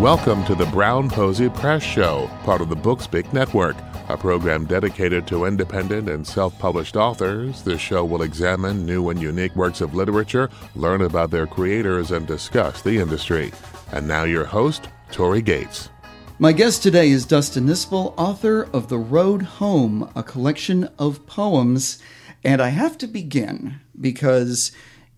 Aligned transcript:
Welcome 0.00 0.44
to 0.44 0.54
the 0.54 0.66
Brown 0.66 1.08
Posey 1.08 1.48
Press 1.48 1.82
Show, 1.82 2.30
part 2.44 2.60
of 2.60 2.68
the 2.68 2.76
Bookspeak 2.76 3.32
Network, 3.32 3.76
a 4.10 4.16
program 4.18 4.66
dedicated 4.66 5.26
to 5.28 5.46
independent 5.46 6.10
and 6.10 6.24
self 6.26 6.56
published 6.58 6.96
authors. 6.96 7.62
This 7.62 7.80
show 7.80 8.04
will 8.04 8.20
examine 8.20 8.84
new 8.84 9.08
and 9.08 9.18
unique 9.22 9.56
works 9.56 9.80
of 9.80 9.94
literature, 9.94 10.50
learn 10.74 11.00
about 11.00 11.30
their 11.30 11.46
creators, 11.46 12.10
and 12.10 12.26
discuss 12.26 12.82
the 12.82 12.98
industry. 12.98 13.52
And 13.90 14.06
now, 14.06 14.24
your 14.24 14.44
host, 14.44 14.90
Tori 15.12 15.40
Gates. 15.40 15.88
My 16.38 16.52
guest 16.52 16.82
today 16.82 17.08
is 17.08 17.24
Dustin 17.24 17.64
Nispel, 17.64 18.12
author 18.18 18.68
of 18.74 18.90
The 18.90 18.98
Road 18.98 19.40
Home, 19.42 20.12
a 20.14 20.22
collection 20.22 20.90
of 20.98 21.26
poems. 21.26 22.02
And 22.44 22.60
I 22.60 22.68
have 22.68 22.98
to 22.98 23.06
begin 23.06 23.80
because 23.98 24.72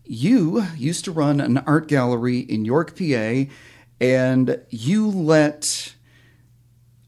you 0.04 0.64
used 0.76 1.04
to 1.06 1.10
run 1.10 1.40
an 1.40 1.58
art 1.58 1.88
gallery 1.88 2.38
in 2.38 2.64
York, 2.64 2.96
PA 2.96 3.46
and 4.00 4.60
you 4.70 5.08
let 5.08 5.94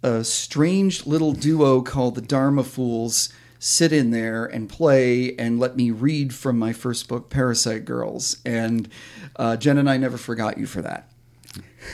a 0.03 0.25
strange 0.25 1.07
little 1.07 1.33
duo 1.33 1.83
called 1.83 2.15
the 2.15 2.21
Dharma 2.21 2.65
Fools 2.65 3.33
sit 3.59 3.93
in 3.93 4.11
there 4.11 4.47
and 4.47 4.69
play 4.69 5.37
and 5.37 5.61
let 5.61 5.77
me 5.77 5.91
read 5.91 6.35
from 6.35 6.59
my 6.59 6.73
first 6.73 7.09
book, 7.09 7.29
Parasite 7.29 7.85
Girls. 7.85 8.39
And 8.45 8.89
uh, 9.37 9.57
Jen 9.57 9.77
and 9.77 9.89
I 9.89 9.99
never 9.99 10.17
forgot 10.17 10.57
you 10.57 10.67
for 10.67 10.81
that. 10.83 11.11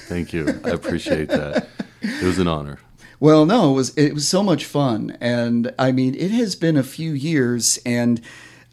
Thank 0.07 0.33
you. 0.33 0.61
I 0.65 0.71
appreciate 0.71 1.29
that. 1.29 1.69
It 2.01 2.23
was 2.23 2.39
an 2.39 2.47
honor. 2.47 2.79
Well, 3.19 3.47
no, 3.47 3.73
it 3.73 3.75
was 3.75 3.97
it 3.97 4.13
was 4.13 4.29
so 4.29 4.43
much 4.43 4.67
fun, 4.67 5.17
and 5.23 5.75
I 5.79 5.91
mean, 5.91 6.15
it 6.15 6.31
has 6.33 6.55
been 6.55 6.77
a 6.77 6.83
few 6.83 7.13
years, 7.13 7.79
and 7.87 8.21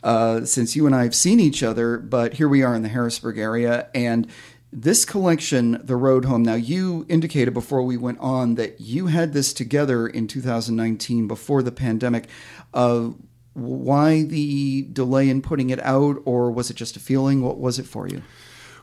uh, 0.03 0.43
since 0.43 0.75
you 0.75 0.85
and 0.85 0.93
I 0.93 1.03
have 1.03 1.15
seen 1.15 1.39
each 1.39 1.63
other, 1.63 1.97
but 1.97 2.33
here 2.33 2.49
we 2.49 2.61
are 2.61 2.75
in 2.75 2.81
the 2.81 2.89
Harrisburg 2.89 3.37
area, 3.37 3.87
and 3.95 4.27
this 4.73 5.05
collection, 5.05 5.79
The 5.83 5.95
Road 5.95 6.25
Home, 6.25 6.43
now 6.43 6.55
you 6.55 7.05
indicated 7.07 7.53
before 7.53 7.83
we 7.83 7.95
went 7.95 8.19
on 8.19 8.55
that 8.55 8.81
you 8.81 9.07
had 9.07 9.33
this 9.33 9.53
together 9.53 10.07
in 10.07 10.27
2019 10.27 11.27
before 11.27 11.61
the 11.61 11.71
pandemic. 11.71 12.27
Uh, 12.73 13.11
why 13.53 14.23
the 14.23 14.87
delay 14.91 15.29
in 15.29 15.43
putting 15.43 15.69
it 15.69 15.79
out, 15.83 16.17
or 16.25 16.49
was 16.49 16.71
it 16.71 16.75
just 16.75 16.97
a 16.97 16.99
feeling? 16.99 17.43
What 17.43 17.59
was 17.59 17.77
it 17.77 17.85
for 17.85 18.07
you? 18.07 18.23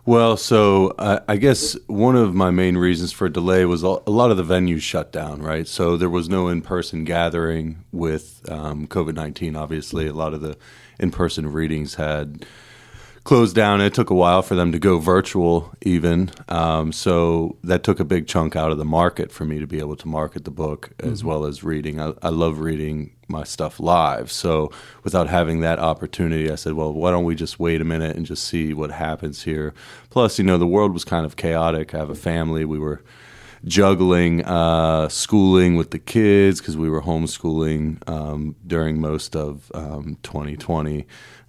Well, 0.07 0.37
so 0.37 0.95
uh, 0.99 1.21
I 1.29 1.37
guess 1.37 1.77
one 1.87 2.17
of 2.17 2.35
my 2.35 2.51
main 2.51 2.77
reasons 2.77 3.13
for 3.13 3.29
delay 3.29 3.65
was 3.65 3.83
a 3.83 3.89
lot 3.89 4.31
of 4.31 4.37
the 4.37 4.45
venues 4.45 4.81
shut 4.81 5.13
down, 5.13 5.43
right? 5.43 5.69
So 5.69 5.97
there 5.97 6.09
was 6.09 6.29
no 6.29 6.49
in 6.49 6.63
person 6.63 7.05
gathering 7.05 7.85
with 7.93 8.49
um, 8.51 8.87
COVID 8.87 9.15
19, 9.15 9.57
obviously. 9.57 10.07
A 10.07 10.13
lot 10.13 10.35
of 10.35 10.41
the 10.41 10.57
in 10.99 11.11
person 11.11 11.53
readings 11.53 11.97
had 11.97 12.47
closed 13.25 13.55
down. 13.55 13.81
It 13.81 13.95
took 13.95 14.11
a 14.11 14.15
while 14.15 14.43
for 14.43 14.55
them 14.55 14.73
to 14.73 14.79
go 14.79 14.99
virtual, 14.99 15.73
even. 15.83 16.31
Um, 16.49 16.93
so 16.93 17.57
that 17.63 17.83
took 17.83 18.01
a 18.01 18.05
big 18.05 18.27
chunk 18.27 18.57
out 18.57 18.71
of 18.73 18.79
the 18.79 18.85
market 18.85 19.31
for 19.31 19.45
me 19.45 19.59
to 19.59 19.67
be 19.67 19.79
able 19.79 19.97
to 19.97 20.09
market 20.09 20.45
the 20.45 20.51
book 20.51 20.91
mm-hmm. 20.99 21.13
as 21.13 21.23
well 21.23 21.45
as 21.45 21.63
reading. 21.63 22.01
I, 22.01 22.15
I, 22.23 22.31
love 22.31 22.61
reading 22.61 23.13
my 23.29 23.45
stuff 23.45 23.79
live. 23.79 24.33
So 24.33 24.73
without 25.05 25.29
having 25.29 25.61
that 25.61 25.79
opportunity, 25.79 26.51
I 26.51 26.55
said, 26.55 26.73
well, 26.73 26.93
why 26.93 27.11
don't 27.11 27.25
we 27.25 27.35
just 27.35 27.61
wait 27.61 27.81
a 27.81 27.85
minute 27.85 28.17
and 28.17 28.27
just 28.27 28.45
see 28.45 28.73
what 28.73 28.91
happens 28.91 29.43
here? 29.43 29.75
Plus, 30.09 30.39
you 30.39 30.45
know, 30.45 30.59
the 30.59 30.67
world 30.67 30.93
was 30.93 31.05
kind 31.05 31.27
of 31.27 31.37
chaotic. 31.37 31.95
I 31.95 31.99
have 31.99 32.11
a 32.11 32.15
family. 32.15 32.65
We 32.65 32.79
were 32.79 33.03
juggling 33.65 34.45
uh, 34.45 35.09
schooling 35.09 35.77
with 35.77 35.91
the 35.91 35.99
kids 35.99 36.61
because 36.61 36.77
we 36.77 36.89
were 36.89 37.03
homeschooling 37.03 38.09
um, 38.09 38.57
during 38.67 39.01
most 39.01 39.37
of 39.37 39.71
um, 39.75 40.17
2020 40.23 41.07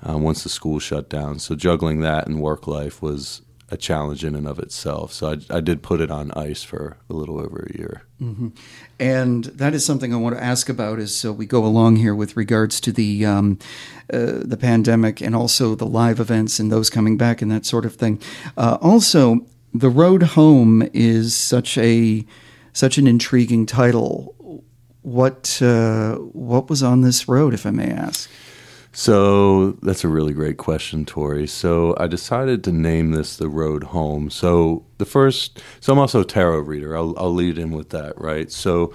uh, 0.08 0.18
once 0.18 0.44
the 0.44 0.50
school 0.50 0.80
shut 0.80 1.10
down. 1.10 1.40
So 1.40 1.56
juggling 1.56 2.02
that 2.02 2.28
and 2.28 2.42
work 2.42 2.68
life 2.68 3.02
was 3.02 3.42
a 3.72 3.78
challenge 3.78 4.26
in 4.26 4.36
and 4.36 4.48
of 4.48 4.60
itself. 4.60 5.14
So 5.14 5.32
I, 5.32 5.58
I 5.58 5.62
did 5.62 5.82
put 5.82 6.02
it 6.02 6.12
on 6.12 6.32
ice 6.32 6.62
for 6.62 6.98
a 7.10 7.14
little 7.14 7.40
over 7.40 7.70
a 7.70 7.78
year. 7.78 8.04
Mm-hmm. 8.22 8.50
And 9.00 9.46
that 9.46 9.74
is 9.74 9.86
something 9.86 10.14
I 10.14 10.18
want 10.18 10.36
to 10.36 10.44
ask 10.44 10.68
about 10.68 11.00
as 11.00 11.16
so 11.16 11.32
we 11.32 11.46
go 11.46 11.66
along 11.66 11.96
here 11.96 12.14
with 12.14 12.36
regards 12.36 12.82
to 12.82 12.92
the 12.92 13.26
um, 13.26 13.58
uh, 14.14 14.44
the 14.44 14.58
pandemic 14.58 15.22
and 15.22 15.34
also 15.34 15.74
the 15.74 15.86
live 15.86 16.20
events 16.20 16.60
and 16.60 16.70
those 16.70 16.90
coming 16.90 17.16
back 17.16 17.42
and 17.42 17.50
that 17.50 17.66
sort 17.66 17.86
of 17.86 17.96
thing. 17.96 18.22
Uh, 18.58 18.78
also, 18.82 19.46
the 19.74 19.90
road 19.90 20.24
home 20.24 20.88
is 20.94 21.36
such 21.36 21.78
a 21.78 22.26
such 22.74 22.98
an 22.98 23.08
intriguing 23.08 23.66
title. 23.66 24.64
What 25.02 25.62
uh, 25.62 26.16
what 26.16 26.70
was 26.70 26.84
on 26.84 27.02
this 27.02 27.28
road, 27.28 27.54
if 27.54 27.66
I 27.66 27.72
may 27.72 27.90
ask? 27.90 28.30
So 28.94 29.72
that's 29.84 30.04
a 30.04 30.10
really 30.10 30.34
great 30.34 30.58
question, 30.58 31.06
Tori. 31.06 31.48
So 31.48 31.96
I 31.98 32.08
decided 32.08 32.64
to 32.66 32.72
name 32.72 33.12
this 33.12 33.38
the 33.38 33.48
road 33.48 33.86
home. 33.86 34.30
So 34.30 34.86
the 34.98 35.06
first, 35.06 35.62
so 35.80 35.94
I'm 35.94 36.00
also 36.00 36.22
a 36.22 36.26
tarot 36.26 36.60
reader. 36.60 36.96
I'll, 36.98 37.18
I'll 37.18 37.34
lead 37.34 37.58
in 37.58 37.72
with 37.72 37.90
that, 37.92 38.20
right? 38.20 38.52
So 38.52 38.94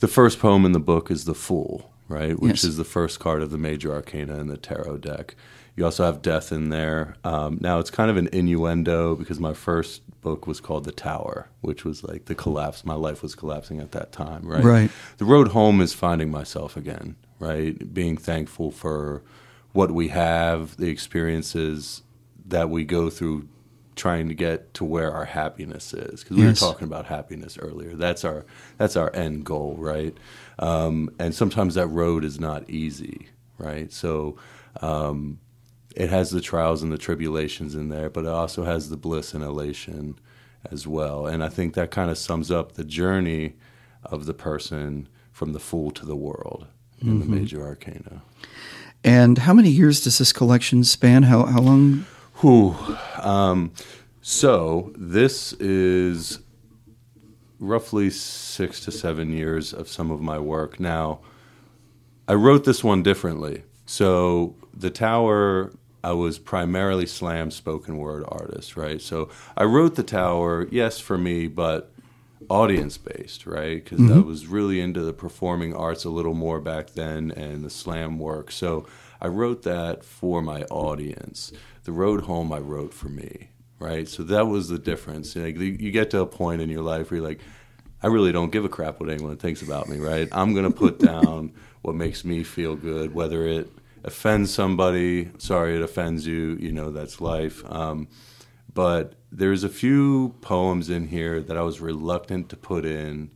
the 0.00 0.08
first 0.08 0.38
poem 0.38 0.64
in 0.64 0.72
the 0.72 0.80
book 0.80 1.10
is 1.10 1.26
the 1.26 1.34
Fool, 1.34 1.90
right, 2.08 2.38
which 2.38 2.62
yes. 2.62 2.64
is 2.64 2.78
the 2.78 2.84
first 2.84 3.20
card 3.20 3.42
of 3.42 3.50
the 3.50 3.58
major 3.58 3.92
arcana 3.92 4.38
in 4.38 4.46
the 4.46 4.56
tarot 4.56 4.98
deck. 4.98 5.34
You 5.76 5.84
also 5.84 6.04
have 6.04 6.22
death 6.22 6.52
in 6.52 6.68
there. 6.68 7.16
Um, 7.24 7.58
now 7.60 7.78
it's 7.80 7.90
kind 7.90 8.10
of 8.10 8.16
an 8.16 8.28
innuendo 8.32 9.16
because 9.16 9.40
my 9.40 9.52
first 9.52 10.02
book 10.20 10.46
was 10.46 10.60
called 10.60 10.84
The 10.84 10.92
Tower, 10.92 11.48
which 11.60 11.84
was 11.84 12.04
like 12.04 12.26
the 12.26 12.34
collapse. 12.34 12.84
My 12.84 12.94
life 12.94 13.22
was 13.22 13.34
collapsing 13.34 13.80
at 13.80 13.92
that 13.92 14.12
time, 14.12 14.46
right? 14.46 14.64
Right. 14.64 14.90
The 15.18 15.24
road 15.24 15.48
home 15.48 15.80
is 15.80 15.92
finding 15.92 16.30
myself 16.30 16.76
again, 16.76 17.16
right? 17.38 17.92
Being 17.92 18.16
thankful 18.16 18.70
for 18.70 19.22
what 19.72 19.90
we 19.90 20.08
have, 20.08 20.76
the 20.76 20.88
experiences 20.88 22.02
that 22.46 22.70
we 22.70 22.84
go 22.84 23.10
through 23.10 23.48
trying 23.96 24.28
to 24.28 24.34
get 24.34 24.74
to 24.74 24.84
where 24.84 25.12
our 25.12 25.24
happiness 25.24 25.94
is 25.94 26.22
because 26.22 26.36
we 26.36 26.42
yes. 26.42 26.60
were 26.60 26.68
talking 26.68 26.86
about 26.86 27.06
happiness 27.06 27.56
earlier 27.58 27.94
that's 27.94 28.24
our 28.24 28.44
that's 28.76 28.96
our 28.96 29.14
end 29.14 29.44
goal 29.44 29.76
right 29.78 30.16
um, 30.58 31.08
and 31.20 31.32
sometimes 31.32 31.76
that 31.76 31.86
road 31.86 32.24
is 32.24 32.40
not 32.40 32.68
easy 32.68 33.28
right 33.56 33.92
so 33.92 34.36
um, 34.80 35.38
it 35.94 36.10
has 36.10 36.30
the 36.30 36.40
trials 36.40 36.82
and 36.82 36.92
the 36.92 36.98
tribulations 36.98 37.74
in 37.74 37.88
there, 37.88 38.10
but 38.10 38.24
it 38.24 38.30
also 38.30 38.64
has 38.64 38.90
the 38.90 38.96
bliss 38.96 39.34
and 39.34 39.44
elation 39.44 40.18
as 40.70 40.86
well. 40.86 41.26
And 41.26 41.42
I 41.42 41.48
think 41.48 41.74
that 41.74 41.90
kind 41.90 42.10
of 42.10 42.18
sums 42.18 42.50
up 42.50 42.72
the 42.72 42.84
journey 42.84 43.54
of 44.02 44.26
the 44.26 44.34
person 44.34 45.08
from 45.30 45.52
the 45.52 45.60
fool 45.60 45.90
to 45.92 46.04
the 46.04 46.16
world 46.16 46.66
in 47.00 47.08
mm-hmm. 47.08 47.20
the 47.20 47.26
major 47.26 47.62
arcana. 47.62 48.22
And 49.02 49.38
how 49.38 49.52
many 49.52 49.70
years 49.70 50.02
does 50.02 50.18
this 50.18 50.32
collection 50.32 50.82
span? 50.84 51.24
How 51.24 51.44
how 51.44 51.60
long? 51.60 52.06
Whew. 52.40 52.74
Um, 53.18 53.72
so 54.22 54.92
this 54.96 55.52
is 55.54 56.40
roughly 57.58 58.10
six 58.10 58.80
to 58.80 58.90
seven 58.90 59.32
years 59.32 59.72
of 59.72 59.88
some 59.88 60.10
of 60.10 60.20
my 60.20 60.38
work. 60.38 60.80
Now, 60.80 61.20
I 62.26 62.34
wrote 62.34 62.64
this 62.64 62.82
one 62.82 63.02
differently. 63.02 63.64
So 63.86 64.56
the 64.72 64.90
tower 64.90 65.72
I 66.04 66.12
was 66.12 66.38
primarily 66.38 67.06
slam 67.06 67.50
spoken 67.50 67.96
word 67.96 68.24
artist, 68.28 68.76
right? 68.76 69.00
So 69.00 69.30
I 69.56 69.64
wrote 69.64 69.94
the 69.94 70.02
tower, 70.02 70.68
yes, 70.70 71.00
for 71.00 71.16
me, 71.16 71.46
but 71.48 71.92
audience 72.50 72.98
based, 72.98 73.46
right? 73.46 73.82
Because 73.82 74.00
mm-hmm. 74.00 74.18
I 74.18 74.22
was 74.22 74.46
really 74.46 74.80
into 74.80 75.00
the 75.00 75.14
performing 75.14 75.74
arts 75.74 76.04
a 76.04 76.10
little 76.10 76.34
more 76.34 76.60
back 76.60 76.90
then 76.90 77.30
and 77.30 77.64
the 77.64 77.70
slam 77.70 78.18
work. 78.18 78.50
So 78.50 78.86
I 79.20 79.28
wrote 79.28 79.62
that 79.62 80.04
for 80.04 80.42
my 80.42 80.64
audience. 80.64 81.52
The 81.84 81.92
road 81.92 82.22
home 82.24 82.52
I 82.52 82.58
wrote 82.58 82.92
for 82.92 83.08
me, 83.08 83.48
right? 83.78 84.06
So 84.06 84.22
that 84.24 84.46
was 84.46 84.68
the 84.68 84.78
difference. 84.78 85.34
Like 85.34 85.58
you 85.58 85.90
get 85.90 86.10
to 86.10 86.20
a 86.20 86.26
point 86.26 86.60
in 86.60 86.68
your 86.68 86.82
life 86.82 87.10
where 87.10 87.20
you're 87.20 87.28
like, 87.28 87.40
I 88.02 88.08
really 88.08 88.32
don't 88.32 88.52
give 88.52 88.66
a 88.66 88.68
crap 88.68 89.00
what 89.00 89.08
anyone 89.08 89.38
thinks 89.38 89.62
about 89.62 89.88
me, 89.88 89.98
right? 89.98 90.28
I'm 90.32 90.54
gonna 90.54 90.70
put 90.70 90.98
down 91.12 91.54
what 91.80 91.94
makes 91.94 92.24
me 92.24 92.42
feel 92.42 92.76
good, 92.76 93.14
whether 93.14 93.46
it 93.46 93.70
offends 94.04 94.52
somebody, 94.52 95.30
sorry 95.38 95.76
it 95.76 95.82
offends 95.82 96.26
you. 96.26 96.56
You 96.60 96.72
know 96.72 96.90
that's 96.90 97.20
life. 97.20 97.64
Um, 97.70 98.08
but 98.72 99.14
there's 99.32 99.64
a 99.64 99.68
few 99.68 100.34
poems 100.40 100.90
in 100.90 101.08
here 101.08 101.40
that 101.40 101.56
I 101.56 101.62
was 101.62 101.80
reluctant 101.80 102.48
to 102.50 102.56
put 102.56 102.84
in, 102.84 103.30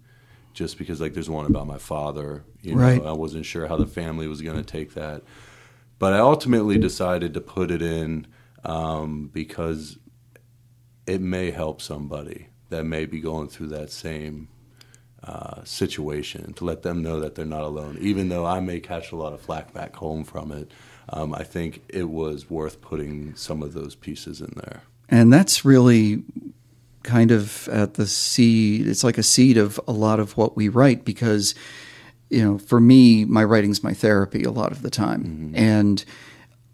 just 0.52 0.78
because 0.78 1.00
like 1.00 1.14
there's 1.14 1.30
one 1.30 1.46
about 1.46 1.66
my 1.66 1.78
father. 1.78 2.44
You 2.62 2.74
know, 2.74 2.80
right. 2.80 3.04
I 3.04 3.12
wasn't 3.12 3.46
sure 3.46 3.66
how 3.66 3.76
the 3.76 3.86
family 3.86 4.26
was 4.26 4.42
going 4.42 4.56
to 4.56 4.64
take 4.64 4.94
that, 4.94 5.22
but 5.98 6.12
I 6.12 6.18
ultimately 6.18 6.78
decided 6.78 7.34
to 7.34 7.40
put 7.40 7.70
it 7.70 7.82
in 7.82 8.26
um, 8.64 9.30
because 9.32 9.98
it 11.06 11.20
may 11.20 11.50
help 11.50 11.80
somebody 11.80 12.48
that 12.68 12.84
may 12.84 13.06
be 13.06 13.20
going 13.20 13.48
through 13.48 13.68
that 13.68 13.90
same 13.90 14.48
uh, 15.24 15.64
situation 15.64 16.52
to 16.54 16.64
let 16.64 16.82
them 16.82 17.02
know 17.02 17.20
that 17.20 17.34
they're 17.34 17.44
not 17.44 17.62
alone. 17.62 17.98
Even 18.00 18.28
though 18.28 18.46
I 18.46 18.60
may 18.60 18.80
catch 18.80 19.12
a 19.12 19.16
lot 19.16 19.32
of 19.32 19.40
flack 19.40 19.72
back 19.72 19.96
home 19.96 20.24
from 20.24 20.52
it, 20.52 20.70
um, 21.10 21.34
I 21.34 21.42
think 21.42 21.82
it 21.88 22.08
was 22.08 22.48
worth 22.48 22.80
putting 22.80 23.34
some 23.34 23.62
of 23.62 23.72
those 23.72 23.94
pieces 23.94 24.40
in 24.40 24.52
there. 24.56 24.82
And 25.08 25.32
that's 25.32 25.64
really 25.64 26.22
kind 27.02 27.30
of 27.30 27.68
at 27.68 27.94
the 27.94 28.06
seed, 28.06 28.86
it's 28.86 29.02
like 29.02 29.18
a 29.18 29.22
seed 29.22 29.56
of 29.56 29.80
a 29.88 29.92
lot 29.92 30.20
of 30.20 30.36
what 30.36 30.56
we 30.56 30.68
write 30.68 31.04
because, 31.04 31.54
you 32.28 32.42
know, 32.42 32.58
for 32.58 32.80
me, 32.80 33.24
my 33.24 33.42
writing's 33.42 33.82
my 33.82 33.94
therapy 33.94 34.44
a 34.44 34.50
lot 34.50 34.70
of 34.70 34.82
the 34.82 34.90
time. 34.90 35.24
Mm-hmm. 35.24 35.56
And 35.56 36.04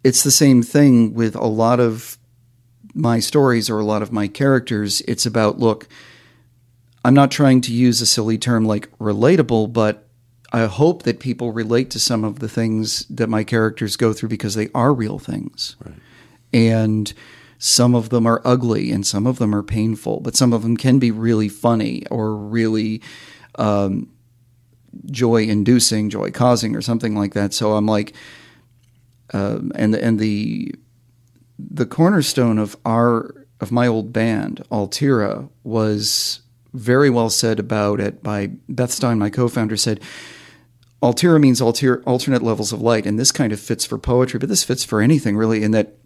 it's 0.02 0.23
the 0.23 0.31
same 0.31 0.62
thing 0.62 1.14
with 1.14 1.37
a 1.37 1.46
lot 1.46 1.81
of 1.81 2.19
my 2.94 3.20
stories 3.20 3.70
or 3.70 3.79
a 3.79 3.85
lot 3.85 4.02
of 4.02 4.12
my 4.12 4.29
characters. 4.29 5.00
It's 5.02 5.26
about, 5.26 5.58
look, 5.58 5.88
I'm 7.04 7.14
not 7.14 7.30
trying 7.30 7.60
to 7.62 7.72
use 7.72 8.00
a 8.00 8.06
silly 8.06 8.38
term 8.38 8.64
like 8.64 8.90
relatable, 8.98 9.72
but 9.72 10.08
I 10.52 10.66
hope 10.66 11.02
that 11.02 11.20
people 11.20 11.52
relate 11.52 11.90
to 11.90 12.00
some 12.00 12.24
of 12.24 12.38
the 12.38 12.48
things 12.48 13.06
that 13.06 13.28
my 13.28 13.44
characters 13.44 13.96
go 13.96 14.12
through 14.12 14.28
because 14.28 14.54
they 14.54 14.68
are 14.74 14.94
real 14.94 15.18
things. 15.18 15.76
Right. 15.84 15.96
And 16.52 17.12
some 17.58 17.94
of 17.94 18.10
them 18.10 18.26
are 18.26 18.40
ugly 18.44 18.92
and 18.92 19.06
some 19.06 19.26
of 19.26 19.38
them 19.38 19.54
are 19.54 19.62
painful, 19.62 20.20
but 20.20 20.36
some 20.36 20.52
of 20.52 20.62
them 20.62 20.76
can 20.76 20.98
be 20.98 21.10
really 21.10 21.48
funny 21.48 22.06
or 22.10 22.36
really 22.36 23.02
um, 23.56 24.10
joy 25.10 25.42
inducing, 25.42 26.10
joy 26.10 26.30
causing, 26.30 26.76
or 26.76 26.82
something 26.82 27.14
like 27.16 27.34
that. 27.34 27.52
So 27.52 27.74
I'm 27.74 27.86
like, 27.86 28.14
um, 29.32 29.72
and 29.74 29.94
and 29.94 30.18
the 30.18 30.74
the 31.58 31.86
cornerstone 31.86 32.58
of 32.58 32.76
our 32.84 33.46
of 33.60 33.72
my 33.72 33.86
old 33.86 34.12
band, 34.12 34.62
Altira, 34.70 35.48
was 35.62 36.40
very 36.74 37.08
well 37.08 37.30
said 37.30 37.58
about 37.58 38.00
it 38.00 38.22
by 38.22 38.50
Beth 38.68 38.90
Stein, 38.90 39.18
my 39.18 39.30
co-founder, 39.30 39.76
said. 39.76 40.00
Altira 41.02 41.38
means 41.38 41.60
alter, 41.60 42.02
alternate 42.04 42.42
levels 42.42 42.72
of 42.72 42.80
light, 42.80 43.06
and 43.06 43.18
this 43.18 43.30
kind 43.30 43.52
of 43.52 43.60
fits 43.60 43.84
for 43.84 43.98
poetry, 43.98 44.38
but 44.38 44.48
this 44.48 44.64
fits 44.64 44.84
for 44.84 45.00
anything 45.00 45.36
really, 45.36 45.62
in 45.62 45.70
that 45.72 45.96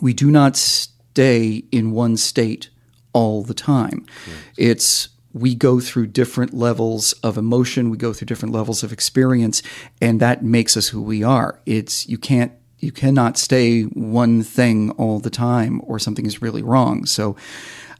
we 0.00 0.12
do 0.12 0.30
not 0.30 0.56
stay 0.56 1.64
in 1.72 1.90
one 1.90 2.16
state 2.16 2.70
all 3.12 3.42
the 3.42 3.54
time. 3.54 4.06
Yes. 4.26 4.36
It's 4.56 5.08
we 5.32 5.54
go 5.54 5.80
through 5.80 6.08
different 6.08 6.54
levels 6.54 7.12
of 7.24 7.36
emotion, 7.36 7.90
we 7.90 7.96
go 7.96 8.12
through 8.12 8.26
different 8.26 8.54
levels 8.54 8.82
of 8.82 8.92
experience, 8.92 9.62
and 10.00 10.20
that 10.20 10.44
makes 10.44 10.76
us 10.76 10.88
who 10.88 11.02
we 11.02 11.22
are. 11.22 11.60
It's 11.66 12.08
you 12.08 12.18
can't 12.18 12.52
you 12.78 12.92
cannot 12.92 13.36
stay 13.36 13.82
one 13.82 14.42
thing 14.42 14.90
all 14.92 15.20
the 15.20 15.30
time 15.30 15.82
or 15.84 15.98
something 15.98 16.24
is 16.24 16.40
really 16.40 16.62
wrong. 16.62 17.04
So 17.04 17.36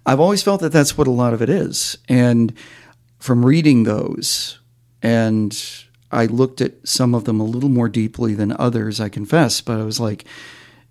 I've 0.06 0.20
always 0.20 0.42
felt 0.42 0.60
that 0.62 0.72
that's 0.72 0.96
what 0.96 1.06
a 1.06 1.12
lot 1.12 1.34
of 1.34 1.42
it 1.42 1.48
is. 1.48 1.98
And 2.08 2.54
from 3.18 3.44
reading 3.44 3.84
those 3.84 4.58
and 5.02 5.56
I 6.10 6.26
looked 6.26 6.60
at 6.60 6.72
some 6.86 7.14
of 7.14 7.24
them 7.24 7.40
a 7.40 7.44
little 7.44 7.68
more 7.68 7.88
deeply 7.88 8.34
than 8.34 8.52
others, 8.58 9.00
I 9.00 9.08
confess, 9.08 9.60
but 9.60 9.78
I 9.78 9.84
was 9.84 10.00
like 10.00 10.24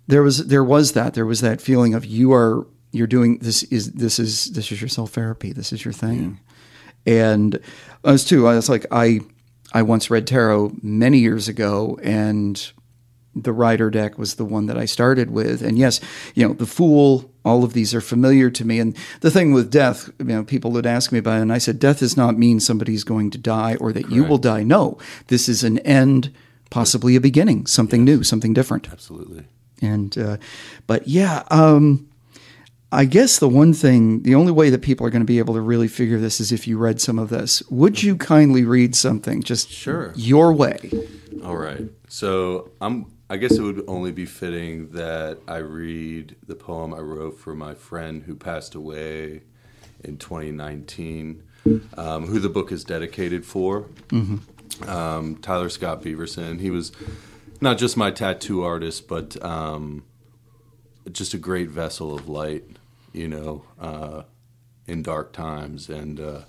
there 0.06 0.22
was 0.22 0.46
there 0.48 0.64
was 0.64 0.92
that 0.92 1.14
there 1.14 1.26
was 1.26 1.40
that 1.40 1.60
feeling 1.60 1.94
of 1.94 2.04
you 2.04 2.32
are 2.32 2.66
you're 2.92 3.06
doing 3.06 3.38
this 3.38 3.62
is 3.64 3.92
this 3.92 4.18
is 4.18 4.46
this 4.46 4.72
is 4.72 4.80
your 4.80 4.88
self 4.88 5.12
therapy 5.12 5.52
this 5.52 5.72
is 5.72 5.84
your 5.84 5.92
thing 5.92 6.40
yeah. 7.06 7.26
and 7.30 7.60
I 8.04 8.12
was 8.12 8.24
too 8.24 8.48
I 8.48 8.56
was 8.56 8.68
like 8.68 8.86
I 8.90 9.20
I 9.72 9.82
once 9.82 10.10
read 10.10 10.26
tarot 10.26 10.72
many 10.82 11.18
years 11.18 11.48
ago 11.48 11.98
and 12.02 12.72
the 13.34 13.52
rider 13.52 13.90
deck 13.90 14.18
was 14.18 14.34
the 14.34 14.44
one 14.44 14.66
that 14.66 14.76
I 14.76 14.84
started 14.84 15.30
with 15.30 15.62
and 15.62 15.78
yes 15.78 16.00
you 16.34 16.46
know 16.46 16.54
the 16.54 16.66
fool 16.66 17.30
all 17.44 17.62
of 17.62 17.72
these 17.72 17.94
are 17.94 18.00
familiar 18.00 18.50
to 18.50 18.64
me 18.64 18.80
and 18.80 18.96
the 19.20 19.30
thing 19.30 19.52
with 19.52 19.70
death 19.70 20.10
you 20.18 20.24
know 20.26 20.44
people 20.44 20.72
would 20.72 20.86
ask 20.86 21.12
me 21.12 21.20
about 21.20 21.38
it 21.38 21.42
and 21.42 21.52
I 21.52 21.58
said 21.58 21.78
death 21.78 22.00
does 22.00 22.16
not 22.16 22.36
mean 22.36 22.58
somebody's 22.58 23.04
going 23.04 23.30
to 23.30 23.38
die 23.38 23.76
or 23.76 23.92
that 23.92 24.04
Correct. 24.04 24.14
you 24.14 24.24
will 24.24 24.38
die 24.38 24.64
no 24.64 24.98
this 25.28 25.48
is 25.48 25.62
an 25.62 25.78
end 25.80 26.34
possibly 26.70 27.16
a 27.16 27.20
beginning 27.20 27.66
something 27.66 28.06
yes. 28.06 28.16
new 28.16 28.24
something 28.24 28.52
different 28.52 28.90
absolutely 28.90 29.44
and 29.82 30.16
uh, 30.18 30.36
but 30.86 31.08
yeah, 31.08 31.42
um, 31.50 32.08
I 32.92 33.04
guess 33.04 33.38
the 33.38 33.48
one 33.48 33.72
thing, 33.72 34.22
the 34.22 34.34
only 34.34 34.52
way 34.52 34.70
that 34.70 34.82
people 34.82 35.06
are 35.06 35.10
going 35.10 35.22
to 35.22 35.26
be 35.26 35.38
able 35.38 35.54
to 35.54 35.60
really 35.60 35.88
figure 35.88 36.18
this 36.18 36.40
is 36.40 36.52
if 36.52 36.66
you 36.66 36.76
read 36.78 37.00
some 37.00 37.18
of 37.18 37.28
this. 37.28 37.62
Would 37.70 38.02
you 38.02 38.16
kindly 38.16 38.64
read 38.64 38.94
something, 38.94 39.42
just 39.42 39.70
sure 39.70 40.12
your 40.16 40.52
way? 40.52 40.90
All 41.44 41.56
right. 41.56 41.82
So 42.08 42.70
I'm. 42.80 43.06
I 43.30 43.36
guess 43.36 43.52
it 43.52 43.62
would 43.62 43.84
only 43.86 44.10
be 44.10 44.26
fitting 44.26 44.90
that 44.90 45.38
I 45.46 45.58
read 45.58 46.34
the 46.48 46.56
poem 46.56 46.92
I 46.92 46.98
wrote 46.98 47.38
for 47.38 47.54
my 47.54 47.74
friend 47.74 48.24
who 48.24 48.34
passed 48.34 48.74
away 48.74 49.42
in 50.02 50.16
2019, 50.16 51.40
um, 51.96 52.26
who 52.26 52.40
the 52.40 52.48
book 52.48 52.72
is 52.72 52.82
dedicated 52.82 53.46
for. 53.46 53.82
Mm-hmm. 54.08 54.90
Um, 54.90 55.36
Tyler 55.36 55.68
Scott 55.68 56.02
Beaverson. 56.02 56.58
He 56.60 56.70
was 56.70 56.90
not 57.60 57.78
just 57.78 57.96
my 57.96 58.10
tattoo 58.10 58.64
artist, 58.64 59.06
but 59.06 59.40
um, 59.44 60.02
just 61.12 61.32
a 61.32 61.38
great 61.38 61.68
vessel 61.68 62.12
of 62.12 62.28
light, 62.28 62.64
you 63.12 63.28
know, 63.28 63.64
uh, 63.78 64.22
in 64.88 65.04
dark 65.04 65.32
times, 65.32 65.88
and 65.88 66.18
uh, 66.18 66.40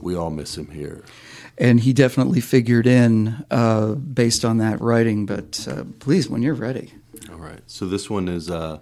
we 0.00 0.14
all 0.14 0.30
miss 0.30 0.56
him 0.56 0.70
here. 0.70 1.04
And 1.56 1.80
he 1.80 1.92
definitely 1.92 2.40
figured 2.40 2.86
in 2.86 3.44
uh, 3.50 3.94
based 3.94 4.44
on 4.44 4.58
that 4.58 4.80
writing. 4.80 5.26
But 5.26 5.66
uh, 5.70 5.84
please, 5.98 6.28
when 6.28 6.42
you're 6.42 6.54
ready. 6.54 6.92
All 7.30 7.38
right. 7.38 7.60
So 7.66 7.86
this 7.86 8.08
one 8.08 8.28
is 8.28 8.50
uh, 8.50 8.78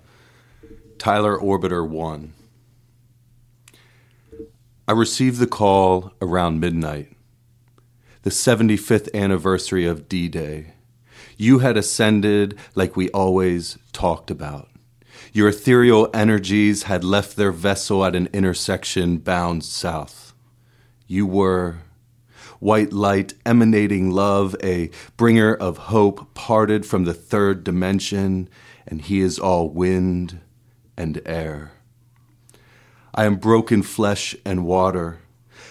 Tyler 0.99 1.39
Orbiter 1.39 1.87
One. 1.87 2.35
I 4.89 4.93
received 4.93 5.39
the 5.39 5.49
call 5.49 6.13
around 6.21 6.61
midnight 6.61 7.13
the 8.27 8.31
75th 8.31 9.09
anniversary 9.15 9.87
of 9.87 10.09
D 10.09 10.29
Day. 10.29 10.75
You 11.37 11.61
had 11.61 11.77
ascended 11.77 12.59
like 12.75 12.97
we 12.97 13.09
always 13.11 13.79
talked 13.93 14.33
about. 14.33 14.69
Your 15.33 15.51
ethereal 15.51 16.11
energies 16.13 16.85
had 16.85 17.05
left 17.05 17.37
their 17.37 17.53
vessel 17.53 18.05
at 18.05 18.17
an 18.17 18.29
intersection 18.33 19.19
bound 19.19 19.63
south. 19.63 20.26
You 21.07 21.27
were 21.27 21.79
white 22.59 22.93
light 22.93 23.35
emanating 23.45 24.11
love, 24.11 24.57
a 24.63 24.91
bringer 25.17 25.55
of 25.55 25.77
hope 25.77 26.35
parted 26.35 26.87
from 26.87 27.05
the 27.05 27.15
third 27.15 27.65
dimension, 27.65 28.49
and 28.87 29.03
he 29.03 29.21
is 29.21 29.39
all 29.39 29.69
wind 29.69 30.41
and 30.97 31.21
air. 31.27 31.73
I 33.15 33.25
am 33.25 33.37
broken 33.37 33.83
flesh 33.83 34.37
and 34.45 34.65
water 34.65 35.21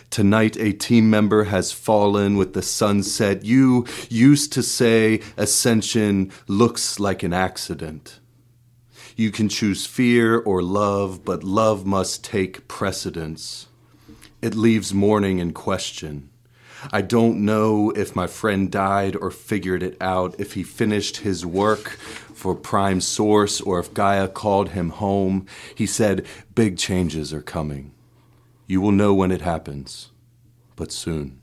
Tonight, 0.10 0.56
a 0.58 0.72
team 0.72 1.10
member 1.10 1.46
has 1.46 1.72
fallen 1.72 2.38
with 2.38 2.54
the 2.54 2.62
sunset. 2.62 3.44
You 3.44 3.86
used 4.10 4.54
to 4.54 4.64
say 4.64 5.22
ascension 5.36 6.32
looks 6.48 7.00
like 7.00 7.22
an 7.24 7.34
accident. 7.34 8.20
You 9.18 9.32
can 9.32 9.50
choose 9.50 9.86
fear 9.86 10.38
or 10.38 10.62
love, 10.62 11.26
but 11.26 11.44
love 11.44 11.86
must 11.86 12.24
take 12.24 12.68
precedence. 12.68 13.68
It 14.46 14.54
leaves 14.54 14.94
mourning 14.94 15.40
in 15.40 15.54
question. 15.54 16.30
I 16.94 17.02
don't 17.02 17.44
know 17.44 17.90
if 17.90 18.16
my 18.16 18.28
friend 18.28 18.72
died 18.72 19.16
or 19.16 19.32
figured 19.32 19.82
it 19.82 19.98
out, 20.00 20.40
if 20.40 20.54
he 20.54 20.62
finished 20.62 21.18
his 21.18 21.44
work 21.44 21.90
for 22.36 22.54
Prime 22.54 23.02
Source 23.02 23.60
or 23.60 23.80
if 23.80 23.96
Gaia 23.96 24.28
called 24.28 24.70
him 24.70 24.90
home. 24.90 25.48
He 25.74 25.88
said, 25.88 26.28
Big 26.54 26.78
changes 26.78 27.34
are 27.34 27.42
coming. 27.42 27.92
You 28.68 28.82
will 28.82 28.92
know 28.92 29.16
when 29.16 29.32
it 29.32 29.42
happens, 29.42 30.12
but 30.76 30.92
soon. 30.92 31.42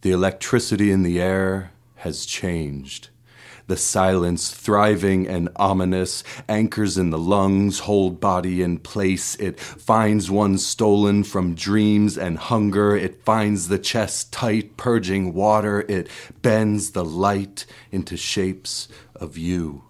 The 0.00 0.12
electricity 0.12 0.90
in 0.90 1.02
the 1.02 1.20
air 1.20 1.72
has 1.96 2.24
changed. 2.24 3.10
The 3.68 3.76
silence, 3.76 4.50
thriving 4.50 5.28
and 5.28 5.50
ominous, 5.56 6.24
anchors 6.48 6.98
in 6.98 7.10
the 7.10 7.18
lungs, 7.18 7.80
hold 7.80 8.18
body 8.18 8.62
in 8.62 8.78
place. 8.78 9.34
It 9.36 9.60
finds 9.60 10.30
one 10.30 10.58
stolen 10.58 11.22
from 11.22 11.54
dreams 11.54 12.18
and 12.18 12.38
hunger. 12.38 12.96
It 12.96 13.22
finds 13.24 13.68
the 13.68 13.78
chest 13.78 14.32
tight, 14.32 14.76
purging 14.76 15.34
water. 15.34 15.84
It 15.88 16.08
bends 16.42 16.90
the 16.92 17.04
light 17.04 17.66
into 17.92 18.16
shapes 18.16 18.88
of 19.14 19.38
you 19.38 19.84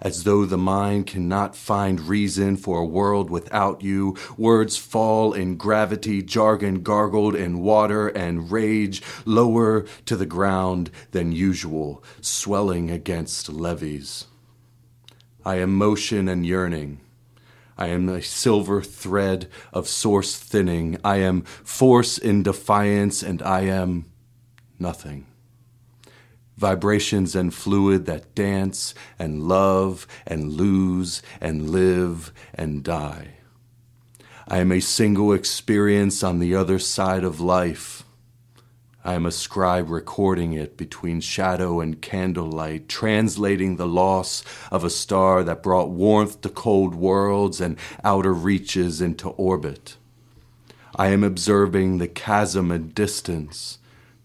as 0.00 0.24
though 0.24 0.44
the 0.44 0.58
mind 0.58 1.06
cannot 1.06 1.56
find 1.56 2.00
reason 2.00 2.56
for 2.56 2.80
a 2.80 2.86
world 2.86 3.30
without 3.30 3.82
you. 3.82 4.16
Words 4.36 4.76
fall 4.76 5.32
in 5.32 5.56
gravity, 5.56 6.22
jargon 6.22 6.82
gargled 6.82 7.34
in 7.34 7.60
water, 7.60 8.08
and 8.08 8.50
rage 8.50 9.02
lower 9.24 9.84
to 10.06 10.16
the 10.16 10.26
ground 10.26 10.90
than 11.12 11.32
usual, 11.32 12.02
swelling 12.20 12.90
against 12.90 13.48
levees. 13.48 14.26
I 15.44 15.56
am 15.56 15.74
motion 15.76 16.28
and 16.28 16.44
yearning. 16.44 17.00
I 17.76 17.88
am 17.88 18.08
a 18.08 18.20
silver 18.20 18.82
thread 18.82 19.48
of 19.72 19.88
source 19.88 20.36
thinning. 20.36 20.98
I 21.04 21.18
am 21.18 21.42
force 21.42 22.18
in 22.18 22.42
defiance, 22.42 23.22
and 23.22 23.40
I 23.40 23.60
am 23.62 24.06
nothing 24.80 25.27
vibrations 26.58 27.36
and 27.36 27.54
fluid 27.54 28.04
that 28.06 28.34
dance 28.34 28.92
and 29.16 29.44
love 29.44 30.08
and 30.26 30.52
lose 30.52 31.22
and 31.40 31.70
live 31.70 32.32
and 32.52 32.82
die. 32.82 33.28
I 34.48 34.58
am 34.58 34.72
a 34.72 34.80
single 34.80 35.32
experience 35.32 36.24
on 36.24 36.40
the 36.40 36.56
other 36.56 36.80
side 36.80 37.22
of 37.22 37.40
life. 37.40 38.02
I 39.04 39.14
am 39.14 39.24
a 39.24 39.30
scribe 39.30 39.88
recording 39.88 40.52
it 40.52 40.76
between 40.76 41.20
shadow 41.20 41.80
and 41.80 42.02
candlelight, 42.02 42.88
translating 42.88 43.76
the 43.76 43.86
loss 43.86 44.42
of 44.72 44.82
a 44.82 44.90
star 44.90 45.44
that 45.44 45.62
brought 45.62 45.90
warmth 45.90 46.40
to 46.40 46.48
cold 46.48 46.96
worlds 46.96 47.60
and 47.60 47.78
outer 48.02 48.34
reaches 48.34 49.00
into 49.00 49.28
orbit. 49.30 49.96
I 50.96 51.08
am 51.08 51.22
observing 51.22 51.98
the 51.98 52.08
chasm 52.08 52.72
and 52.72 52.92
distance 52.92 53.78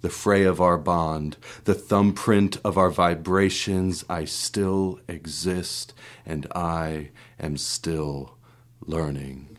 the 0.04 0.10
fray 0.10 0.44
of 0.44 0.60
our 0.60 0.78
bond, 0.78 1.38
the 1.64 1.74
thumbprint 1.74 2.58
of 2.64 2.78
our 2.78 2.92
vibrations. 2.92 4.04
I 4.10 4.26
still 4.26 5.00
exist 5.08 5.94
and 6.26 6.46
I 6.54 7.10
am 7.40 7.56
still 7.56 8.38
learning. 8.86 9.58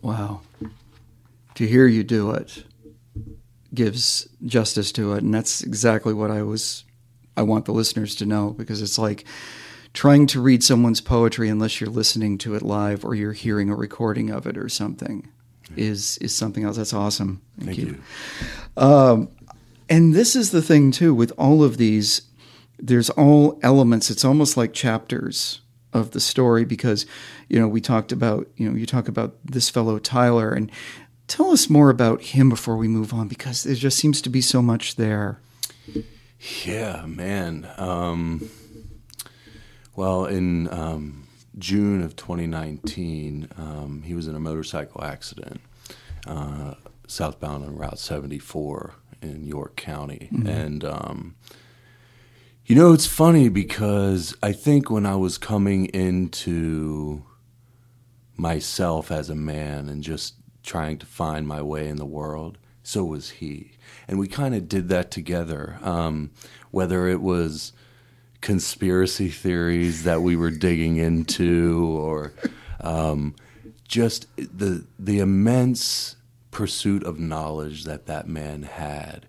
Wow. 0.00 0.40
To 1.56 1.66
hear 1.66 1.86
you 1.86 2.02
do 2.02 2.30
it 2.32 2.64
gives 3.74 4.26
justice 4.44 4.92
to 4.92 5.12
it. 5.12 5.22
And 5.22 5.32
that's 5.32 5.62
exactly 5.62 6.14
what 6.14 6.30
I 6.30 6.42
was, 6.42 6.84
I 7.36 7.42
want 7.42 7.66
the 7.66 7.72
listeners 7.72 8.14
to 8.16 8.26
know 8.26 8.50
because 8.50 8.80
it's 8.80 8.98
like 8.98 9.26
trying 9.92 10.26
to 10.28 10.40
read 10.40 10.64
someone's 10.64 11.02
poetry 11.02 11.50
unless 11.50 11.82
you're 11.82 11.90
listening 11.90 12.38
to 12.38 12.54
it 12.54 12.62
live 12.62 13.04
or 13.04 13.14
you're 13.14 13.34
hearing 13.34 13.68
a 13.68 13.76
recording 13.76 14.30
of 14.30 14.46
it 14.46 14.56
or 14.56 14.70
something 14.70 15.30
is, 15.76 16.18
is 16.18 16.34
something 16.34 16.64
else. 16.64 16.76
That's 16.76 16.92
awesome. 16.92 17.42
Thank, 17.60 17.78
you. 17.78 18.02
Um, 18.76 19.28
and 19.88 20.14
this 20.14 20.34
is 20.36 20.50
the 20.50 20.62
thing 20.62 20.90
too 20.90 21.14
with 21.14 21.32
all 21.36 21.62
of 21.62 21.76
these 21.76 22.22
there's 22.78 23.10
all 23.10 23.60
elements 23.62 24.10
it's 24.10 24.24
almost 24.24 24.56
like 24.56 24.72
chapters 24.72 25.60
of 25.92 26.12
the 26.12 26.20
story 26.20 26.64
because 26.64 27.06
you 27.48 27.60
know 27.60 27.68
we 27.68 27.80
talked 27.80 28.10
about 28.10 28.48
you 28.56 28.68
know 28.68 28.76
you 28.76 28.86
talk 28.86 29.06
about 29.06 29.36
this 29.44 29.68
fellow 29.68 29.98
Tyler 29.98 30.50
and 30.50 30.70
tell 31.28 31.50
us 31.50 31.68
more 31.68 31.90
about 31.90 32.22
him 32.22 32.48
before 32.48 32.76
we 32.76 32.88
move 32.88 33.12
on 33.12 33.28
because 33.28 33.62
there 33.62 33.74
just 33.74 33.98
seems 33.98 34.22
to 34.22 34.30
be 34.30 34.40
so 34.40 34.62
much 34.62 34.96
there 34.96 35.38
Yeah, 36.64 37.04
man. 37.06 37.68
Um, 37.76 38.50
well, 39.94 40.26
in 40.26 40.68
um, 40.72 41.21
June 41.58 42.02
of 42.02 42.16
2019, 42.16 43.48
um, 43.56 44.02
he 44.04 44.14
was 44.14 44.26
in 44.26 44.34
a 44.34 44.40
motorcycle 44.40 45.04
accident 45.04 45.60
uh, 46.26 46.74
southbound 47.06 47.64
on 47.64 47.76
Route 47.76 47.98
74 47.98 48.94
in 49.20 49.46
York 49.46 49.76
County. 49.76 50.28
And, 50.46 50.84
um, 50.84 51.36
you 52.64 52.74
know, 52.74 52.92
it's 52.92 53.06
funny 53.06 53.48
because 53.48 54.34
I 54.42 54.52
think 54.52 54.90
when 54.90 55.06
I 55.06 55.16
was 55.16 55.38
coming 55.38 55.86
into 55.86 57.24
myself 58.36 59.10
as 59.10 59.28
a 59.28 59.34
man 59.34 59.88
and 59.88 60.02
just 60.02 60.34
trying 60.62 60.98
to 60.98 61.06
find 61.06 61.46
my 61.46 61.60
way 61.60 61.88
in 61.88 61.96
the 61.96 62.06
world, 62.06 62.58
so 62.82 63.04
was 63.04 63.30
he. 63.30 63.72
And 64.08 64.18
we 64.18 64.26
kind 64.26 64.54
of 64.54 64.68
did 64.68 64.88
that 64.88 65.10
together. 65.10 65.78
Um, 65.82 66.30
whether 66.70 67.06
it 67.06 67.20
was 67.20 67.72
conspiracy 68.42 69.30
theories 69.30 70.04
that 70.04 70.20
we 70.20 70.36
were 70.36 70.50
digging 70.50 70.98
into 70.98 71.86
or 71.98 72.34
um, 72.80 73.34
just 73.88 74.26
the 74.36 74.84
the 74.98 75.18
immense 75.20 76.16
pursuit 76.50 77.02
of 77.04 77.18
knowledge 77.18 77.84
that 77.84 78.06
that 78.06 78.28
man 78.28 78.64
had. 78.64 79.26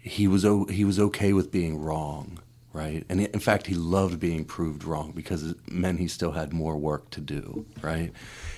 He 0.00 0.26
was 0.26 0.44
o- 0.44 0.66
he 0.66 0.84
was 0.84 0.98
okay 0.98 1.32
with 1.32 1.52
being 1.52 1.78
wrong, 1.78 2.38
right? 2.72 3.04
And 3.08 3.20
in 3.20 3.40
fact, 3.40 3.66
he 3.66 3.74
loved 3.74 4.18
being 4.18 4.44
proved 4.44 4.84
wrong 4.84 5.12
because 5.14 5.44
it 5.44 5.56
meant 5.70 6.00
he 6.00 6.08
still 6.08 6.32
had 6.32 6.52
more 6.52 6.76
work 6.76 7.10
to 7.10 7.20
do, 7.20 7.66
right? 7.82 8.12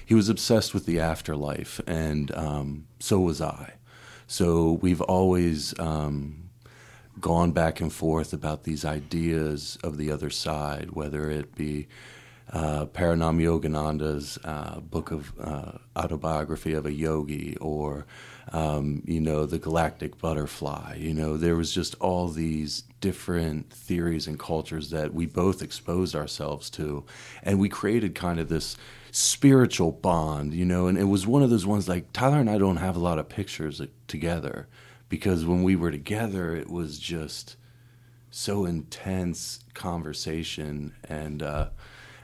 He 0.06 0.14
was 0.14 0.28
obsessed 0.28 0.72
with 0.74 0.86
the 0.86 1.00
afterlife, 1.00 1.80
and 1.86 2.34
um, 2.34 2.86
so 3.00 3.20
was 3.20 3.40
I. 3.40 3.74
So 4.26 4.78
we've 4.80 5.02
always 5.02 5.78
um, 5.78 6.43
gone 7.24 7.52
back 7.52 7.80
and 7.80 7.90
forth 7.90 8.34
about 8.34 8.64
these 8.64 8.84
ideas 8.84 9.78
of 9.82 9.96
the 9.96 10.10
other 10.10 10.28
side, 10.28 10.90
whether 10.90 11.30
it 11.30 11.54
be 11.54 11.88
uh, 12.52 12.84
Paramahansa 12.84 13.40
Yogananda's 13.40 14.38
uh, 14.44 14.80
book 14.80 15.10
of 15.10 15.32
uh, 15.40 15.72
autobiography 15.96 16.74
of 16.74 16.84
a 16.84 16.92
yogi, 16.92 17.56
or 17.62 18.04
um, 18.52 19.02
you 19.06 19.20
know 19.20 19.46
the 19.46 19.58
galactic 19.58 20.18
butterfly. 20.18 20.96
You 20.98 21.14
know 21.14 21.38
there 21.38 21.56
was 21.56 21.72
just 21.72 21.94
all 21.94 22.28
these 22.28 22.82
different 23.00 23.72
theories 23.72 24.26
and 24.26 24.38
cultures 24.38 24.90
that 24.90 25.14
we 25.14 25.24
both 25.24 25.62
exposed 25.62 26.14
ourselves 26.14 26.68
to, 26.72 27.06
and 27.42 27.58
we 27.58 27.70
created 27.70 28.14
kind 28.14 28.38
of 28.38 28.50
this 28.50 28.76
spiritual 29.12 29.92
bond. 29.92 30.52
You 30.52 30.66
know, 30.66 30.88
and 30.88 30.98
it 30.98 31.04
was 31.04 31.26
one 31.26 31.42
of 31.42 31.48
those 31.48 31.64
ones 31.64 31.88
like 31.88 32.12
Tyler 32.12 32.40
and 32.40 32.50
I 32.50 32.58
don't 32.58 32.76
have 32.76 32.96
a 32.96 33.06
lot 33.08 33.18
of 33.18 33.30
pictures 33.30 33.80
together 34.08 34.68
because 35.08 35.44
when 35.44 35.62
we 35.62 35.76
were 35.76 35.90
together, 35.90 36.54
it 36.54 36.70
was 36.70 36.98
just 36.98 37.56
so 38.30 38.64
intense 38.64 39.60
conversation 39.74 40.94
and. 41.08 41.42
Uh, 41.42 41.68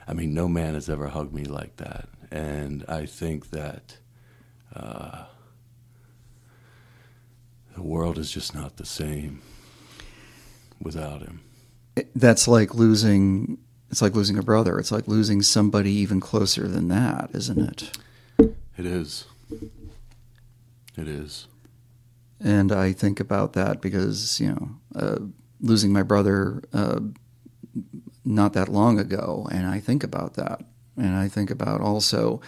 I 0.09 0.13
mean, 0.13 0.35
no 0.35 0.49
man 0.49 0.75
has 0.75 0.89
ever 0.91 1.07
hugged 1.07 1.33
me 1.33 1.45
like 1.45 1.77
that, 1.77 2.09
and 2.33 2.85
I 2.89 3.07
think 3.07 3.51
that 3.51 3.99
uh, 4.75 5.27
the 7.77 7.83
world 7.83 8.19
is 8.19 8.31
just 8.31 8.55
not 8.55 8.77
the 8.77 8.87
same 8.87 9.41
without 10.81 11.23
him. 11.23 11.43
that's 12.15 12.49
like 12.49 12.75
losing 12.75 13.59
it's 13.91 14.01
like 14.01 14.15
losing 14.15 14.39
a 14.39 14.43
brother 14.43 14.79
it's 14.79 14.93
like 14.93 15.07
losing 15.09 15.43
somebody 15.43 15.91
even 15.91 16.21
closer 16.21 16.67
than 16.69 16.89
that 16.89 17.29
isn't 17.35 17.59
it 17.61 17.99
It 18.79 18.87
is. 18.87 19.27
It 20.97 21.09
is. 21.09 21.47
And 22.43 22.73
I 22.73 22.93
think 22.93 23.21
about 23.21 23.53
that 23.55 23.81
because 23.81 24.41
you 24.41 24.49
know 24.49 24.71
uh, 24.95 25.19
losing 25.61 25.93
my 25.93 26.03
brother 26.03 26.63
uh, 26.73 27.01
not 28.25 28.53
that 28.55 28.69
long 28.69 28.99
ago, 28.99 29.49
and 29.51 29.67
I 29.67 29.81
think 29.81 30.03
about 30.03 30.35
that, 30.35 30.63
and 30.97 31.17
I 31.17 31.29
think 31.29 31.51
about 31.51 31.81
also 31.81 32.41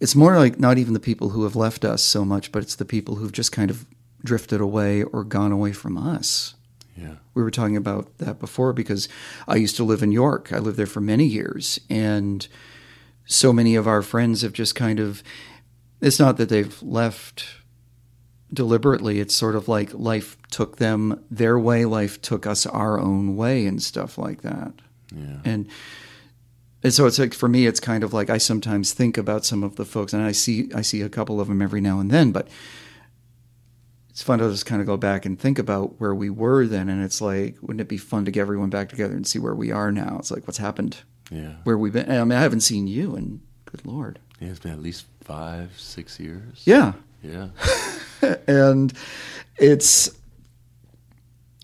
it's 0.00 0.14
more 0.14 0.36
like 0.36 0.58
not 0.58 0.78
even 0.78 0.92
the 0.94 1.00
people 1.00 1.30
who 1.30 1.44
have 1.44 1.56
left 1.56 1.84
us 1.84 2.02
so 2.02 2.24
much, 2.24 2.52
but 2.52 2.62
it's 2.62 2.74
the 2.74 2.84
people 2.84 3.16
who've 3.16 3.32
just 3.32 3.52
kind 3.52 3.70
of 3.70 3.86
drifted 4.22 4.60
away 4.60 5.02
or 5.02 5.24
gone 5.24 5.52
away 5.52 5.72
from 5.72 5.96
us. 5.96 6.54
Yeah. 6.96 7.16
We 7.34 7.42
were 7.42 7.50
talking 7.50 7.76
about 7.76 8.18
that 8.18 8.38
before 8.38 8.72
because 8.72 9.08
I 9.48 9.56
used 9.56 9.76
to 9.76 9.84
live 9.84 10.02
in 10.02 10.12
York. 10.12 10.52
I 10.52 10.58
lived 10.58 10.76
there 10.76 10.86
for 10.86 11.00
many 11.00 11.24
years, 11.24 11.80
and 11.90 12.46
so 13.26 13.52
many 13.52 13.74
of 13.74 13.88
our 13.88 14.02
friends 14.02 14.42
have 14.42 14.52
just 14.52 14.74
kind 14.74 15.00
of. 15.00 15.22
It's 16.00 16.18
not 16.18 16.36
that 16.36 16.50
they've 16.50 16.82
left 16.82 17.46
deliberately. 18.54 19.20
It's 19.20 19.34
sort 19.34 19.54
of 19.56 19.68
like 19.68 19.92
life 19.92 20.36
took 20.50 20.76
them 20.76 21.22
their 21.30 21.58
way, 21.58 21.84
life 21.84 22.20
took 22.22 22.46
us 22.46 22.64
our 22.66 22.98
own 23.00 23.36
way, 23.36 23.66
and 23.66 23.82
stuff 23.82 24.16
like 24.16 24.42
that. 24.42 24.72
Yeah. 25.14 25.38
And 25.44 25.68
and 26.82 26.92
so 26.92 27.06
it's 27.06 27.18
like 27.18 27.34
for 27.34 27.48
me, 27.48 27.66
it's 27.66 27.80
kind 27.80 28.04
of 28.04 28.12
like 28.12 28.30
I 28.30 28.38
sometimes 28.38 28.92
think 28.92 29.16
about 29.18 29.44
some 29.44 29.62
of 29.62 29.76
the 29.76 29.84
folks, 29.84 30.12
and 30.12 30.22
I 30.22 30.32
see 30.32 30.70
I 30.74 30.82
see 30.82 31.00
a 31.02 31.08
couple 31.08 31.40
of 31.40 31.48
them 31.48 31.60
every 31.62 31.80
now 31.80 31.98
and 32.00 32.10
then, 32.10 32.30
but 32.32 32.48
it's 34.10 34.22
fun 34.22 34.38
to 34.38 34.48
just 34.50 34.66
kind 34.66 34.80
of 34.80 34.86
go 34.86 34.96
back 34.96 35.26
and 35.26 35.38
think 35.38 35.58
about 35.58 35.98
where 36.00 36.14
we 36.14 36.30
were 36.30 36.66
then, 36.66 36.88
and 36.88 37.02
it's 37.02 37.20
like, 37.20 37.56
wouldn't 37.62 37.80
it 37.80 37.88
be 37.88 37.96
fun 37.96 38.24
to 38.24 38.30
get 38.30 38.42
everyone 38.42 38.70
back 38.70 38.88
together 38.88 39.14
and 39.14 39.26
see 39.26 39.38
where 39.40 39.54
we 39.56 39.72
are 39.72 39.90
now? 39.90 40.16
It's 40.20 40.30
like 40.30 40.46
what's 40.46 40.58
happened, 40.58 40.98
Yeah. 41.32 41.54
where 41.64 41.76
we've 41.76 41.92
been. 41.92 42.08
I 42.10 42.22
mean, 42.22 42.38
I 42.38 42.42
haven't 42.42 42.60
seen 42.60 42.86
you, 42.86 43.16
and 43.16 43.40
good 43.64 43.84
lord, 43.84 44.20
Yeah, 44.40 44.48
it's 44.48 44.60
been 44.60 44.70
at 44.72 44.82
least 44.82 45.06
five, 45.22 45.72
six 45.78 46.20
years. 46.20 46.62
yeah, 46.64 46.92
Yeah. 47.24 47.48
and 48.46 48.92
it's 49.56 50.10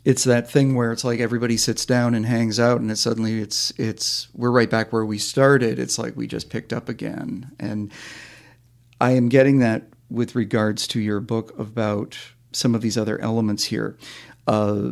it's 0.04 0.24
that 0.24 0.50
thing 0.50 0.74
where 0.74 0.92
it's 0.92 1.04
like 1.04 1.20
everybody 1.20 1.56
sits 1.56 1.84
down 1.84 2.14
and 2.14 2.24
hangs 2.24 2.58
out 2.58 2.80
and 2.80 2.90
it's 2.90 3.00
suddenly 3.00 3.40
it's 3.40 3.70
it's 3.78 4.28
we're 4.34 4.50
right 4.50 4.70
back 4.70 4.92
where 4.92 5.04
we 5.04 5.18
started 5.18 5.78
it's 5.78 5.98
like 5.98 6.16
we 6.16 6.26
just 6.26 6.48
picked 6.50 6.72
up 6.72 6.88
again 6.88 7.50
and 7.60 7.92
i 9.00 9.10
am 9.10 9.28
getting 9.28 9.58
that 9.58 9.82
with 10.08 10.34
regards 10.34 10.86
to 10.88 11.00
your 11.00 11.20
book 11.20 11.56
about 11.58 12.16
some 12.52 12.74
of 12.74 12.80
these 12.80 12.96
other 12.96 13.20
elements 13.20 13.64
here 13.64 13.98
uh, 14.46 14.90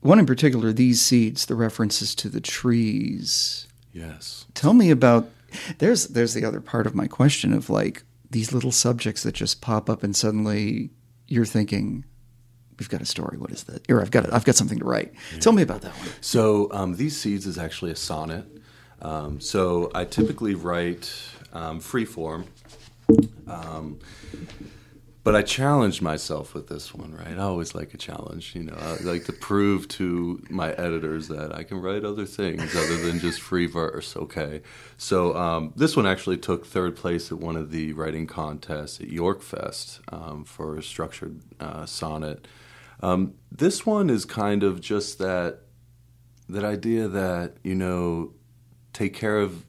one 0.00 0.18
in 0.18 0.26
particular 0.26 0.72
these 0.72 1.00
seeds 1.00 1.46
the 1.46 1.54
references 1.54 2.14
to 2.14 2.28
the 2.28 2.40
trees 2.40 3.66
Yes. 3.92 4.46
tell 4.54 4.74
me 4.74 4.90
about 4.90 5.30
there's 5.78 6.08
there's 6.08 6.34
the 6.34 6.44
other 6.44 6.60
part 6.60 6.86
of 6.86 6.94
my 6.94 7.06
question 7.06 7.52
of 7.52 7.70
like 7.70 8.02
these 8.30 8.52
little 8.52 8.72
subjects 8.72 9.22
that 9.22 9.34
just 9.34 9.60
pop 9.60 9.88
up 9.88 10.02
and 10.02 10.14
suddenly 10.14 10.90
you're 11.26 11.46
thinking 11.46 12.04
we've 12.78 12.88
got 12.88 13.00
a 13.00 13.06
story. 13.06 13.36
What 13.38 13.50
is 13.50 13.64
that? 13.64 13.90
Or 13.90 14.00
i've 14.00 14.10
got 14.10 14.32
i've 14.32 14.44
got 14.44 14.54
something 14.54 14.78
to 14.78 14.84
write. 14.84 15.12
Tell 15.40 15.52
me 15.52 15.62
about 15.62 15.82
that 15.82 15.92
one. 15.92 16.08
So 16.20 16.68
um, 16.72 16.96
these 16.96 17.18
seeds 17.18 17.46
is 17.46 17.58
actually 17.58 17.90
a 17.90 17.96
sonnet. 17.96 18.46
Um, 19.00 19.40
so 19.40 19.90
I 19.94 20.04
typically 20.04 20.54
write 20.54 21.12
um, 21.52 21.80
free 21.80 22.04
form, 22.04 22.46
um, 23.46 24.00
but 25.28 25.36
I 25.36 25.42
challenged 25.42 26.00
myself 26.00 26.54
with 26.54 26.68
this 26.68 26.94
one. 26.94 27.12
Right, 27.12 27.36
I 27.36 27.42
always 27.42 27.74
like 27.74 27.92
a 27.92 27.98
challenge. 27.98 28.54
You 28.54 28.62
know, 28.62 28.78
I 28.80 28.96
like 29.02 29.26
to 29.26 29.32
prove 29.34 29.86
to 29.88 30.42
my 30.48 30.72
editors 30.72 31.28
that 31.28 31.54
I 31.54 31.64
can 31.64 31.82
write 31.82 32.02
other 32.02 32.24
things 32.24 32.74
other 32.74 32.96
than 32.96 33.18
just 33.18 33.38
free 33.38 33.66
verse. 33.66 34.16
Okay, 34.16 34.62
so 34.96 35.36
um, 35.36 35.74
this 35.76 35.98
one 35.98 36.06
actually 36.06 36.38
took 36.38 36.64
third 36.64 36.96
place 36.96 37.30
at 37.30 37.36
one 37.36 37.56
of 37.56 37.72
the 37.72 37.92
writing 37.92 38.26
contests 38.26 39.02
at 39.02 39.08
York 39.08 39.42
Fest 39.42 40.00
um, 40.10 40.44
for 40.46 40.78
a 40.78 40.82
structured 40.82 41.42
uh, 41.60 41.84
sonnet. 41.84 42.48
Um, 43.02 43.34
this 43.52 43.84
one 43.84 44.08
is 44.08 44.24
kind 44.24 44.62
of 44.62 44.80
just 44.80 45.18
that 45.18 45.58
that 46.48 46.64
idea 46.64 47.06
that 47.06 47.58
you 47.62 47.74
know 47.74 48.32
take 48.94 49.12
care 49.12 49.40
of 49.40 49.66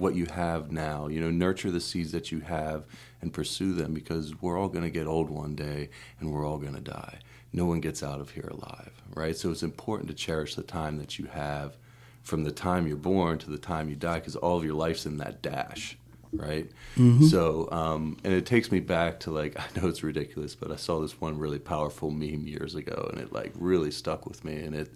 what 0.00 0.14
you 0.14 0.26
have 0.26 0.72
now 0.72 1.06
you 1.06 1.20
know 1.20 1.30
nurture 1.30 1.70
the 1.70 1.80
seeds 1.80 2.12
that 2.12 2.32
you 2.32 2.40
have 2.40 2.84
and 3.20 3.32
pursue 3.32 3.72
them 3.72 3.92
because 3.92 4.40
we're 4.40 4.58
all 4.58 4.68
going 4.68 4.84
to 4.84 4.90
get 4.90 5.06
old 5.06 5.30
one 5.30 5.54
day 5.54 5.88
and 6.18 6.32
we're 6.32 6.46
all 6.46 6.58
going 6.58 6.74
to 6.74 6.80
die 6.80 7.18
no 7.52 7.66
one 7.66 7.80
gets 7.80 8.02
out 8.02 8.20
of 8.20 8.30
here 8.30 8.48
alive 8.50 8.92
right 9.14 9.36
so 9.36 9.50
it's 9.50 9.62
important 9.62 10.08
to 10.08 10.14
cherish 10.14 10.54
the 10.54 10.62
time 10.62 10.96
that 10.96 11.18
you 11.18 11.26
have 11.26 11.76
from 12.22 12.44
the 12.44 12.52
time 12.52 12.86
you're 12.86 12.96
born 12.96 13.38
to 13.38 13.50
the 13.50 13.58
time 13.58 13.88
you 13.88 13.96
die 13.96 14.18
because 14.18 14.36
all 14.36 14.56
of 14.56 14.64
your 14.64 14.74
life's 14.74 15.06
in 15.06 15.18
that 15.18 15.42
dash 15.42 15.96
right? 16.32 16.70
Mm-hmm. 16.96 17.24
So, 17.24 17.68
um, 17.72 18.16
and 18.24 18.32
it 18.32 18.46
takes 18.46 18.70
me 18.70 18.80
back 18.80 19.20
to 19.20 19.30
like 19.30 19.58
I 19.60 19.80
know 19.80 19.88
it's 19.88 20.02
ridiculous, 20.02 20.54
but 20.54 20.70
I 20.70 20.76
saw 20.76 21.00
this 21.00 21.20
one 21.20 21.38
really 21.38 21.58
powerful 21.58 22.10
meme 22.10 22.46
years 22.46 22.74
ago, 22.74 23.08
and 23.12 23.20
it 23.20 23.32
like 23.32 23.52
really 23.56 23.90
stuck 23.90 24.26
with 24.26 24.44
me. 24.44 24.56
And 24.60 24.74
it, 24.74 24.94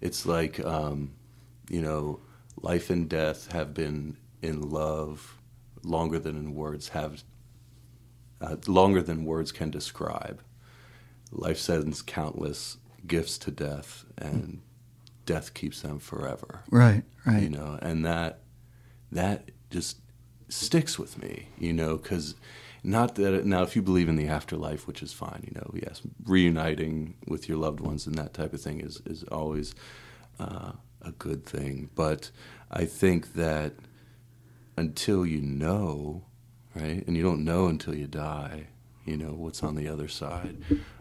it's 0.00 0.26
like, 0.26 0.64
um, 0.64 1.12
you 1.68 1.80
know, 1.80 2.20
life 2.60 2.90
and 2.90 3.08
death 3.08 3.52
have 3.52 3.74
been 3.74 4.16
in 4.44 4.70
love 4.70 5.38
longer 5.82 6.18
than 6.18 6.36
in 6.36 6.54
words 6.54 6.88
have, 6.90 7.22
uh, 8.40 8.56
longer 8.66 9.02
than 9.02 9.24
words 9.24 9.50
can 9.52 9.70
describe. 9.70 10.40
Life 11.32 11.58
sends 11.58 12.02
countless 12.02 12.76
gifts 13.06 13.38
to 13.38 13.50
death, 13.50 14.04
and 14.18 14.60
death 15.26 15.54
keeps 15.54 15.80
them 15.80 15.98
forever 15.98 16.60
Right, 16.70 17.02
right. 17.24 17.42
you 17.42 17.48
know 17.48 17.78
and 17.80 18.04
that 18.04 18.40
that 19.10 19.50
just 19.70 19.96
sticks 20.50 20.98
with 20.98 21.16
me 21.22 21.48
you 21.58 21.72
know 21.72 21.96
because 21.96 22.34
not 22.82 23.14
that 23.14 23.32
it, 23.32 23.46
now 23.46 23.62
if 23.62 23.74
you 23.74 23.80
believe 23.80 24.10
in 24.10 24.16
the 24.16 24.26
afterlife 24.28 24.86
which 24.86 25.02
is 25.02 25.14
fine 25.14 25.42
you 25.46 25.52
know 25.54 25.70
yes 25.86 26.02
reuniting 26.26 27.14
with 27.26 27.48
your 27.48 27.56
loved 27.56 27.80
ones 27.80 28.06
and 28.06 28.16
that 28.16 28.34
type 28.34 28.52
of 28.52 28.60
thing 28.60 28.80
is 28.82 29.00
is 29.06 29.22
always 29.24 29.74
uh, 30.38 30.72
a 31.00 31.12
good 31.12 31.46
thing 31.46 31.88
but 31.94 32.30
i 32.70 32.84
think 32.84 33.32
that 33.32 33.72
until 34.76 35.24
you 35.24 35.40
know 35.40 36.22
right 36.74 37.06
and 37.06 37.16
you 37.16 37.22
don't 37.22 37.44
know 37.44 37.66
until 37.66 37.94
you 37.94 38.06
die 38.06 38.66
you 39.04 39.16
know 39.16 39.32
what's 39.32 39.62
on 39.62 39.74
the 39.74 39.86
other 39.88 40.08
side 40.08 40.56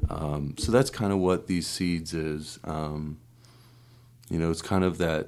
um, 0.10 0.56
so 0.58 0.72
that's 0.72 0.90
kind 0.90 1.12
of 1.14 1.20
what 1.20 1.48
these 1.48 1.68
seeds 1.68 2.14
is 2.14 2.60
um, 2.64 3.18
you 4.30 4.40
know, 4.40 4.50
it's 4.50 4.62
kind 4.64 4.84
of 4.84 4.98
that 4.98 5.28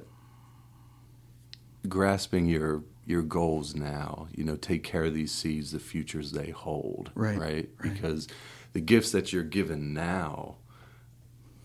grasping 1.88 2.46
your 2.46 2.82
your 3.04 3.22
goals 3.22 3.74
now. 3.76 4.26
You 4.34 4.42
know, 4.44 4.56
take 4.56 4.82
care 4.82 5.04
of 5.04 5.14
these 5.14 5.30
seeds, 5.32 5.72
the 5.72 5.78
futures 5.78 6.32
they 6.32 6.50
hold. 6.50 7.10
Right, 7.14 7.38
Right. 7.38 7.68
right. 7.78 7.92
Because 7.94 8.26
the 8.72 8.80
gifts 8.80 9.12
that 9.12 9.32
you're 9.32 9.44
given 9.44 9.94
now 9.94 10.56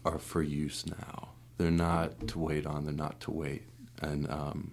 are 0.06 0.20
for 0.20 0.44
use 0.44 0.86
now. 0.86 1.30
They're 1.58 1.72
not 1.72 2.28
to 2.30 2.40
wait 2.40 2.66
on. 2.66 2.86
They're 2.86 2.94
not 2.94 3.20
to 3.22 3.32
wait. 3.32 3.64
And 4.02 4.30
um, 4.30 4.72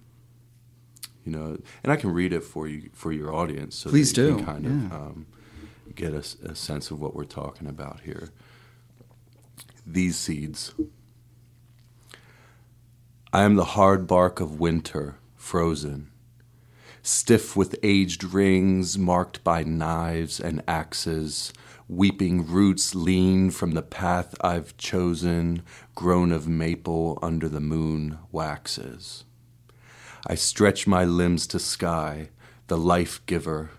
you 1.29 1.37
know, 1.37 1.59
and 1.83 1.93
I 1.93 1.97
can 1.97 2.11
read 2.11 2.33
it 2.33 2.43
for 2.43 2.67
you 2.67 2.89
for 2.95 3.13
your 3.13 3.35
audience, 3.35 3.77
so 3.77 3.91
Please 3.91 4.13
that 4.15 4.23
you 4.23 4.29
do, 4.29 4.37
can 4.37 4.47
kind 4.47 4.65
yeah. 4.65 4.87
of 4.87 4.93
um, 4.93 5.27
get 5.95 6.15
a 6.15 6.55
sense 6.55 6.91
of 6.91 7.01
what 7.01 7.15
we're 7.15 7.25
talking 7.25 7.69
about 7.69 8.01
here. 8.01 8.31
These 9.87 10.17
seeds. 10.17 10.75
I 13.31 13.43
am 13.43 13.57
the 13.57 13.77
hard 13.77 14.07
bark 14.07 14.41
of 14.41 14.59
winter, 14.59 15.17
frozen, 15.37 16.11
stiff 17.03 17.55
with 17.55 17.77
aged 17.83 18.25
rings 18.25 18.97
marked 18.97 19.45
by 19.45 19.65
knives 19.65 20.41
and 20.41 20.63
axes. 20.67 21.53
Weeping 21.89 22.47
roots 22.47 22.95
lean 22.95 23.51
from 23.51 23.73
the 23.73 23.83
path 23.83 24.35
I've 24.41 24.77
chosen, 24.79 25.63
grown 25.95 26.33
of 26.33 26.49
maple 26.49 27.19
under 27.21 27.51
the 27.51 27.61
moon 27.61 28.19
waxes. 28.33 29.25
I 30.31 30.35
stretch 30.35 30.87
my 30.87 31.07
limbs 31.07 31.47
to 31.47 31.59
sky, 31.59 32.29
the 32.67 32.77
life 32.77 33.25
giver. 33.25 33.71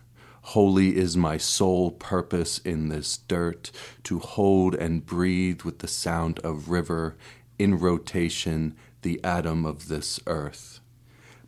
Holy 0.41 0.97
is 0.97 1.15
my 1.15 1.37
sole 1.37 1.91
purpose 1.91 2.57
in 2.57 2.89
this 2.89 3.17
dirt, 3.17 3.69
to 4.05 4.17
hold 4.17 4.73
and 4.73 5.05
breathe 5.05 5.61
with 5.61 5.77
the 5.77 5.87
sound 5.87 6.39
of 6.39 6.71
river, 6.71 7.15
in 7.59 7.77
rotation, 7.77 8.75
the 9.03 9.23
atom 9.23 9.63
of 9.63 9.89
this 9.89 10.19
earth. 10.25 10.79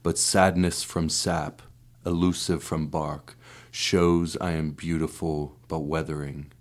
But 0.04 0.20
sadness 0.20 0.84
from 0.84 1.10
sap, 1.10 1.64
elusive 2.06 2.62
from 2.62 2.86
bark, 2.86 3.36
shows 3.72 4.38
I 4.40 4.52
am 4.52 4.70
beautiful 4.70 5.58
but 5.68 5.80
weathering. 5.80 6.52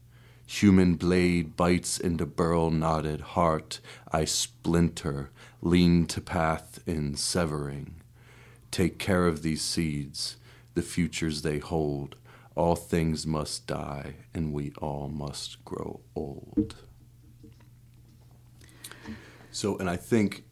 Human 0.47 0.95
blade 0.95 1.57
bites 1.57 2.01
into 2.01 2.25
burl 2.25 2.71
knotted 2.71 3.21
heart, 3.21 3.81
I 4.11 4.25
splinter, 4.25 5.29
lean 5.61 6.07
to 6.07 6.23
path 6.23 6.81
in 6.87 7.17
severing. 7.17 8.00
Take 8.71 8.99
care 8.99 9.27
of 9.27 9.43
these 9.43 9.63
seeds, 9.63 10.37
the 10.75 10.83
futures 10.83 11.43
they 11.43 11.59
hold. 11.59 12.17
All 12.55 12.77
things 12.77 13.27
must 13.27 13.67
die, 13.67 14.15
and 14.35 14.53
we 14.53 14.73
all 14.79 15.09
must 15.09 15.65
grow 15.65 16.01
old. 16.15 16.77
So, 19.51 19.77
and 19.79 19.89
I 19.91 19.97
think 19.97 20.45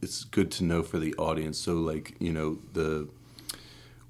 it's 0.00 0.24
good 0.24 0.50
to 0.52 0.64
know 0.64 0.82
for 0.82 0.98
the 0.98 1.14
audience. 1.14 1.58
So, 1.58 1.74
like, 1.74 2.14
you 2.18 2.32
know, 2.32 2.58
the 2.72 3.08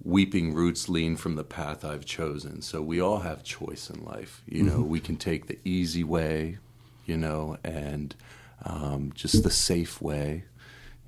weeping 0.03 0.53
roots 0.53 0.88
lean 0.88 1.16
from 1.16 1.37
the 1.37 1.44
path 1.44 1.85
I've 1.85 2.05
chosen. 2.05 2.61
So, 2.61 2.83
we 2.83 3.00
all 3.00 3.20
have 3.20 3.42
choice 3.42 3.88
in 3.88 4.05
life. 4.05 4.42
You 4.46 4.62
know, 4.62 4.81
we 4.81 5.00
can 5.00 5.16
take 5.16 5.46
the 5.46 5.59
easy 5.64 6.05
way, 6.05 6.59
you 7.07 7.16
know, 7.16 7.57
and 7.64 8.14
um, 8.64 9.12
just 9.14 9.42
the 9.42 9.50
safe 9.50 10.00
way, 10.03 10.44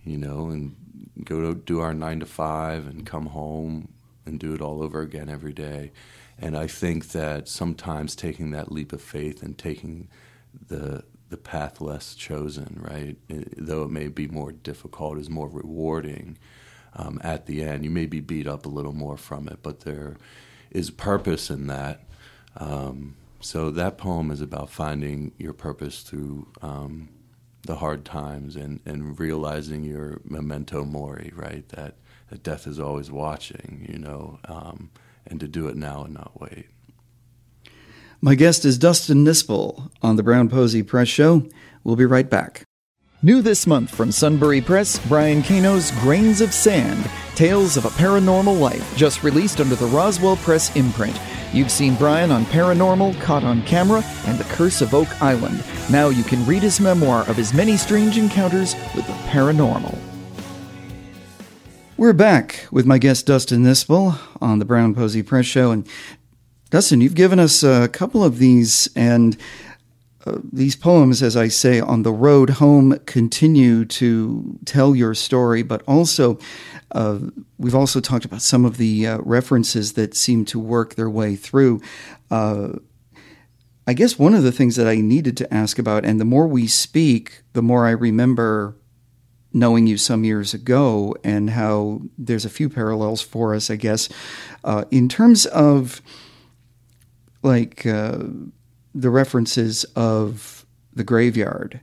you 0.04 0.16
know, 0.16 0.48
and 0.48 0.76
go 1.24 1.40
to 1.40 1.54
do 1.54 1.80
our 1.80 1.94
nine 1.94 2.20
to 2.20 2.26
five 2.26 2.86
and 2.86 3.06
come 3.06 3.26
home 3.26 3.88
and 4.24 4.38
do 4.38 4.54
it 4.54 4.60
all 4.60 4.82
over 4.82 5.00
again 5.00 5.28
every 5.28 5.52
day. 5.52 5.92
And 6.38 6.56
I 6.56 6.66
think 6.66 7.08
that 7.08 7.48
sometimes 7.48 8.14
taking 8.14 8.50
that 8.50 8.70
leap 8.70 8.92
of 8.92 9.00
faith 9.00 9.42
and 9.42 9.56
taking 9.56 10.08
the 10.68 11.04
the 11.28 11.36
path 11.36 11.80
less 11.80 12.14
chosen, 12.14 12.78
right, 12.80 13.16
it, 13.28 13.54
though 13.56 13.82
it 13.82 13.90
may 13.90 14.06
be 14.06 14.28
more 14.28 14.52
difficult, 14.52 15.18
is 15.18 15.28
more 15.28 15.48
rewarding. 15.48 16.38
Um, 16.94 17.20
at 17.24 17.46
the 17.46 17.64
end, 17.64 17.84
you 17.84 17.90
may 17.90 18.06
be 18.06 18.20
beat 18.20 18.46
up 18.46 18.64
a 18.64 18.68
little 18.68 18.92
more 18.92 19.16
from 19.16 19.48
it, 19.48 19.58
but 19.60 19.80
there 19.80 20.16
is 20.70 20.90
purpose 20.90 21.50
in 21.50 21.66
that. 21.66 22.02
Um, 22.56 23.16
so 23.40 23.70
that 23.72 23.98
poem 23.98 24.30
is 24.30 24.40
about 24.40 24.70
finding 24.70 25.32
your 25.36 25.52
purpose 25.52 26.02
through 26.02 26.46
um, 26.62 27.08
the 27.66 27.76
hard 27.76 28.04
times 28.04 28.56
and, 28.56 28.80
and 28.84 29.18
realizing 29.18 29.84
your 29.84 30.20
memento 30.24 30.84
mori, 30.84 31.32
right? 31.34 31.68
That, 31.70 31.96
that 32.30 32.42
death 32.42 32.66
is 32.66 32.80
always 32.80 33.10
watching, 33.10 33.86
you 33.88 33.98
know, 33.98 34.38
um, 34.46 34.90
and 35.26 35.38
to 35.40 35.48
do 35.48 35.68
it 35.68 35.76
now 35.76 36.04
and 36.04 36.14
not 36.14 36.40
wait. 36.40 36.66
My 38.20 38.34
guest 38.34 38.64
is 38.64 38.78
Dustin 38.78 39.24
Nispel 39.24 39.90
on 40.00 40.16
the 40.16 40.22
Brown 40.22 40.48
Posey 40.48 40.82
Press 40.82 41.08
Show. 41.08 41.46
We'll 41.84 41.96
be 41.96 42.06
right 42.06 42.28
back. 42.28 42.62
New 43.22 43.42
this 43.42 43.66
month 43.66 43.90
from 43.90 44.12
Sunbury 44.12 44.60
Press, 44.60 44.98
Brian 45.06 45.42
Cano's 45.42 45.90
Grains 46.02 46.40
of 46.40 46.52
Sand 46.52 47.08
Tales 47.34 47.76
of 47.76 47.84
a 47.84 47.90
Paranormal 47.90 48.58
Life, 48.58 48.96
just 48.96 49.22
released 49.22 49.60
under 49.60 49.74
the 49.74 49.86
Roswell 49.86 50.36
Press 50.36 50.74
imprint. 50.74 51.18
You've 51.52 51.70
seen 51.70 51.94
Brian 51.94 52.30
on 52.30 52.44
Paranormal, 52.46 53.20
Caught 53.20 53.44
on 53.44 53.62
Camera, 53.62 54.02
and 54.26 54.38
The 54.38 54.44
Curse 54.44 54.80
of 54.80 54.92
Oak 54.94 55.08
Island. 55.22 55.64
Now 55.90 56.08
you 56.08 56.22
can 56.22 56.44
read 56.44 56.62
his 56.62 56.80
memoir 56.80 57.28
of 57.28 57.36
his 57.36 57.54
many 57.54 57.76
strange 57.76 58.18
encounters 58.18 58.74
with 58.94 59.06
the 59.06 59.12
paranormal. 59.30 59.96
We're 61.96 62.12
back 62.12 62.66
with 62.70 62.84
my 62.84 62.98
guest 62.98 63.26
Dustin 63.26 63.62
Nispel 63.62 64.18
on 64.42 64.58
the 64.58 64.64
Brown 64.64 64.94
Posey 64.94 65.22
Press 65.22 65.46
Show, 65.46 65.70
and 65.70 65.88
Dustin, 66.68 67.00
you've 67.00 67.14
given 67.14 67.38
us 67.38 67.62
a 67.62 67.88
couple 67.88 68.24
of 68.24 68.38
these, 68.38 68.88
and 68.96 69.36
these 70.52 70.76
poems, 70.76 71.22
as 71.22 71.36
I 71.36 71.48
say, 71.48 71.80
on 71.80 72.02
the 72.02 72.12
road 72.12 72.50
home 72.50 72.98
continue 73.06 73.84
to 73.84 74.58
tell 74.64 74.94
your 74.94 75.14
story, 75.14 75.62
but 75.62 75.82
also 75.86 76.38
uh, 76.92 77.18
we've 77.58 77.74
also 77.74 78.00
talked 78.00 78.24
about 78.24 78.42
some 78.42 78.64
of 78.64 78.76
the 78.76 79.06
uh, 79.06 79.18
references 79.18 79.94
that 79.94 80.14
seem 80.14 80.44
to 80.46 80.58
work 80.58 80.94
their 80.94 81.10
way 81.10 81.36
through. 81.36 81.80
Uh, 82.30 82.68
I 83.86 83.92
guess 83.92 84.18
one 84.18 84.34
of 84.34 84.42
the 84.42 84.52
things 84.52 84.76
that 84.76 84.88
I 84.88 84.96
needed 84.96 85.36
to 85.38 85.54
ask 85.54 85.78
about, 85.78 86.04
and 86.04 86.20
the 86.20 86.24
more 86.24 86.46
we 86.46 86.66
speak, 86.66 87.42
the 87.52 87.62
more 87.62 87.86
I 87.86 87.90
remember 87.90 88.76
knowing 89.52 89.86
you 89.86 89.96
some 89.96 90.24
years 90.24 90.52
ago, 90.52 91.14
and 91.22 91.50
how 91.50 92.02
there's 92.18 92.44
a 92.44 92.50
few 92.50 92.68
parallels 92.68 93.22
for 93.22 93.54
us, 93.54 93.70
I 93.70 93.76
guess, 93.76 94.08
uh, 94.64 94.84
in 94.90 95.08
terms 95.08 95.46
of 95.46 96.02
like 97.42 97.86
uh, 97.86 98.18
the 98.96 99.10
references 99.10 99.84
of 99.94 100.64
the 100.92 101.04
graveyard. 101.04 101.80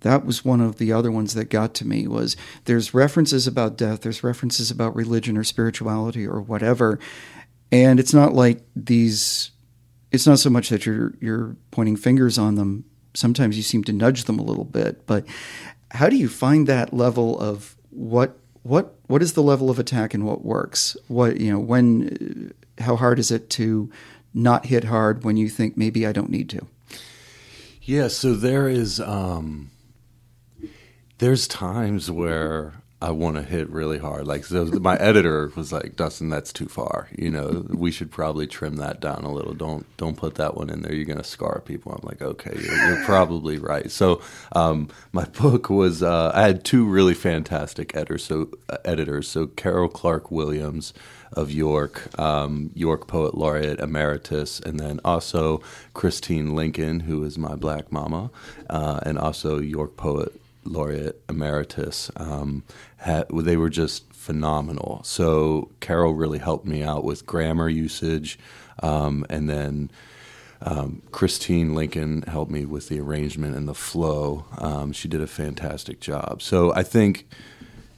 That 0.00 0.24
was 0.24 0.44
one 0.44 0.60
of 0.60 0.76
the 0.76 0.92
other 0.92 1.10
ones 1.10 1.34
that 1.34 1.46
got 1.46 1.74
to 1.74 1.86
me 1.86 2.06
was 2.06 2.36
there's 2.66 2.94
references 2.94 3.46
about 3.46 3.76
death, 3.76 4.02
there's 4.02 4.22
references 4.22 4.70
about 4.70 4.94
religion 4.94 5.36
or 5.36 5.44
spirituality 5.44 6.26
or 6.26 6.40
whatever. 6.40 6.98
And 7.72 7.98
it's 7.98 8.14
not 8.14 8.34
like 8.34 8.60
these 8.76 9.50
it's 10.12 10.26
not 10.26 10.38
so 10.38 10.50
much 10.50 10.68
that 10.68 10.86
you're 10.86 11.14
you're 11.20 11.56
pointing 11.72 11.96
fingers 11.96 12.38
on 12.38 12.54
them. 12.54 12.84
Sometimes 13.14 13.56
you 13.56 13.62
seem 13.62 13.82
to 13.84 13.92
nudge 13.92 14.24
them 14.24 14.38
a 14.38 14.44
little 14.44 14.64
bit, 14.64 15.06
but 15.06 15.24
how 15.90 16.08
do 16.08 16.16
you 16.16 16.28
find 16.28 16.66
that 16.66 16.92
level 16.92 17.38
of 17.40 17.76
what 17.90 18.38
what 18.62 18.94
what 19.06 19.22
is 19.22 19.32
the 19.32 19.42
level 19.42 19.70
of 19.70 19.78
attack 19.78 20.14
and 20.14 20.24
what 20.24 20.44
works? 20.44 20.96
What 21.08 21.40
you 21.40 21.50
know 21.50 21.58
when 21.58 22.52
how 22.78 22.94
hard 22.96 23.18
is 23.18 23.30
it 23.30 23.50
to 23.50 23.90
not 24.34 24.66
hit 24.66 24.84
hard 24.84 25.24
when 25.24 25.36
you 25.36 25.48
think 25.48 25.76
maybe 25.76 26.06
I 26.06 26.12
don't 26.12 26.30
need 26.30 26.50
to? 26.50 26.66
Yeah, 27.80 28.08
so 28.08 28.34
there 28.34 28.68
is 28.68 29.00
um 29.00 29.70
there's 31.18 31.46
times 31.46 32.10
where 32.10 32.74
I 33.02 33.10
want 33.10 33.36
to 33.36 33.42
hit 33.42 33.68
really 33.68 33.98
hard. 33.98 34.26
Like 34.26 34.44
so 34.44 34.64
my 34.64 34.96
editor 34.96 35.52
was 35.54 35.72
like, 35.72 35.94
Dustin, 35.94 36.30
that's 36.30 36.52
too 36.52 36.68
far. 36.68 37.08
You 37.16 37.30
know, 37.30 37.66
we 37.68 37.90
should 37.90 38.10
probably 38.10 38.46
trim 38.46 38.76
that 38.76 39.00
down 39.00 39.24
a 39.24 39.32
little. 39.32 39.52
Don't 39.52 39.84
don't 39.96 40.16
put 40.16 40.36
that 40.36 40.56
one 40.56 40.70
in 40.70 40.82
there. 40.82 40.94
You're 40.94 41.04
gonna 41.04 41.24
scar 41.24 41.60
people. 41.60 41.92
I'm 41.92 42.06
like, 42.08 42.22
okay, 42.22 42.52
you're, 42.58 42.88
you're 42.88 43.04
probably 43.04 43.58
right. 43.58 43.90
So 43.90 44.22
um, 44.52 44.88
my 45.12 45.24
book 45.24 45.68
was 45.68 46.02
uh, 46.02 46.32
I 46.34 46.42
had 46.42 46.64
two 46.64 46.86
really 46.86 47.14
fantastic 47.14 47.94
editors. 47.94 48.24
So 48.24 48.48
uh, 48.70 48.78
editors. 48.84 49.28
So 49.28 49.48
Carol 49.48 49.88
Clark 49.88 50.30
Williams 50.30 50.94
of 51.34 51.50
York, 51.50 52.18
um, 52.18 52.70
York 52.74 53.06
Poet 53.06 53.34
Laureate 53.34 53.80
Emeritus, 53.80 54.60
and 54.60 54.78
then 54.80 55.00
also 55.04 55.60
Christine 55.92 56.54
Lincoln, 56.54 57.00
who 57.00 57.24
is 57.24 57.36
my 57.36 57.56
black 57.56 57.92
mama, 57.92 58.30
uh, 58.70 59.00
and 59.02 59.18
also 59.18 59.58
York 59.58 59.96
Poet 59.96 60.40
Laureate 60.64 61.20
Emeritus. 61.28 62.10
Um, 62.16 62.64
had, 62.96 63.28
they 63.28 63.56
were 63.56 63.70
just 63.70 64.12
phenomenal. 64.12 65.00
So 65.04 65.70
Carol 65.80 66.14
really 66.14 66.38
helped 66.38 66.66
me 66.66 66.82
out 66.82 67.04
with 67.04 67.26
grammar 67.26 67.68
usage, 67.68 68.38
um, 68.82 69.24
and 69.28 69.48
then. 69.48 69.90
Um, 70.66 71.02
Christine 71.10 71.74
Lincoln 71.74 72.22
helped 72.22 72.50
me 72.50 72.64
with 72.64 72.88
the 72.88 72.98
arrangement 72.98 73.54
and 73.54 73.68
the 73.68 73.74
flow. 73.74 74.46
Um, 74.56 74.92
she 74.92 75.08
did 75.08 75.20
a 75.20 75.26
fantastic 75.26 76.00
job. 76.00 76.40
So 76.40 76.72
I 76.72 76.82
think 76.82 77.28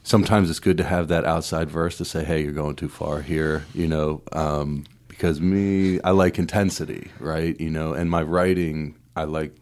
sometimes 0.03 0.51
it's 0.51 0.59
good 0.59 0.77
to 0.79 0.83
have 0.85 1.07
that 1.07 1.25
outside 1.25 1.71
verse 1.71 1.97
to 1.99 2.05
say, 2.05 2.25
"Hey, 2.25 2.43
you're 2.43 2.51
going 2.51 2.75
too 2.75 2.89
far 2.89 3.21
here," 3.21 3.67
you 3.73 3.87
know. 3.87 4.21
Um, 4.33 4.85
because 5.07 5.41
me, 5.41 6.01
I 6.03 6.11
like 6.11 6.39
intensity, 6.39 7.11
right? 7.21 7.59
You 7.61 7.71
know, 7.71 7.95
and 7.95 8.11
my 8.11 8.23
writing, 8.23 8.97
I 9.15 9.25
like, 9.25 9.55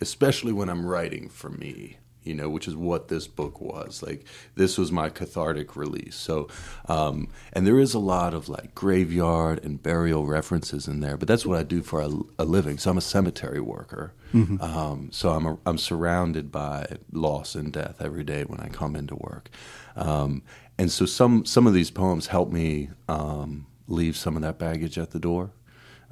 especially 0.00 0.52
when 0.52 0.68
I'm 0.68 0.84
writing 0.84 1.28
for 1.28 1.48
me 1.48 1.98
you 2.26 2.34
know, 2.34 2.48
which 2.48 2.68
is 2.68 2.76
what 2.76 3.08
this 3.08 3.26
book 3.26 3.60
was. 3.60 4.02
Like 4.02 4.24
this 4.54 4.76
was 4.76 4.90
my 4.90 5.08
cathartic 5.08 5.76
release. 5.76 6.16
So, 6.16 6.48
um, 6.88 7.28
and 7.52 7.66
there 7.66 7.78
is 7.78 7.94
a 7.94 7.98
lot 7.98 8.34
of 8.34 8.48
like 8.48 8.74
graveyard 8.74 9.64
and 9.64 9.82
burial 9.82 10.26
references 10.26 10.88
in 10.88 11.00
there, 11.00 11.16
but 11.16 11.28
that's 11.28 11.46
what 11.46 11.58
I 11.58 11.62
do 11.62 11.82
for 11.82 12.00
a, 12.00 12.10
a 12.38 12.44
living. 12.44 12.78
So 12.78 12.90
I'm 12.90 12.98
a 12.98 13.02
cemetery 13.02 13.60
worker. 13.60 14.12
Mm-hmm. 14.34 14.60
Um, 14.60 15.08
so 15.12 15.30
I'm 15.30 15.46
a, 15.46 15.58
I'm 15.64 15.78
surrounded 15.78 16.50
by 16.50 16.98
loss 17.12 17.54
and 17.54 17.72
death 17.72 17.96
every 18.00 18.24
day 18.24 18.42
when 18.44 18.60
I 18.60 18.68
come 18.68 18.96
into 18.96 19.16
work. 19.16 19.50
Um, 19.94 20.42
and 20.78 20.90
so 20.90 21.06
some 21.06 21.44
some 21.44 21.66
of 21.66 21.74
these 21.74 21.90
poems 21.90 22.26
help 22.26 22.50
me 22.50 22.90
um, 23.08 23.66
leave 23.88 24.16
some 24.16 24.36
of 24.36 24.42
that 24.42 24.58
baggage 24.58 24.98
at 24.98 25.12
the 25.12 25.18
door. 25.20 25.52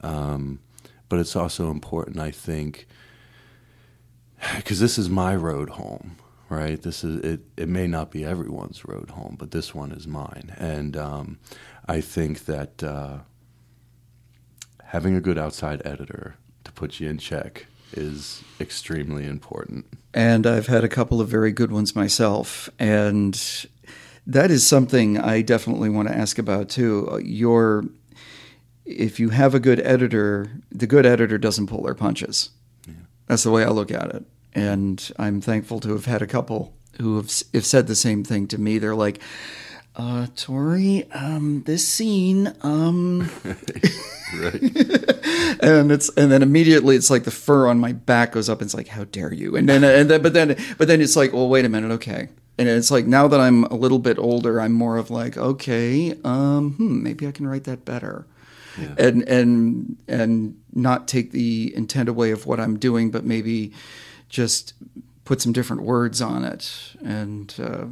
Um, 0.02 0.60
but 1.08 1.18
it's 1.18 1.36
also 1.36 1.70
important, 1.70 2.18
I 2.18 2.30
think 2.30 2.86
because 4.56 4.80
this 4.80 4.98
is 4.98 5.08
my 5.08 5.34
road 5.34 5.70
home 5.70 6.16
right? 6.48 6.82
This 6.82 7.04
is 7.04 7.20
it 7.24 7.40
it 7.56 7.68
may 7.68 7.86
not 7.86 8.10
be 8.10 8.24
everyone's 8.24 8.84
road 8.84 9.10
home 9.10 9.36
but 9.38 9.50
this 9.50 9.74
one 9.74 9.92
is 9.92 10.06
mine. 10.06 10.54
And 10.56 10.96
um, 10.96 11.38
i 11.86 12.00
think 12.00 12.46
that 12.46 12.82
uh, 12.82 13.18
having 14.82 15.14
a 15.14 15.20
good 15.20 15.38
outside 15.38 15.82
editor 15.84 16.36
to 16.64 16.72
put 16.72 17.00
you 17.00 17.08
in 17.08 17.18
check 17.18 17.66
is 17.92 18.42
extremely 18.60 19.26
important. 19.26 19.86
And 20.12 20.46
i've 20.46 20.66
had 20.66 20.84
a 20.84 20.88
couple 20.88 21.20
of 21.20 21.28
very 21.28 21.52
good 21.52 21.72
ones 21.72 21.96
myself. 21.96 22.68
And 22.78 23.34
that 24.26 24.50
is 24.50 24.66
something 24.66 25.18
i 25.18 25.42
definitely 25.42 25.90
want 25.90 26.08
to 26.08 26.16
ask 26.16 26.38
about 26.38 26.68
too. 26.68 27.20
Your 27.24 27.84
if 28.84 29.18
you 29.18 29.30
have 29.30 29.54
a 29.54 29.60
good 29.60 29.80
editor 29.80 30.50
the 30.70 30.86
good 30.86 31.06
editor 31.06 31.38
doesn't 31.38 31.66
pull 31.66 31.82
their 31.82 31.94
punches. 31.94 32.50
That's 33.26 33.42
the 33.42 33.50
way 33.50 33.64
I 33.64 33.70
look 33.70 33.90
at 33.90 34.14
it. 34.14 34.26
And 34.54 35.12
I'm 35.18 35.40
thankful 35.40 35.80
to 35.80 35.92
have 35.92 36.06
had 36.06 36.22
a 36.22 36.26
couple 36.26 36.74
who 37.00 37.16
have, 37.16 37.30
have 37.52 37.66
said 37.66 37.86
the 37.86 37.96
same 37.96 38.24
thing 38.24 38.46
to 38.48 38.58
me. 38.58 38.78
They're 38.78 38.94
like, 38.94 39.20
uh, 39.96 40.26
Tori, 40.36 41.08
um, 41.12 41.62
this 41.66 41.86
scene, 41.86 42.54
um, 42.62 43.30
right. 44.40 44.62
and 45.60 45.92
it's, 45.92 46.08
and 46.16 46.32
then 46.32 46.42
immediately 46.42 46.96
it's 46.96 47.10
like 47.10 47.24
the 47.24 47.30
fur 47.30 47.68
on 47.68 47.78
my 47.78 47.92
back 47.92 48.32
goes 48.32 48.48
up 48.48 48.60
and 48.60 48.66
it's 48.66 48.74
like, 48.74 48.88
how 48.88 49.04
dare 49.04 49.32
you? 49.32 49.56
And 49.56 49.68
then, 49.68 49.84
and 49.84 50.10
then, 50.10 50.22
but 50.22 50.32
then, 50.32 50.56
but 50.78 50.88
then 50.88 51.00
it's 51.00 51.16
like, 51.16 51.32
well, 51.32 51.48
wait 51.48 51.64
a 51.64 51.68
minute. 51.68 51.92
Okay. 51.92 52.28
And 52.58 52.68
it's 52.68 52.90
like, 52.90 53.06
now 53.06 53.26
that 53.28 53.40
I'm 53.40 53.64
a 53.64 53.74
little 53.74 53.98
bit 53.98 54.18
older, 54.18 54.60
I'm 54.60 54.72
more 54.72 54.96
of 54.96 55.10
like, 55.10 55.36
okay, 55.36 56.16
um, 56.24 56.74
hmm, 56.74 57.02
maybe 57.02 57.26
I 57.26 57.32
can 57.32 57.46
write 57.46 57.64
that 57.64 57.84
better 57.84 58.26
yeah. 58.80 58.94
and 58.98 59.22
and 59.28 59.96
and 60.08 60.60
not 60.72 61.08
take 61.08 61.32
the 61.32 61.74
intent 61.74 62.08
away 62.08 62.30
of 62.30 62.46
what 62.46 62.60
I'm 62.60 62.78
doing, 62.78 63.10
but 63.10 63.24
maybe 63.24 63.72
just 64.28 64.74
put 65.24 65.40
some 65.40 65.52
different 65.52 65.82
words 65.82 66.20
on 66.20 66.44
it. 66.44 66.94
And 67.04 67.54
uh, 67.58 67.86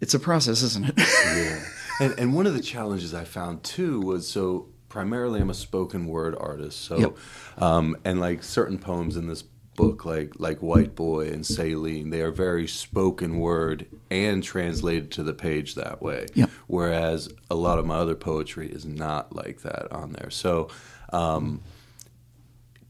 it's 0.00 0.14
a 0.14 0.18
process, 0.18 0.62
isn't 0.62 0.88
it? 0.88 0.94
yeah. 0.98 1.64
And, 2.00 2.18
and 2.18 2.34
one 2.34 2.46
of 2.46 2.54
the 2.54 2.62
challenges 2.62 3.14
I 3.14 3.24
found 3.24 3.62
too 3.62 4.00
was 4.00 4.28
so 4.28 4.68
primarily 4.88 5.40
I'm 5.40 5.50
a 5.50 5.54
spoken 5.54 6.06
word 6.06 6.36
artist. 6.38 6.80
So, 6.84 6.98
yep. 6.98 7.16
um, 7.58 7.96
and 8.04 8.20
like 8.20 8.42
certain 8.42 8.78
poems 8.78 9.16
in 9.16 9.26
this 9.26 9.44
book 9.74 10.04
like 10.04 10.32
like 10.38 10.60
White 10.60 10.94
Boy 10.94 11.28
and 11.28 11.46
Saline, 11.46 12.10
they 12.10 12.20
are 12.20 12.30
very 12.30 12.66
spoken 12.66 13.38
word 13.38 13.86
and 14.10 14.42
translated 14.42 15.10
to 15.12 15.22
the 15.22 15.32
page 15.32 15.74
that 15.76 16.02
way. 16.02 16.26
Yep. 16.34 16.50
Whereas 16.66 17.32
a 17.50 17.54
lot 17.54 17.78
of 17.78 17.86
my 17.86 17.96
other 17.96 18.14
poetry 18.14 18.68
is 18.68 18.84
not 18.84 19.34
like 19.34 19.62
that 19.62 19.90
on 19.90 20.12
there. 20.12 20.30
So 20.30 20.68
um, 21.12 21.62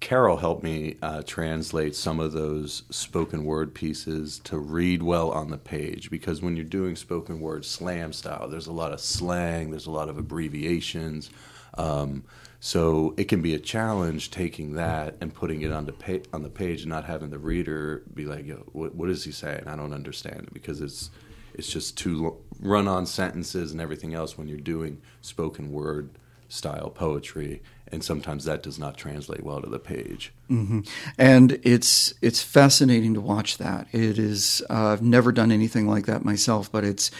Carol 0.02 0.38
helped 0.38 0.64
me 0.64 0.96
uh, 1.00 1.22
translate 1.24 1.94
some 1.94 2.18
of 2.18 2.32
those 2.32 2.82
spoken 2.90 3.44
word 3.44 3.72
pieces 3.72 4.40
to 4.40 4.58
read 4.58 5.00
well 5.00 5.30
on 5.30 5.50
the 5.50 5.56
page 5.56 6.10
because 6.10 6.42
when 6.42 6.56
you're 6.56 6.64
doing 6.64 6.96
spoken 6.96 7.40
word 7.40 7.64
slam 7.64 8.12
style, 8.12 8.48
there's 8.48 8.66
a 8.66 8.72
lot 8.72 8.92
of 8.92 9.00
slang, 9.00 9.70
there's 9.70 9.86
a 9.86 9.92
lot 9.92 10.08
of 10.08 10.18
abbreviations. 10.18 11.30
Um, 11.78 12.24
so 12.58 13.14
it 13.16 13.28
can 13.28 13.42
be 13.42 13.54
a 13.54 13.60
challenge 13.60 14.32
taking 14.32 14.74
that 14.74 15.16
and 15.20 15.32
putting 15.32 15.62
it 15.62 15.70
on 15.70 15.86
the 15.86 15.92
pa- 15.92 16.28
on 16.32 16.42
the 16.42 16.50
page 16.50 16.80
and 16.80 16.90
not 16.90 17.04
having 17.04 17.30
the 17.30 17.38
reader 17.38 18.02
be 18.12 18.24
like, 18.24 18.44
Yo, 18.44 18.56
what, 18.72 18.96
what 18.96 19.08
is 19.08 19.22
he 19.22 19.30
saying? 19.30 19.68
I 19.68 19.76
don't 19.76 19.94
understand 19.94 20.48
it 20.48 20.52
because 20.52 20.80
it's 20.80 21.10
it's 21.54 21.68
just 21.68 21.96
too 21.96 22.38
run-on 22.60 23.06
sentences 23.06 23.70
and 23.70 23.80
everything 23.80 24.14
else 24.14 24.36
when 24.36 24.48
you're 24.48 24.58
doing 24.58 25.00
spoken 25.20 25.70
word 25.70 26.10
style 26.48 26.90
poetry 26.90 27.62
and 27.92 28.02
sometimes 28.02 28.44
that 28.46 28.62
does 28.62 28.78
not 28.78 28.96
translate 28.96 29.44
well 29.44 29.60
to 29.60 29.68
the 29.68 29.78
page. 29.78 30.32
Mm-hmm. 30.50 30.80
And 31.18 31.60
it's 31.62 32.14
it's 32.22 32.42
fascinating 32.42 33.12
to 33.14 33.20
watch 33.20 33.58
that. 33.58 33.86
It 33.92 34.18
is 34.18 34.62
uh, 34.70 34.86
I've 34.88 35.02
never 35.02 35.30
done 35.30 35.52
anything 35.52 35.86
like 35.86 36.06
that 36.06 36.24
myself, 36.24 36.72
but 36.72 36.84
it's 36.84 37.10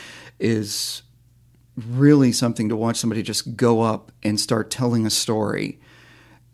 is 0.40 1.02
really 1.76 2.32
something 2.32 2.68
to 2.70 2.76
watch 2.76 2.96
somebody 2.96 3.22
just 3.22 3.56
go 3.56 3.82
up 3.82 4.10
and 4.22 4.40
start 4.40 4.70
telling 4.70 5.06
a 5.06 5.10
story. 5.10 5.78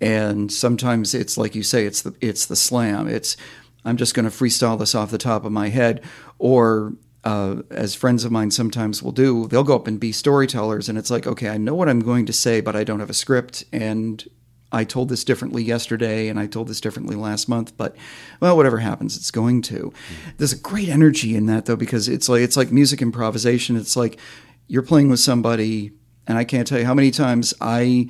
And 0.00 0.52
sometimes 0.52 1.14
it's 1.14 1.38
like 1.38 1.54
you 1.54 1.62
say, 1.62 1.86
it's 1.86 2.02
the 2.02 2.14
it's 2.20 2.46
the 2.46 2.56
slam. 2.56 3.08
It's 3.08 3.36
I'm 3.84 3.96
just 3.96 4.14
going 4.14 4.28
to 4.28 4.36
freestyle 4.36 4.78
this 4.78 4.94
off 4.94 5.10
the 5.10 5.18
top 5.18 5.44
of 5.44 5.52
my 5.52 5.68
head, 5.68 6.02
or 6.38 6.94
uh, 7.28 7.60
as 7.70 7.94
friends 7.94 8.24
of 8.24 8.32
mine 8.32 8.50
sometimes 8.50 9.02
will 9.02 9.12
do, 9.12 9.46
they'll 9.48 9.62
go 9.62 9.76
up 9.76 9.86
and 9.86 10.00
be 10.00 10.12
storytellers, 10.12 10.88
and 10.88 10.96
it's 10.96 11.10
like, 11.10 11.26
okay, 11.26 11.50
I 11.50 11.58
know 11.58 11.74
what 11.74 11.86
I'm 11.86 12.00
going 12.00 12.24
to 12.24 12.32
say, 12.32 12.62
but 12.62 12.74
I 12.74 12.84
don't 12.84 13.00
have 13.00 13.10
a 13.10 13.14
script, 13.14 13.64
and 13.70 14.26
I 14.72 14.84
told 14.84 15.10
this 15.10 15.24
differently 15.24 15.62
yesterday, 15.62 16.28
and 16.28 16.40
I 16.40 16.46
told 16.46 16.68
this 16.68 16.80
differently 16.80 17.16
last 17.16 17.46
month, 17.46 17.76
but 17.76 17.94
well, 18.40 18.56
whatever 18.56 18.78
happens, 18.78 19.14
it's 19.14 19.30
going 19.30 19.60
to. 19.62 19.74
Mm-hmm. 19.74 20.30
There's 20.38 20.54
a 20.54 20.58
great 20.58 20.88
energy 20.88 21.36
in 21.36 21.44
that 21.46 21.66
though, 21.66 21.76
because 21.76 22.08
it's 22.08 22.30
like 22.30 22.40
it's 22.40 22.56
like 22.56 22.72
music 22.72 23.02
improvisation. 23.02 23.76
It's 23.76 23.94
like 23.94 24.18
you're 24.66 24.80
playing 24.80 25.10
with 25.10 25.20
somebody, 25.20 25.92
and 26.26 26.38
I 26.38 26.44
can't 26.44 26.66
tell 26.66 26.78
you 26.78 26.86
how 26.86 26.94
many 26.94 27.10
times 27.10 27.52
I 27.60 28.08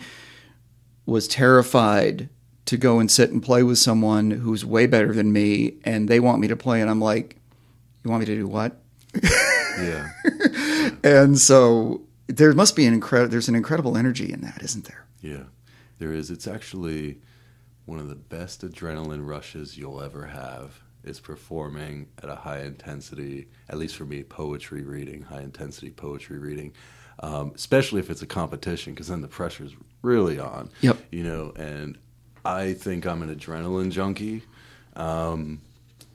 was 1.07 1.27
terrified 1.27 2.29
to 2.67 2.77
go 2.77 3.01
and 3.01 3.11
sit 3.11 3.33
and 3.33 3.43
play 3.43 3.65
with 3.65 3.79
someone 3.79 4.31
who's 4.31 4.65
way 4.65 4.87
better 4.87 5.13
than 5.13 5.33
me, 5.33 5.79
and 5.83 6.09
they 6.09 6.21
want 6.21 6.41
me 6.41 6.47
to 6.47 6.57
play, 6.57 6.81
and 6.81 6.89
I'm 6.89 7.01
like, 7.01 7.37
"You 8.05 8.11
want 8.13 8.21
me 8.21 8.27
to 8.27 8.37
do 8.37 8.47
what?" 8.47 8.81
Yeah. 9.15 10.11
and 11.05 11.39
so 11.39 12.03
there 12.27 12.53
must 12.53 12.77
be 12.77 12.87
an 12.87 12.95
incredible. 12.95 13.31
There's 13.31 13.49
an 13.49 13.55
incredible 13.55 13.97
energy 13.97 14.33
in 14.33 14.41
that, 14.43 14.63
isn't 14.63 14.85
there? 14.85 15.07
Yeah, 15.21 15.45
there 15.99 16.13
is. 16.13 16.31
It's 16.31 16.47
actually 16.47 17.19
one 17.87 17.99
of 17.99 18.09
the 18.09 18.15
best 18.15 18.63
adrenaline 18.63 19.27
rushes 19.27 19.79
you'll 19.79 20.03
ever 20.03 20.27
have 20.27 20.83
is 21.05 21.21
performing 21.21 22.09
at 22.23 22.29
a 22.29 22.35
high 22.35 22.61
intensity, 22.61 23.49
at 23.69 23.79
least 23.79 23.97
for 23.97 24.05
me, 24.05 24.23
poetry 24.23 24.83
reading, 24.83 25.23
high 25.23 25.41
intensity 25.41 25.91
poetry 25.91 26.39
reading, 26.39 26.73
um, 27.21 27.53
especially 27.55 28.01
if 28.01 28.11
it's 28.11 28.21
a 28.21 28.27
competition, 28.27 28.93
because 28.93 29.09
then 29.09 29.23
the 29.23 29.29
pressure's 29.29 29.75
really 30.03 30.39
on. 30.39 30.71
Yep. 30.83 30.99
You 31.11 31.23
know, 31.23 31.53
and 31.57 31.97
I 32.45 32.75
think 32.75 33.07
I'm 33.07 33.23
an 33.23 33.35
adrenaline 33.35 33.91
junkie. 33.91 34.43
Um, 34.95 35.61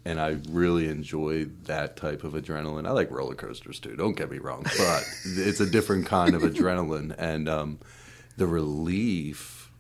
and 0.06 0.20
I 0.20 0.38
really 0.50 0.88
enjoy 0.88 1.46
that 1.64 1.96
type 1.96 2.24
of 2.24 2.34
adrenaline. 2.34 2.88
I 2.88 2.92
like 2.92 3.12
roller 3.12 3.36
coasters 3.36 3.80
too. 3.80 3.96
Don't 3.96 4.18
get 4.18 4.30
me 4.32 4.40
wrong, 4.40 4.64
but 4.64 5.04
it's 5.26 5.60
a 5.60 5.66
different 5.66 6.06
kind 6.06 6.36
of 6.36 6.42
adrenaline, 6.42 7.16
and 7.18 7.48
um, 7.48 7.80
the 8.38 8.48
relief 8.48 9.72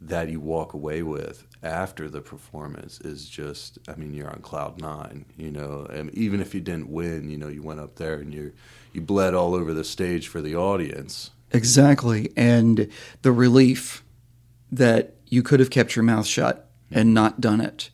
that 0.00 0.28
you 0.28 0.38
walk 0.38 0.74
away 0.74 1.02
with 1.02 1.44
after 1.60 2.08
the 2.08 2.20
performance 2.20 3.00
is 3.00 3.28
just 3.28 3.80
I 3.88 3.96
mean 3.96 4.14
you're 4.14 4.30
on 4.30 4.40
cloud 4.42 4.80
nine 4.80 5.24
you 5.36 5.50
know 5.50 5.88
and 5.90 6.14
even 6.14 6.40
if 6.40 6.54
you 6.54 6.60
didn't 6.60 6.88
win 6.88 7.28
you 7.28 7.36
know 7.36 7.48
you 7.48 7.64
went 7.64 7.80
up 7.80 7.96
there 7.96 8.14
and 8.14 8.32
you 8.32 8.52
you 8.92 9.00
bled 9.00 9.34
all 9.34 9.56
over 9.56 9.74
the 9.74 9.82
stage 9.82 10.28
for 10.28 10.40
the 10.40 10.54
audience 10.54 11.32
Exactly. 11.52 12.32
And 12.36 12.88
the 13.22 13.32
relief 13.32 14.04
that 14.70 15.14
you 15.26 15.42
could 15.42 15.60
have 15.60 15.70
kept 15.70 15.96
your 15.96 16.02
mouth 16.02 16.26
shut 16.26 16.68
and 16.90 17.14
not 17.14 17.40
done 17.40 17.60
it, 17.60 17.90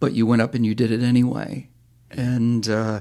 but 0.00 0.12
you 0.12 0.26
went 0.26 0.42
up 0.42 0.54
and 0.54 0.64
you 0.64 0.74
did 0.74 0.90
it 0.90 1.02
anyway. 1.02 1.68
And 2.10 2.68
uh, 2.68 3.00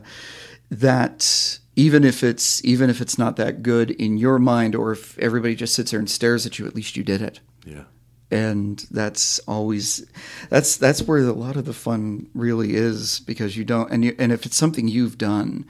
that 0.69 1.59
even 1.75 2.03
if 2.03 2.23
it's 2.23 2.63
even 2.65 2.89
if 2.89 3.01
it's 3.01 3.17
not 3.17 3.35
that 3.37 3.63
good 3.63 3.91
in 3.91 4.17
your 4.17 4.39
mind 4.39 4.75
or 4.75 4.91
if 4.91 5.17
everybody 5.19 5.55
just 5.55 5.75
sits 5.75 5.91
there 5.91 5.99
and 5.99 6.09
stares 6.09 6.45
at 6.45 6.59
you, 6.59 6.65
at 6.65 6.75
least 6.75 6.97
you 6.97 7.03
did 7.03 7.21
it. 7.21 7.39
yeah 7.65 7.83
and 8.29 8.85
that's 8.91 9.39
always 9.39 10.05
that's 10.49 10.77
that's 10.77 11.01
where 11.03 11.19
a 11.19 11.31
lot 11.31 11.55
of 11.55 11.65
the 11.65 11.73
fun 11.73 12.29
really 12.33 12.75
is 12.75 13.21
because 13.21 13.55
you 13.55 13.63
don't 13.63 13.91
and 13.91 14.03
you, 14.03 14.15
and 14.19 14.31
if 14.31 14.45
it's 14.45 14.57
something 14.57 14.87
you've 14.87 15.17
done 15.17 15.65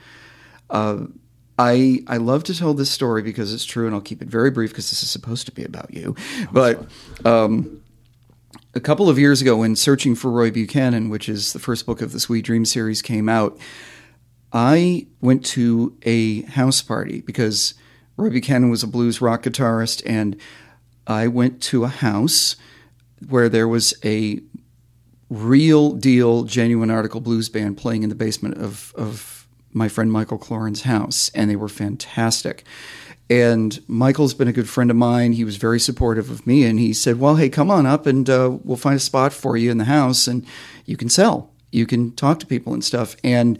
uh, 0.70 1.04
I 1.58 2.00
I 2.06 2.16
love 2.16 2.44
to 2.44 2.54
tell 2.56 2.74
this 2.74 2.90
story 2.90 3.22
because 3.22 3.54
it's 3.54 3.64
true 3.64 3.86
and 3.86 3.94
I'll 3.94 4.00
keep 4.00 4.22
it 4.22 4.28
very 4.28 4.50
brief 4.50 4.70
because 4.70 4.90
this 4.90 5.02
is 5.02 5.10
supposed 5.10 5.46
to 5.46 5.52
be 5.52 5.64
about 5.64 5.94
you 5.94 6.16
but 6.52 6.86
um, 7.24 7.82
a 8.78 8.80
couple 8.80 9.10
of 9.10 9.18
years 9.18 9.42
ago 9.42 9.56
when 9.56 9.74
searching 9.74 10.14
for 10.14 10.30
Roy 10.30 10.50
Buchanan 10.50 11.10
which 11.10 11.28
is 11.28 11.52
the 11.52 11.58
first 11.58 11.84
book 11.84 12.00
of 12.00 12.12
the 12.12 12.20
Sweet 12.20 12.44
Dream 12.44 12.64
series 12.64 13.02
came 13.02 13.28
out 13.28 13.58
I 14.52 15.06
went 15.20 15.44
to 15.46 15.96
a 16.02 16.42
house 16.42 16.80
party 16.80 17.20
because 17.20 17.74
Roy 18.16 18.30
Buchanan 18.30 18.70
was 18.70 18.82
a 18.82 18.86
blues 18.86 19.20
rock 19.20 19.42
guitarist, 19.42 20.02
and 20.06 20.36
I 21.06 21.28
went 21.28 21.62
to 21.64 21.84
a 21.84 21.88
house 21.88 22.56
where 23.28 23.48
there 23.48 23.68
was 23.68 23.94
a 24.04 24.40
real 25.28 25.92
deal, 25.92 26.44
genuine 26.44 26.90
article 26.90 27.20
blues 27.20 27.48
band 27.48 27.76
playing 27.76 28.02
in 28.02 28.08
the 28.08 28.14
basement 28.14 28.56
of, 28.56 28.94
of 28.96 29.46
my 29.72 29.88
friend 29.88 30.10
Michael 30.10 30.38
Cloran's 30.38 30.82
house, 30.82 31.30
and 31.34 31.50
they 31.50 31.56
were 31.56 31.68
fantastic. 31.68 32.64
And 33.30 33.78
Michael's 33.86 34.32
been 34.32 34.48
a 34.48 34.52
good 34.52 34.68
friend 34.68 34.90
of 34.90 34.96
mine. 34.96 35.32
He 35.32 35.44
was 35.44 35.56
very 35.56 35.78
supportive 35.78 36.30
of 36.30 36.46
me, 36.46 36.64
and 36.64 36.78
he 36.78 36.94
said, 36.94 37.20
"Well, 37.20 37.36
hey, 37.36 37.50
come 37.50 37.70
on 37.70 37.84
up, 37.84 38.06
and 38.06 38.28
uh, 38.28 38.56
we'll 38.64 38.78
find 38.78 38.96
a 38.96 39.00
spot 39.00 39.32
for 39.32 39.56
you 39.56 39.70
in 39.70 39.78
the 39.78 39.84
house, 39.84 40.26
and 40.26 40.46
you 40.86 40.96
can 40.96 41.10
sell, 41.10 41.50
you 41.70 41.86
can 41.86 42.12
talk 42.12 42.40
to 42.40 42.46
people 42.46 42.72
and 42.72 42.82
stuff." 42.82 43.16
And 43.22 43.58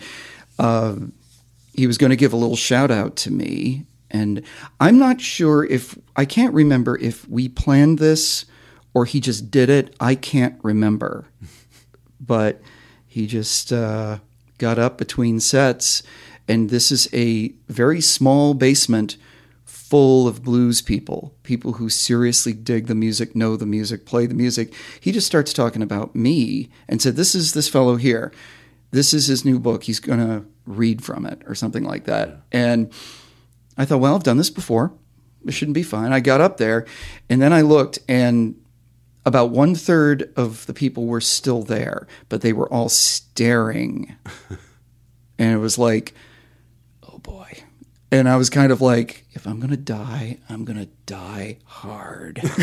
uh, 0.59 0.97
he 1.75 1.87
was 1.87 1.99
going 1.99 2.11
to 2.11 2.17
give 2.17 2.33
a 2.33 2.37
little 2.37 2.57
shout 2.57 2.91
out 2.91 3.17
to 3.17 3.31
me, 3.31 3.85
and 4.11 4.43
I'm 4.81 4.99
not 4.99 5.21
sure 5.21 5.65
if 5.65 5.99
I 6.17 6.25
can't 6.25 6.55
remember 6.55 6.99
if 6.99 7.29
we 7.29 7.49
planned 7.49 7.99
this 7.99 8.47
or 8.95 9.05
he 9.05 9.21
just 9.21 9.51
did 9.51 9.69
it. 9.69 9.95
I 10.01 10.15
can't 10.15 10.59
remember, 10.63 11.27
but 12.21 12.61
he 13.07 13.27
just 13.27 13.73
uh, 13.73 14.19
got 14.59 14.79
up 14.79 14.99
between 14.99 15.41
sets, 15.41 16.03
and 16.49 16.71
this 16.71 16.91
is 16.91 17.09
a 17.13 17.51
very 17.69 18.01
small 18.01 18.55
basement 18.55 19.19
full 19.89 20.29
of 20.29 20.43
blues 20.43 20.83
people, 20.83 21.35
people 21.43 21.75
who 21.75 21.89
seriously 21.89 22.53
dig 22.53 22.87
the 22.87 22.95
music, 22.95 23.35
know 23.35 23.57
the 23.57 23.67
music, 23.67 24.05
play 24.05 24.27
the 24.27 24.35
music. 24.35 24.75
He 25.01 25.13
just 25.13 25.27
starts 25.27 25.53
talking 25.53 25.83
about 25.83 26.15
me 26.15 26.69
and 26.89 27.01
said, 27.01 27.17
This 27.17 27.35
is 27.35 27.55
this 27.55 27.69
fellow 27.69 27.97
here. 27.97 28.33
This 28.91 29.15
is 29.15 29.27
his 29.27 29.45
new 29.45 29.59
book. 29.59 29.85
He's 29.85 30.01
going 30.01 30.19
to 30.19 30.45
read 30.67 31.03
from 31.03 31.27
it 31.27 31.43
or 31.47 31.55
something 31.55 31.85
like 31.85 32.05
that. 32.05 32.43
And 32.53 32.93
I 33.77 33.85
thought, 33.85 34.01
well, 34.01 34.15
I've 34.15 34.23
done 34.23 34.39
this 34.39 34.51
before. 34.51 34.93
It 35.47 35.53
shouldn't 35.53 35.75
be 35.75 35.83
fine. 35.83 36.13
I 36.13 36.21
got 36.21 36.41
up 36.41 36.57
there 36.57 36.87
and 37.29 37.41
then 37.41 37.53
I 37.53 37.61
looked 37.61 37.99
and 38.09 38.61
about 39.27 39.51
one 39.51 39.75
third 39.75 40.33
of 40.37 40.65
the 40.67 40.73
people 40.73 41.07
were 41.07 41.21
still 41.21 41.63
there, 41.63 42.07
but 42.29 42.41
they 42.41 42.53
were 42.53 42.71
all 42.73 42.89
staring. 42.89 44.17
and 45.39 45.53
it 45.53 45.59
was 45.59 45.79
like. 45.79 46.15
And 48.11 48.27
I 48.29 48.37
was 48.37 48.49
kind 48.49 48.73
of 48.73 48.81
like, 48.81 49.27
if 49.33 49.47
I'm 49.47 49.61
going 49.61 49.71
to 49.71 49.77
die, 49.77 50.39
I'm 50.49 50.65
going 50.65 50.79
to 50.79 50.89
die 51.05 51.59
hard. 51.65 52.41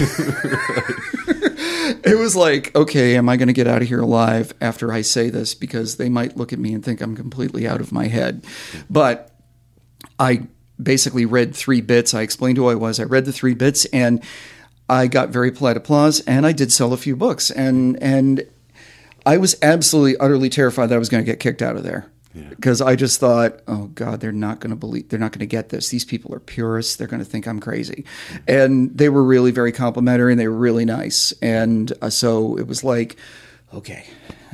it 2.04 2.18
was 2.18 2.36
like, 2.36 2.76
okay, 2.76 3.16
am 3.16 3.30
I 3.30 3.38
going 3.38 3.48
to 3.48 3.54
get 3.54 3.68
out 3.68 3.84
of 3.84 3.88
here 3.88 4.02
alive 4.02 4.54
after 4.60 4.92
I 4.92 5.02
say 5.02 5.30
this? 5.30 5.54
Because 5.54 5.98
they 5.98 6.10
might 6.10 6.36
look 6.36 6.52
at 6.52 6.58
me 6.58 6.74
and 6.74 6.84
think 6.84 7.00
I'm 7.00 7.16
completely 7.16 7.68
out 7.68 7.80
of 7.80 7.92
my 7.92 8.08
head. 8.08 8.44
But 8.90 9.32
I 10.20 10.48
basically 10.82 11.26
read 11.26 11.56
three 11.56 11.82
bits. 11.82 12.16
I 12.16 12.22
explained 12.22 12.58
who 12.58 12.68
I 12.68 12.76
was. 12.76 13.00
I 13.00 13.04
read 13.04 13.26
the 13.26 13.34
three 13.34 13.54
bits 13.54 13.86
and 13.86 14.24
I 14.90 15.06
got 15.06 15.30
very 15.30 15.52
polite 15.52 15.78
applause 15.78 16.22
and 16.22 16.46
I 16.46 16.54
did 16.54 16.72
sell 16.72 16.92
a 16.92 16.98
few 16.98 17.16
books. 17.16 17.52
And, 17.52 18.02
and 18.02 18.48
I 19.28 19.38
was 19.38 19.56
absolutely, 19.62 20.18
utterly 20.18 20.50
terrified 20.50 20.88
that 20.88 20.96
I 20.96 21.00
was 21.00 21.10
going 21.10 21.24
to 21.24 21.32
get 21.32 21.40
kicked 21.40 21.62
out 21.62 21.76
of 21.76 21.84
there 21.84 22.10
because 22.50 22.82
I 22.82 22.96
just 22.96 23.20
thought, 23.20 23.62
oh 23.68 23.88
God, 23.88 24.20
they're 24.20 24.32
not 24.32 24.60
going 24.60 24.72
to 24.72 24.76
believe, 24.76 25.10
they're 25.10 25.20
not 25.20 25.32
going 25.32 25.40
to 25.40 25.46
get 25.46 25.70
this. 25.70 25.90
These 25.90 26.06
people 26.06 26.34
are 26.34 26.40
purists. 26.40 26.96
They're 26.96 27.08
going 27.08 27.24
to 27.24 27.30
think 27.30 27.48
I'm 27.48 27.60
crazy. 27.60 28.06
And 28.48 28.96
they 28.98 29.10
were 29.10 29.24
really 29.24 29.52
very 29.52 29.72
complimentary 29.72 30.34
and 30.34 30.40
they 30.40 30.48
were 30.48 30.56
really 30.56 30.86
nice. 30.86 31.34
And 31.42 31.92
uh, 32.02 32.10
so 32.10 32.58
it 32.58 32.68
was 32.68 32.84
like, 32.84 33.16
okay, 33.74 34.06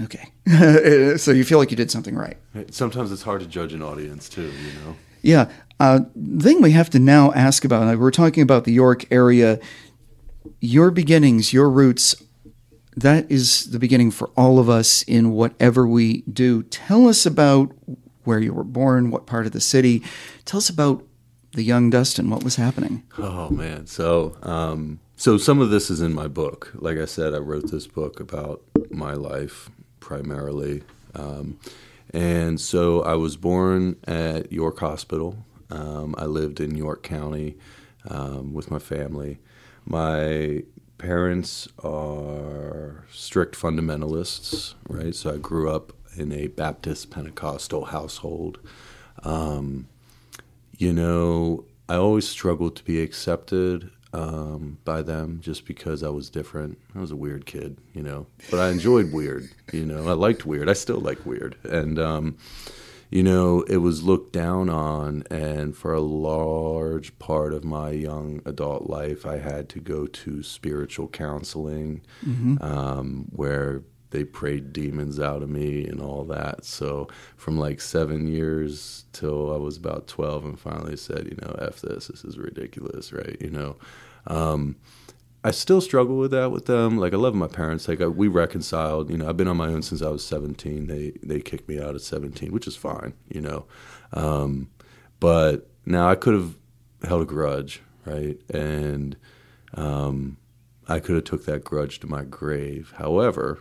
okay. 0.04 0.28
so 1.18 1.32
you 1.32 1.44
feel 1.44 1.58
like 1.58 1.72
you 1.72 1.78
did 1.78 1.92
something 1.92 2.16
right. 2.16 2.38
sometimes 2.72 3.12
it's 3.12 3.22
hard 3.22 3.42
to 3.42 3.48
judge 3.48 3.74
an 3.74 3.82
audience 3.84 4.28
too 4.28 4.42
you 4.42 4.74
know 4.84 4.96
Yeah. 5.22 5.52
Uh, 5.80 6.02
thing 6.40 6.62
we 6.62 6.72
have 6.72 6.90
to 6.92 7.00
now 7.00 7.32
ask 7.34 7.66
about, 7.66 7.98
we're 7.98 8.12
talking 8.12 8.44
about 8.44 8.66
the 8.66 8.72
York 8.72 9.06
area. 9.12 9.60
Your 10.60 10.92
beginnings, 10.92 11.54
your 11.54 11.70
roots, 11.70 12.16
that 12.96 13.30
is 13.32 13.72
the 13.72 13.80
beginning 13.80 14.12
for 14.12 14.30
all 14.36 14.60
of 14.60 14.70
us 14.70 15.04
in 15.04 15.32
whatever 15.32 15.88
we 15.88 16.22
do. 16.24 16.64
Tell 16.64 17.08
us 17.08 17.26
about 17.26 17.72
where 18.24 18.40
you 18.40 18.54
were 18.54 18.64
born, 18.64 19.12
what 19.12 19.26
part 19.26 19.46
of 19.46 19.52
the 19.52 19.62
city. 19.62 20.04
Tell 20.46 20.58
us 20.58 20.70
about 20.70 21.04
the 21.54 21.64
young 21.64 21.90
Dustin, 21.90 22.30
what 22.30 22.44
was 22.44 22.56
happening. 22.56 23.04
Oh 23.18 23.50
man, 23.50 23.88
so 23.88 24.38
um, 24.44 25.00
so 25.16 25.38
some 25.38 25.60
of 25.60 25.70
this 25.70 25.90
is 25.90 26.02
in 26.02 26.14
my 26.14 26.28
book. 26.28 26.72
Like 26.76 26.98
I 26.98 27.06
said, 27.06 27.34
I 27.34 27.40
wrote 27.40 27.72
this 27.72 27.88
book 27.88 28.20
about 28.20 28.62
my 28.90 29.14
life 29.14 29.70
primarily, 30.00 30.84
um, 31.16 31.60
and 32.14 32.60
so 32.60 33.04
I 33.04 33.16
was 33.16 33.38
born 33.38 33.98
at 34.06 34.52
York 34.52 34.80
Hospital. 34.80 35.46
Um, 35.70 36.16
I 36.18 36.26
lived 36.26 36.60
in 36.60 36.76
York 36.76 37.04
County 37.04 37.58
um, 38.10 38.54
with 38.54 38.70
my 38.70 38.80
family. 38.80 39.40
My 39.86 40.64
parents 41.02 41.68
are 41.84 43.06
strict 43.12 43.56
fundamentalists, 43.60 44.76
right? 44.88 45.16
So 45.16 45.34
I 45.34 45.38
grew 45.38 45.70
up 45.70 45.94
in 46.16 46.32
a 46.32 46.46
Baptist 46.48 47.10
Pentecostal 47.10 47.86
household. 47.86 48.60
Um, 49.24 49.88
you 50.78 50.94
know, 50.94 51.66
I 51.90 51.96
always 51.96 52.28
struggled 52.28 52.76
to 52.76 52.84
be 52.84 53.02
accepted 53.02 53.90
um, 54.14 54.78
by 54.86 55.02
them 55.02 55.40
just 55.42 55.66
because 55.66 56.04
I 56.04 56.10
was 56.10 56.30
different. 56.30 56.78
I 56.96 57.00
was 57.00 57.10
a 57.10 57.16
weird 57.16 57.48
kid, 57.48 57.78
you 57.94 58.04
know, 58.04 58.28
but 58.52 58.60
I 58.60 58.70
enjoyed 58.70 59.12
weird. 59.12 59.50
You 59.74 59.86
know, 59.88 60.08
I 60.08 60.14
liked 60.14 60.46
weird. 60.46 60.70
I 60.70 60.74
still 60.74 61.00
like 61.00 61.26
weird, 61.26 61.56
and 61.64 61.98
um, 61.98 62.38
you 63.12 63.22
know, 63.22 63.62
it 63.64 63.78
was 63.78 64.02
looked 64.04 64.34
down 64.34 64.70
on. 64.70 65.24
And 65.30 65.76
for 65.76 65.94
a 65.94 66.00
large 66.00 67.18
part 67.20 67.54
of 67.54 67.64
my 67.64 67.92
young 67.92 68.42
adult 68.46 68.90
life, 68.90 69.26
I 69.26 69.38
had 69.38 69.70
to 69.70 69.80
go 69.80 70.08
to 70.08 70.42
spiritual 70.42 71.10
counseling, 71.10 72.02
um, 72.62 73.28
where 73.36 73.84
they 74.12 74.24
prayed 74.24 74.74
demons 74.74 75.20
out 75.20 75.44
of 75.44 75.50
me 75.50 75.86
and 75.88 76.02
all 76.02 76.24
that. 76.26 76.66
So 76.66 77.08
from 77.38 77.58
like 77.60 77.80
seven 77.82 78.28
years 78.28 79.06
till 79.14 79.54
I 79.54 79.58
was 79.58 79.78
about 79.78 80.08
twelve, 80.08 80.44
and 80.46 80.60
finally 80.60 80.98
said, 80.98 81.28
you 81.28 81.38
know, 81.42 81.54
f 81.60 81.82
this. 81.82 82.08
This 82.08 82.24
is 82.24 82.38
ridiculous, 82.38 83.14
right? 83.14 83.38
You 83.40 83.52
know. 83.52 83.76
Um, 84.28 84.76
I 85.44 85.52
still 85.52 85.82
struggle 85.82 86.18
with 86.18 86.32
that 86.32 86.52
with 86.52 86.68
them. 86.68 86.98
Like 86.98 87.14
I 87.14 87.18
love 87.18 87.34
my 87.34 87.48
parents. 87.48 87.88
Like 87.88 88.02
I, 88.02 88.08
we 88.08 88.28
reconciled. 88.28 89.10
You 89.10 89.18
know, 89.18 89.28
I've 89.28 89.38
been 89.38 89.48
on 89.48 89.58
my 89.58 89.68
own 89.68 89.82
since 89.82 90.02
I 90.02 90.10
was 90.10 90.24
seventeen. 90.24 90.88
They 90.88 91.14
they 91.24 91.40
kicked 91.40 91.68
me 91.68 91.80
out 91.82 91.96
at 91.96 92.02
seventeen, 92.02 92.52
which 92.52 92.68
is 92.68 92.76
fine. 92.76 93.14
You 93.30 93.42
know, 93.42 93.66
um, 94.14 94.70
but 95.20 95.70
now 95.86 96.08
I 96.10 96.16
could 96.16 96.36
have 96.36 96.58
held 97.04 97.24
a 97.24 97.26
grudge, 97.26 97.82
right? 98.06 98.40
And 98.54 99.18
um, 99.74 100.38
I 100.88 101.00
could 101.00 101.16
have 101.16 101.24
took 101.24 101.46
that 101.46 101.64
grudge 101.64 102.00
to 102.02 102.08
my 102.08 102.24
grave. 102.24 102.94
However, 102.98 103.60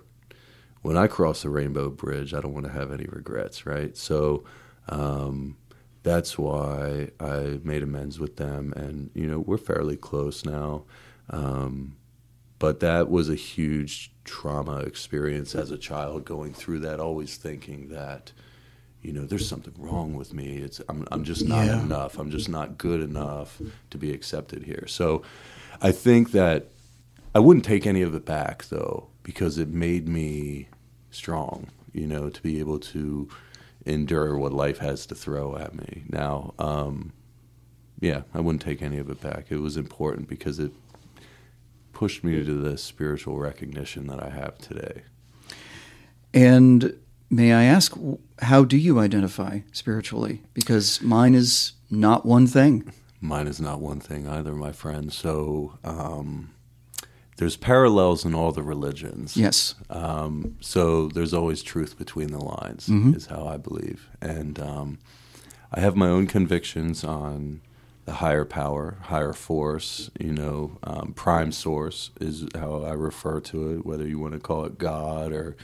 when 0.83 0.97
I 0.97 1.07
cross 1.07 1.43
the 1.43 1.51
rainbow 1.51 1.89
bridge, 1.89 2.35
I 2.35 2.41
don't 2.41 2.53
want 2.53 2.67
to 2.67 2.73
have 2.73 2.93
any 2.93 3.05
regrets, 3.05 3.65
right? 3.65 3.97
So 3.97 4.45
um, 4.89 5.57
that's 6.03 6.39
why 6.39 7.11
I 7.19 7.61
made 7.63 7.83
amends 7.83 8.19
with 8.19 8.37
them, 8.37 8.73
and 8.77 9.11
you 9.15 9.27
know 9.27 9.39
we're 9.41 9.57
fairly 9.59 9.97
close 9.97 10.45
now. 10.45 10.85
Um, 11.31 11.97
but 12.59 12.81
that 12.81 13.09
was 13.09 13.29
a 13.31 13.35
huge 13.35 14.13
trauma 14.25 14.79
experience 14.81 15.55
as 15.55 15.71
a 15.71 15.79
child, 15.79 16.25
going 16.25 16.53
through 16.53 16.81
that, 16.81 17.01
always 17.01 17.37
thinking 17.37 17.89
that 17.89 18.33
you 19.03 19.13
know 19.15 19.25
there's 19.25 19.49
something 19.49 19.73
wrong 19.79 20.15
with 20.15 20.35
me. 20.35 20.59
It's 20.59 20.81
I'm 20.89 21.07
I'm 21.11 21.25
just 21.25 21.47
not 21.47 21.67
Yeah. 21.67 21.83
enough. 21.83 22.19
I'm 22.19 22.31
just 22.31 22.49
not 22.49 22.77
good 22.77 23.01
enough 23.01 23.61
to 23.91 23.97
be 23.99 24.13
accepted 24.13 24.65
here. 24.65 24.85
So 24.89 25.23
I 25.81 25.91
think 25.93 26.33
that 26.33 26.67
I 27.35 27.39
wouldn't 27.39 27.65
take 27.65 27.87
any 27.87 28.03
of 28.03 28.15
it 28.15 28.25
back 28.27 28.65
though. 28.69 29.07
because 29.23 29.59
it 29.59 29.69
made 29.69 30.09
me 30.09 30.67
strong, 31.11 31.69
you 31.93 32.07
know, 32.07 32.31
to 32.31 32.43
be 32.43 32.59
able 32.59 32.79
to 32.81 33.29
endure 33.87 34.37
what 34.37 34.53
life 34.53 34.79
has 34.79 35.07
to 35.07 35.15
throw 35.15 35.57
at 35.57 35.73
me. 35.75 36.03
Now, 36.09 36.53
um, 36.59 37.13
yeah, 38.01 38.23
I 38.35 38.41
wouldn't 38.41 38.63
take 38.63 38.83
any 38.83 38.99
of 38.99 39.09
it 39.11 39.21
back. 39.21 39.47
It 39.51 39.59
was 39.59 39.77
important 39.77 40.27
because 40.29 40.59
it 40.59 40.73
pushed 42.01 42.25
me 42.25 42.43
to 42.43 42.55
the 42.55 42.79
spiritual 42.79 43.37
recognition 43.39 44.07
that 44.07 44.23
I 44.23 44.31
have 44.31 44.57
today. 44.57 45.03
And 46.33 46.95
may 47.29 47.53
I 47.53 47.65
ask, 47.65 47.93
how 48.41 48.65
do 48.65 48.79
you 48.79 48.99
identify 48.99 49.61
spiritually? 49.73 50.41
Because 50.55 51.03
mine 51.03 51.35
is 51.35 51.73
not 51.91 52.25
one 52.25 52.47
thing. 52.47 52.91
Mine 53.21 53.47
is 53.47 53.61
not 53.61 53.83
one 53.83 54.01
thing 54.01 54.27
either, 54.27 54.55
my 54.55 54.73
friend. 54.73 55.13
So 55.13 55.75
um, 55.85 56.53
there's 57.37 57.59
parallels 57.59 58.25
in 58.25 58.35
all 58.35 58.51
the 58.51 58.63
religions. 58.63 59.37
Yes. 59.37 59.75
Um, 59.91 60.57
so 60.61 61.09
there's 61.09 61.35
always 61.35 61.63
truth 61.63 61.99
between 61.99 62.29
the 62.29 62.43
lines, 62.43 62.89
Mhm. 62.89 63.15
is 63.15 63.27
how 63.27 63.47
I 63.47 63.59
believe. 63.59 64.09
And 64.23 64.59
um, 64.59 64.99
I 65.71 65.81
have 65.81 65.97
my 65.97 66.09
own 66.09 66.27
convictions 66.29 67.05
on 67.05 67.61
the 68.11 68.17
higher 68.17 68.45
power, 68.45 68.99
higher 69.03 69.33
force, 69.33 70.11
you 70.19 70.33
know, 70.33 70.79
um, 70.83 71.13
prime 71.15 71.53
source 71.53 72.11
is 72.21 72.45
how 72.57 72.83
I 72.83 72.95
refer 72.95 73.39
to 73.43 73.75
it, 73.75 73.87
whether 73.87 74.05
you 74.05 74.19
want 74.19 74.33
to 74.33 74.41
call 74.41 74.65
it 74.65 74.79
God 74.79 75.31
or, 75.33 75.57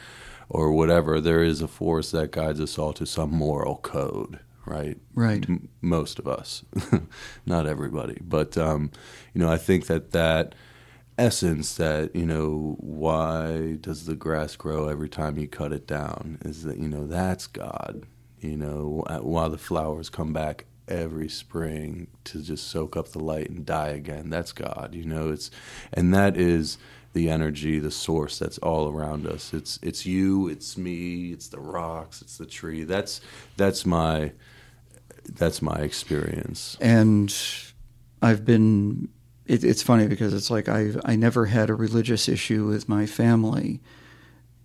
or 0.49 0.71
whatever. 0.71 1.21
There 1.21 1.43
is 1.43 1.61
a 1.61 1.67
force 1.67 2.13
that 2.13 2.31
guides 2.31 2.61
us 2.61 2.79
all 2.79 2.93
to 2.93 3.05
some 3.05 3.31
moral 3.31 3.79
code, 3.79 4.39
right? 4.65 4.97
Right. 5.13 5.45
M- 5.49 5.69
most 5.81 6.21
of 6.21 6.29
us, 6.29 6.65
not 7.47 7.67
everybody. 7.67 8.19
But, 8.23 8.57
um, 8.57 8.93
you 9.35 9.41
know, 9.41 9.51
I 9.51 9.57
think 9.57 9.87
that 9.87 10.13
that 10.13 10.55
essence 11.19 11.75
that 11.77 12.15
you 12.15 12.27
know 12.27 12.77
why 12.79 13.79
does 13.81 14.05
the 14.05 14.15
grass 14.15 14.55
grow 14.55 14.87
every 14.87 15.09
time 15.09 15.39
you 15.39 15.49
cut 15.49 15.73
it 15.73 15.87
down 15.87 16.37
is 16.45 16.63
that 16.63 16.77
you 16.77 16.87
know 16.87 17.07
that's 17.07 17.47
god 17.47 18.03
you 18.39 18.55
know 18.55 19.03
while 19.23 19.49
the 19.49 19.57
flowers 19.57 20.11
come 20.11 20.35
back 20.35 20.67
every 20.89 21.29
spring 21.29 22.07
to 22.25 22.41
just 22.43 22.69
soak 22.69 22.97
up 22.97 23.09
the 23.09 23.19
light 23.19 23.51
and 23.51 23.67
die 23.67 23.89
again 23.89 24.31
that's 24.31 24.53
god 24.53 24.91
you 24.95 25.05
know 25.05 25.31
it's 25.31 25.51
and 25.93 26.15
that 26.15 26.37
is 26.37 26.79
the 27.13 27.29
energy 27.29 27.79
the 27.79 27.91
source 27.91 28.39
that's 28.39 28.59
all 28.59 28.89
around 28.89 29.27
us 29.27 29.53
it's 29.53 29.79
it's 29.83 30.07
you 30.07 30.49
it's 30.49 30.77
me 30.77 31.33
it's 31.33 31.49
the 31.49 31.59
rocks 31.59 32.23
it's 32.23 32.39
the 32.39 32.47
tree 32.47 32.85
that's 32.85 33.21
that's 33.57 33.85
my 33.85 34.31
that's 35.35 35.61
my 35.61 35.77
experience 35.77 36.77
and 36.81 37.35
I've 38.23 38.45
been. 38.45 39.09
It, 39.47 39.63
it's 39.63 39.83
funny 39.83 40.09
because 40.09 40.35
it's 40.35 40.51
like 40.51 40.69
I 40.69 40.93
I 41.05 41.17
never 41.17 41.47
had 41.47 41.71
a 41.71 41.75
religious 41.75 42.29
issue 42.29 42.67
with 42.67 42.89
my 42.89 43.07
family, 43.07 43.81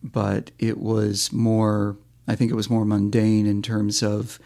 but 0.01 0.51
it 0.57 0.77
was 0.79 1.31
more. 1.31 1.97
I 2.27 2.35
think 2.35 2.51
it 2.51 2.55
was 2.55 2.69
more 2.69 2.85
mundane 2.85 3.45
in 3.45 3.61
terms 3.61 4.01
of 4.01 4.39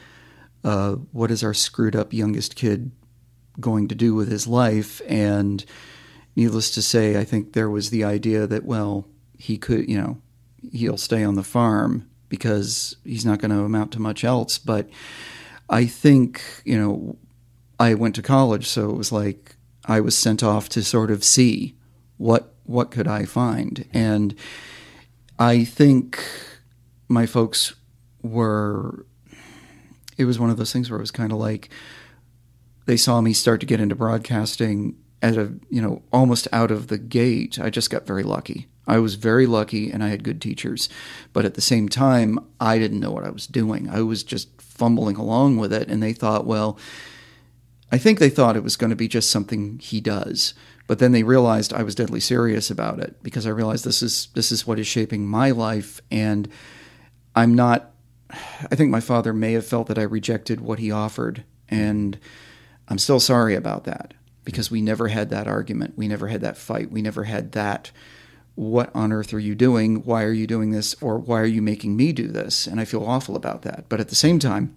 uh, 0.66 0.96
what 1.14 1.32
is 1.32 1.44
our 1.44 1.54
screwed 1.54 1.96
up 1.96 2.12
youngest 2.12 2.58
kid 2.58 2.92
going 3.60 3.88
to 3.88 3.96
do 3.96 4.14
with 4.14 4.30
his 4.30 4.48
life, 4.48 5.02
and 5.08 5.64
needless 6.36 6.72
to 6.72 6.82
say, 6.82 7.18
I 7.18 7.24
think 7.24 7.54
there 7.54 7.70
was 7.70 7.90
the 7.90 8.04
idea 8.04 8.46
that 8.48 8.66
well 8.66 9.08
he 9.38 9.58
could 9.58 9.88
you 9.88 9.98
know 9.98 10.18
he'll 10.74 10.98
stay 10.98 11.24
on 11.24 11.36
the 11.36 11.44
farm 11.44 12.10
because 12.28 12.98
he's 13.06 13.26
not 13.26 13.40
going 13.40 13.52
to 13.52 13.60
amount 13.60 13.94
to 13.94 14.02
much 14.02 14.24
else, 14.24 14.58
but. 14.58 14.90
I 15.68 15.88
think, 15.88 16.44
you 16.64 16.78
know, 16.78 17.18
I 17.80 17.94
went 17.96 18.16
to 18.16 18.22
college, 18.22 18.68
so 18.68 18.90
it 18.90 18.96
was 18.96 19.12
like 19.12 19.56
I 19.86 20.00
was 20.00 20.18
sent 20.18 20.44
off 20.44 20.70
to 20.70 20.84
sort 20.84 21.12
of 21.12 21.24
see 21.24 21.76
what 22.18 22.54
what 22.64 22.92
could 22.92 23.08
I 23.08 23.26
find. 23.26 23.88
And 23.94 24.36
I 25.38 25.64
think 25.64 26.24
my 27.08 27.26
folks 27.26 27.76
were 28.22 29.06
it 30.18 30.26
was 30.26 30.40
one 30.40 30.50
of 30.50 30.58
those 30.58 30.72
things 30.72 30.90
where 30.90 30.98
it 30.98 31.04
was 31.04 31.12
kind 31.12 31.32
of 31.32 31.38
like 31.38 31.70
they 32.86 32.98
saw 32.98 33.22
me 33.22 33.34
start 33.34 33.60
to 33.60 33.66
get 33.66 33.80
into 33.80 33.96
broadcasting 33.96 34.96
at 35.22 35.38
a, 35.38 35.54
you 35.70 35.82
know, 35.82 36.04
almost 36.14 36.48
out 36.52 36.72
of 36.72 36.88
the 36.88 36.98
gate. 36.98 37.60
I 37.60 37.70
just 37.70 37.90
got 37.90 38.06
very 38.06 38.24
lucky. 38.24 38.68
I 38.88 39.00
was 39.00 39.16
very 39.16 39.48
lucky 39.48 39.90
and 39.90 40.04
I 40.04 40.10
had 40.10 40.24
good 40.24 40.42
teachers. 40.42 40.88
But 41.34 41.46
at 41.46 41.56
the 41.56 41.62
same 41.62 41.90
time, 41.90 42.40
I 42.60 42.78
didn't 42.78 43.00
know 43.00 43.12
what 43.12 43.26
I 43.26 43.32
was 43.32 43.48
doing. 43.48 43.90
I 43.90 44.02
was 44.02 44.24
just 44.24 44.62
fumbling 44.62 45.16
along 45.16 45.58
with 45.58 45.74
it 45.74 45.90
and 45.90 46.04
they 46.04 46.14
thought, 46.14 46.46
well, 46.46 46.78
I 47.92 47.98
think 47.98 48.20
they 48.20 48.30
thought 48.30 48.56
it 48.56 48.64
was 48.64 48.76
going 48.76 48.90
to 48.90 48.96
be 48.96 49.08
just 49.08 49.32
something 49.32 49.80
he 49.80 50.02
does. 50.02 50.54
But 50.88 51.00
then 51.00 51.12
they 51.12 51.24
realized 51.24 51.74
I 51.74 51.84
was 51.84 51.96
deadly 51.96 52.20
serious 52.20 52.70
about 52.70 53.00
it 53.00 53.22
because 53.24 53.48
I 53.48 53.52
realized 53.52 53.86
this 53.86 54.04
is 54.04 54.28
this 54.36 54.52
is 54.52 54.68
what 54.68 54.78
is 54.78 54.86
shaping 54.86 55.26
my 55.26 55.50
life 55.50 56.00
and 56.12 56.48
I'm 57.36 57.56
not 57.56 57.95
I 58.30 58.76
think 58.76 58.92
my 58.92 59.00
father 59.00 59.34
may 59.34 59.54
have 59.54 59.66
felt 59.66 59.88
that 59.88 60.00
I 60.00 60.04
rejected 60.04 60.62
what 60.62 60.80
he 60.80 60.92
offered 60.92 61.44
and 61.70 62.18
I'm 62.88 62.98
still 62.98 63.20
sorry 63.20 63.56
about 63.56 63.86
that 63.86 64.14
because 64.44 64.70
we 64.70 64.82
never 64.82 65.08
had 65.08 65.30
that 65.32 65.48
argument. 65.48 65.98
We 65.98 66.08
never 66.08 66.28
had 66.28 66.42
that 66.42 66.58
fight. 66.58 66.92
We 66.92 67.02
never 67.02 67.24
had 67.24 67.54
that 67.54 67.92
what 68.56 68.90
on 68.96 69.12
earth 69.12 69.34
are 69.34 69.40
you 69.40 69.54
doing? 69.54 70.04
Why 70.04 70.24
are 70.24 70.32
you 70.32 70.48
doing 70.48 70.72
this? 70.72 70.96
Or 71.02 71.18
why 71.18 71.42
are 71.42 71.46
you 71.46 71.62
making 71.62 71.96
me 71.98 72.14
do 72.14 72.28
this? 72.28 72.68
And 72.68 72.80
I 72.80 72.86
feel 72.86 73.06
awful 73.06 73.36
about 73.36 73.64
that. 73.64 73.86
But 73.90 74.00
at 74.00 74.08
the 74.10 74.16
same 74.16 74.40
time, 74.40 74.76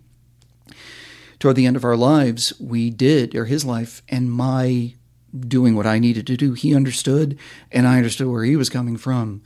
toward 1.38 1.56
the 1.56 1.66
end 1.66 1.76
of 1.76 1.84
our 1.84 1.96
lives, 1.96 2.52
we 2.58 2.90
did, 2.90 3.34
or 3.34 3.44
his 3.44 3.64
life, 3.64 4.02
and 4.08 4.32
my 4.32 4.94
doing 5.38 5.76
what 5.76 5.86
I 5.86 5.98
needed 5.98 6.26
to 6.26 6.36
do, 6.36 6.54
he 6.54 6.74
understood, 6.74 7.38
and 7.70 7.86
I 7.86 7.98
understood 7.98 8.28
where 8.28 8.44
he 8.44 8.56
was 8.56 8.70
coming 8.70 8.96
from. 8.96 9.42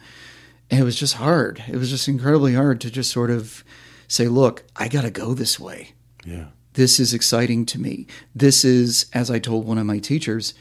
And 0.71 0.81
it 0.81 0.85
was 0.85 0.97
just 0.97 1.15
hard. 1.15 1.63
It 1.69 1.77
was 1.77 1.91
just 1.91 2.09
incredibly 2.09 2.55
hard 2.55 2.81
to 2.81 2.91
just 2.91 3.11
sort 3.11 3.31
of 3.31 3.63
say, 4.09 4.29
look, 4.29 4.65
I 4.77 4.89
got 4.89 5.03
to 5.03 5.11
go 5.11 5.35
this 5.35 5.59
way. 5.59 5.93
yeah 6.25 6.47
This 6.75 6.99
is 6.99 7.13
exciting 7.15 7.67
to 7.67 7.81
me. 7.81 8.07
This 8.35 8.65
is, 8.65 9.07
as 9.13 9.31
I 9.31 9.39
told 9.39 9.67
one 9.67 9.79
of 9.79 9.87
my 9.87 9.99
teachers, 9.99 10.55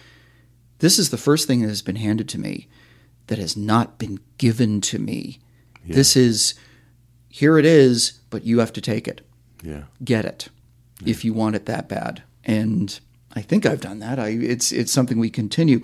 this 0.79 0.97
is 0.97 1.09
the 1.09 1.17
first 1.17 1.47
thing 1.47 1.61
that 1.61 1.69
has 1.69 1.81
been 1.81 1.95
handed 1.95 2.27
to 2.29 2.39
me 2.39 2.67
that 3.27 3.37
has 3.37 3.55
not 3.55 3.97
been 3.97 4.19
given 4.37 4.81
to 4.81 4.99
me. 4.99 5.39
Yeah. 5.85 5.95
This 5.95 6.15
is, 6.15 6.55
here 7.29 7.57
it 7.57 7.65
is, 7.65 8.19
but 8.29 8.43
you 8.43 8.59
have 8.59 8.73
to 8.73 8.81
take 8.81 9.07
it, 9.07 9.21
yeah 9.63 9.83
get 10.03 10.25
it, 10.25 10.49
if 11.05 11.23
you 11.23 11.33
want 11.33 11.55
it 11.55 11.65
that 11.65 11.87
bad. 11.87 12.23
And 12.43 12.99
I 13.33 13.41
think 13.41 13.65
I've 13.65 13.79
done 13.79 13.99
that. 13.99 14.19
I, 14.19 14.29
it's 14.29 14.71
it's 14.71 14.91
something 14.91 15.19
we 15.19 15.29
continue, 15.29 15.79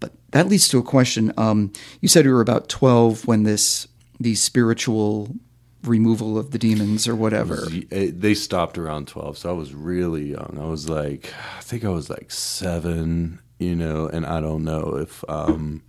but 0.00 0.12
that 0.30 0.48
leads 0.48 0.68
to 0.68 0.78
a 0.78 0.82
question. 0.82 1.32
Um, 1.36 1.72
you 2.00 2.08
said 2.08 2.24
you 2.24 2.32
were 2.32 2.40
about 2.40 2.68
twelve 2.68 3.26
when 3.26 3.42
this 3.42 3.88
these 4.18 4.40
spiritual 4.42 5.34
removal 5.86 6.38
of 6.38 6.50
the 6.50 6.58
demons 6.58 7.06
or 7.08 7.14
whatever. 7.14 7.54
was- 7.54 7.84
eh, 7.90 8.10
they 8.14 8.34
stopped 8.34 8.76
around 8.78 9.06
12 9.08 9.38
so 9.38 9.50
i 9.50 9.52
was 9.52 9.74
really 9.74 10.30
young. 10.30 10.58
I 10.60 10.66
was 10.66 10.88
like 10.88 11.32
i 11.58 11.60
think 11.60 11.84
i 11.84 11.88
was 11.88 12.08
like 12.10 12.30
seven 12.30 13.40
you 13.58 13.74
know 13.74 14.06
and 14.06 14.26
i 14.26 14.40
don't 14.40 14.64
know 14.64 14.96
if 14.96 15.24
um 15.28 15.82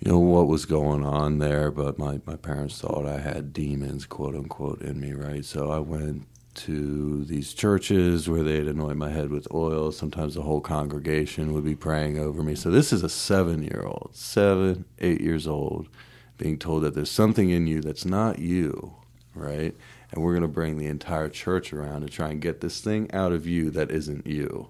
you 0.00 0.10
know 0.10 0.18
what 0.18 0.46
was 0.48 0.64
going 0.66 1.04
on 1.04 1.38
there 1.38 1.70
but 1.70 1.98
my, 1.98 2.20
my 2.26 2.36
parents 2.36 2.80
thought 2.80 3.06
i 3.06 3.18
had 3.18 3.52
demons 3.52 4.04
quote 4.06 4.34
unquote 4.34 4.82
in 4.82 5.00
me 5.00 5.12
right? 5.12 5.44
So 5.44 5.70
i 5.70 5.78
went 5.78 6.26
to 6.54 7.24
these 7.24 7.52
churches 7.52 8.28
where 8.28 8.44
they'd 8.44 8.68
anoint 8.68 8.96
my 8.96 9.10
head 9.10 9.28
with 9.30 9.48
oil. 9.52 9.90
Sometimes 9.90 10.34
the 10.36 10.42
whole 10.42 10.60
congregation 10.60 11.52
would 11.52 11.64
be 11.64 11.74
praying 11.74 12.16
over 12.16 12.44
me. 12.44 12.54
So 12.54 12.70
this 12.70 12.92
is 12.92 13.02
a 13.02 13.08
seven 13.08 13.64
year 13.64 13.82
old 13.84 14.10
seven 14.12 14.84
eight 15.00 15.20
years 15.20 15.48
old 15.48 15.88
being 16.36 16.58
told 16.58 16.82
that 16.82 16.94
there's 16.94 17.10
something 17.10 17.50
in 17.50 17.66
you 17.66 17.80
that's 17.80 18.04
not 18.04 18.38
you 18.38 18.96
right? 19.34 19.74
And 20.12 20.22
we're 20.22 20.32
going 20.32 20.42
to 20.42 20.48
bring 20.48 20.78
the 20.78 20.86
entire 20.86 21.28
church 21.28 21.72
around 21.72 22.02
to 22.02 22.08
try 22.08 22.30
and 22.30 22.40
get 22.40 22.60
this 22.60 22.80
thing 22.80 23.10
out 23.12 23.32
of 23.32 23.46
you 23.46 23.70
that 23.70 23.90
isn't 23.90 24.26
you, 24.26 24.68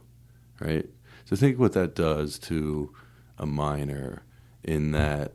right? 0.60 0.88
So 1.26 1.36
think 1.36 1.58
what 1.58 1.72
that 1.72 1.94
does 1.94 2.38
to 2.40 2.92
a 3.38 3.46
minor 3.46 4.22
in 4.62 4.92
that 4.92 5.32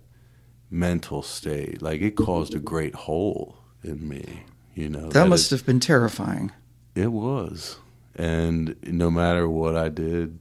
mental 0.69 1.21
state. 1.21 1.81
Like 1.81 2.01
it 2.01 2.15
caused 2.15 2.55
a 2.55 2.59
great 2.59 2.95
hole 2.95 3.57
in 3.83 4.07
me, 4.07 4.43
you 4.73 4.89
know. 4.89 5.09
that 5.09 5.27
must 5.27 5.51
it, 5.51 5.57
have 5.57 5.65
been 5.65 5.79
terrifying. 5.79 6.51
It 6.95 7.11
was. 7.11 7.77
And 8.15 8.75
no 8.83 9.09
matter 9.09 9.47
what 9.47 9.75
I 9.75 9.89
did, 9.89 10.39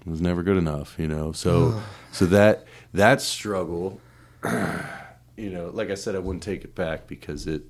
it 0.00 0.06
was 0.06 0.20
never 0.20 0.42
good 0.42 0.56
enough, 0.56 0.96
you 0.98 1.06
know. 1.06 1.32
So 1.32 1.82
so 2.12 2.26
that 2.26 2.64
that 2.94 3.20
struggle 3.20 4.00
you 5.40 5.50
know, 5.50 5.70
like 5.72 5.90
I 5.90 5.94
said, 5.94 6.14
I 6.14 6.18
wouldn't 6.18 6.42
take 6.42 6.64
it 6.64 6.74
back 6.74 7.06
because 7.06 7.46
it 7.46 7.62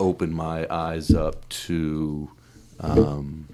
opened 0.00 0.34
my 0.34 0.66
eyes 0.68 1.12
up 1.12 1.48
to 1.48 2.30
um, 2.80 3.48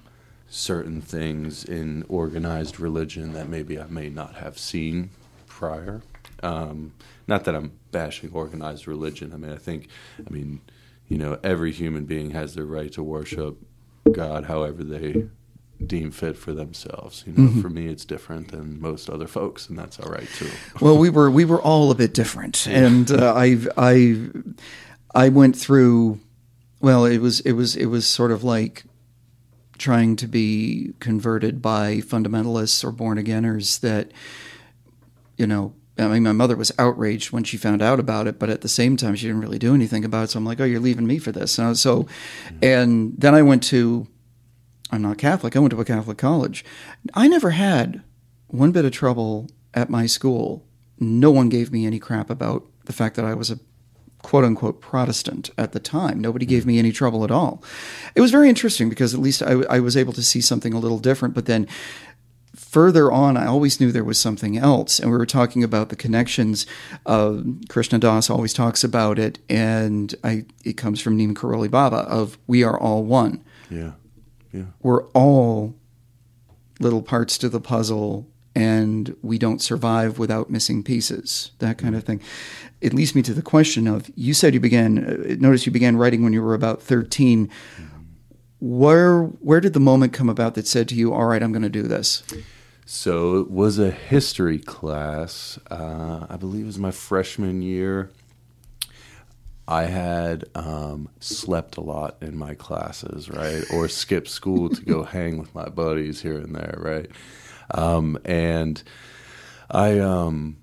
certain 0.49 1.01
things 1.03 1.64
in 1.64 2.05
organized 2.09 2.80
religion 2.80 3.34
that 3.34 3.49
maybe 3.49 3.78
I 3.78 3.86
may 3.86 4.09
not 4.09 4.36
have 4.36 4.59
seen 4.59 5.11
prior. 5.47 6.03
Um, 6.42 6.92
not 7.26 7.45
that 7.45 7.55
I'm 7.55 7.72
bashing 7.92 8.30
organized 8.32 8.86
religion. 8.86 9.32
I 9.32 9.36
mean, 9.36 9.53
I 9.53 9.57
think, 9.57 9.88
I 10.26 10.30
mean, 10.30 10.61
you 11.09 11.18
know, 11.18 11.38
every 11.45 11.72
human 11.72 12.07
being 12.07 12.30
has 12.30 12.55
the 12.55 12.64
right 12.64 12.92
to 12.92 13.03
worship 13.03 13.59
God 14.11 14.45
however 14.45 14.84
they 14.84 15.28
deem 15.85 16.11
fit 16.11 16.37
for 16.37 16.53
themselves. 16.53 17.24
You 17.26 17.32
know, 17.32 17.49
mm-hmm. 17.49 17.61
for 17.61 17.68
me, 17.68 17.87
it's 17.87 18.05
different 18.05 18.51
than 18.51 18.80
most 18.80 19.09
other 19.09 19.26
folks, 19.26 19.68
and 19.68 19.78
that's 19.78 19.99
all 20.01 20.11
right 20.11 20.28
too. 20.35 20.51
well, 20.80 20.97
we 20.97 21.11
were 21.11 21.30
we 21.30 21.45
were 21.45 21.61
all 21.61 21.91
a 21.91 21.95
bit 21.95 22.14
different, 22.14 22.66
and 22.66 23.11
uh, 23.11 23.35
I 23.35 23.59
I 23.76 24.28
I 25.14 25.28
went 25.28 25.57
through. 25.57 26.20
Well, 26.80 27.05
it 27.05 27.18
was 27.18 27.41
it 27.41 27.53
was 27.53 27.76
it 27.76 27.87
was 27.87 28.07
sort 28.07 28.30
of 28.30 28.45
like 28.45 28.85
trying 29.78 30.16
to 30.16 30.26
be 30.26 30.93
converted 31.01 31.61
by 31.61 31.97
fundamentalists 31.97 32.85
or 32.85 32.93
born 32.93 33.18
againers 33.18 33.80
that 33.80 34.12
you 35.37 35.47
know 35.47 35.74
I 35.97 36.09
mean, 36.09 36.24
my 36.24 36.32
mother 36.32 36.57
was 36.57 36.72
outraged 36.78 37.30
when 37.30 37.45
she 37.45 37.57
found 37.57 37.80
out 37.80 38.01
about 38.01 38.26
it, 38.26 38.39
but 38.39 38.51
at 38.51 38.62
the 38.62 38.68
same 38.68 38.97
time, 38.97 39.14
she 39.14 39.26
didn't 39.26 39.43
really 39.43 39.61
do 39.61 39.74
anything 39.74 40.05
about 40.05 40.24
it. 40.24 40.30
So 40.30 40.39
I'm 40.39 40.45
like, 40.45 40.61
"Oh, 40.61 40.64
you're 40.64 40.80
leaving 40.80 41.07
me 41.07 41.18
for 41.18 41.30
this." 41.30 41.57
And 41.59 41.78
so, 41.78 42.07
and 42.62 43.14
then 43.16 43.35
I 43.35 43.43
went 43.43 43.62
to. 43.64 44.09
I'm 44.95 45.03
not 45.03 45.18
Catholic. 45.18 45.57
I 45.57 45.59
went 45.59 45.72
to 45.72 45.80
a 45.80 45.84
Catholic 45.84 46.18
college. 46.18 46.64
I 47.14 47.26
never 47.28 47.51
had 47.51 48.03
one 48.47 48.70
bit 48.70 48.84
of 48.84 48.92
trouble 48.92 49.51
at 49.74 49.90
my 49.90 50.07
school. 50.07 50.64
No 51.01 51.30
one 51.30 51.49
gave 51.49 51.72
me 51.72 51.84
any 51.84 51.99
crap 51.99 52.30
about 52.30 52.64
the 52.84 52.92
fact 52.92 53.16
that 53.16 53.24
I 53.24 53.34
was 53.34 53.51
a 53.51 53.59
quote 54.22 54.45
unquote 54.45 54.80
Protestant 54.80 55.51
at 55.59 55.72
the 55.72 55.80
time. 55.80 56.20
Nobody 56.20 56.47
gave 56.47 56.64
me 56.64 56.78
any 56.78 56.92
trouble 56.92 57.24
at 57.24 57.30
all. 57.30 57.62
It 58.14 58.20
was 58.20 58.30
very 58.30 58.49
interesting 58.49 58.88
because 58.88 59.12
at 59.12 59.20
least 59.20 59.42
I, 59.42 59.62
I 59.68 59.80
was 59.80 59.97
able 59.97 60.12
to 60.12 60.22
see 60.22 60.40
something 60.40 60.72
a 60.72 60.78
little 60.78 61.01
different. 61.01 61.34
But 61.34 61.47
then 61.47 61.66
further 62.55 63.11
on, 63.11 63.36
I 63.36 63.47
always 63.47 63.80
knew 63.80 63.90
there 63.90 64.05
was 64.05 64.18
something 64.18 64.57
else. 64.57 65.01
And 65.01 65.11
we 65.11 65.18
were 65.18 65.26
talking 65.26 65.64
about 65.64 65.88
the 65.88 65.97
connections. 65.97 66.66
Krishna 67.68 67.99
Das 67.99 68.30
always 68.30 68.55
talks 68.55 68.84
about 68.84 69.18
it, 69.18 69.40
and 69.49 70.14
I, 70.22 70.45
it 70.64 70.76
comes 70.76 71.01
from 71.01 71.16
Neem 71.16 71.34
Karoli 71.34 71.70
Baba 71.70 71.97
of 71.97 72.38
we 72.47 72.62
are 72.62 72.78
all 72.78 73.05
one. 73.05 73.42
Yeah. 73.68 73.92
Yeah. 74.55 74.65
We're 74.83 75.05
all 75.09 75.75
little 76.81 77.03
parts 77.03 77.37
to 77.39 77.49
the 77.49 77.61
puzzle 77.61 78.27
and 78.55 79.17
we 79.21 79.37
don't 79.37 79.61
survive 79.61 80.19
without 80.19 80.49
missing 80.49 80.85
pieces, 80.85 81.51
that 81.59 81.77
kind 81.77 81.97
of 81.97 82.05
thing. 82.05 82.21
It 82.81 82.95
leads 82.95 83.15
me 83.15 83.23
to 83.23 83.35
the 83.35 83.43
question 83.43 83.89
of 83.89 84.11
you 84.15 84.33
said 84.33 84.55
you 84.55 84.61
began, 84.61 84.99
uh, 84.99 85.35
notice 85.41 85.67
you 85.67 85.73
began 85.73 85.97
writing 85.97 86.23
when 86.23 86.33
you 86.33 86.43
were 86.43 86.55
about 86.55 86.81
13. 86.81 87.49
Mm-hmm 87.49 87.95
where 88.65 89.25
where 89.25 89.61
did 89.61 89.75
the 89.75 89.81
moment 89.81 90.15
come 90.15 90.31
about 90.31 90.55
that 90.55 90.67
said 90.67 90.89
to 90.89 90.95
you, 90.95 91.13
"All 91.13 91.27
right, 91.27 91.43
I'm 91.43 91.53
going 91.53 91.63
to 91.63 91.69
do 91.69 91.83
this"? 91.83 92.23
So 92.87 93.39
it 93.41 93.51
was 93.51 93.79
a 93.79 93.91
history 93.91 94.59
class. 94.59 95.59
Uh, 95.71 96.27
I 96.29 96.37
believe 96.37 96.65
it 96.65 96.67
was 96.67 96.79
my 96.79 96.91
freshman 96.91 97.61
year. 97.61 98.11
I 99.67 99.85
had 99.85 100.45
um, 100.55 101.09
slept 101.21 101.77
a 101.77 101.81
lot 101.81 102.17
in 102.21 102.37
my 102.37 102.55
classes, 102.55 103.31
right, 103.31 103.65
or 103.73 103.89
skipped 103.89 104.29
school 104.29 104.69
to 104.69 104.83
go 104.83 105.03
hang 105.05 105.39
with 105.39 105.55
my 105.55 105.69
buddies 105.69 106.21
here 106.21 106.39
and 106.39 106.55
there, 106.55 106.77
right, 106.79 107.11
um, 107.71 108.19
and 108.25 108.83
I 109.71 109.99
um, 109.99 110.59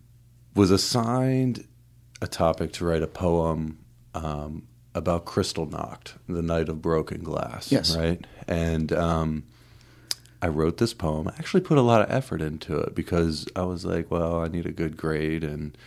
was 0.55 0.71
assigned 0.71 1.67
a 2.21 2.27
topic 2.27 2.71
to 2.73 2.85
write 2.85 3.01
a 3.01 3.07
poem 3.07 3.79
um, 4.13 4.67
about 4.93 5.25
Kristallnacht, 5.25 6.13
the 6.27 6.41
night 6.41 6.69
of 6.69 6.81
broken 6.81 7.23
glass. 7.23 7.71
Yes. 7.71 7.95
Right. 7.95 8.25
And 8.47 8.91
um, 8.93 9.43
I 10.41 10.47
wrote 10.47 10.77
this 10.77 10.93
poem. 10.93 11.27
I 11.27 11.33
actually 11.37 11.61
put 11.61 11.77
a 11.77 11.81
lot 11.81 12.01
of 12.01 12.11
effort 12.11 12.41
into 12.41 12.77
it 12.77 12.95
because 12.95 13.47
I 13.55 13.63
was 13.63 13.85
like, 13.85 14.11
well, 14.11 14.41
I 14.41 14.47
need 14.47 14.65
a 14.65 14.71
good 14.71 14.97
grade, 14.97 15.43
and 15.43 15.77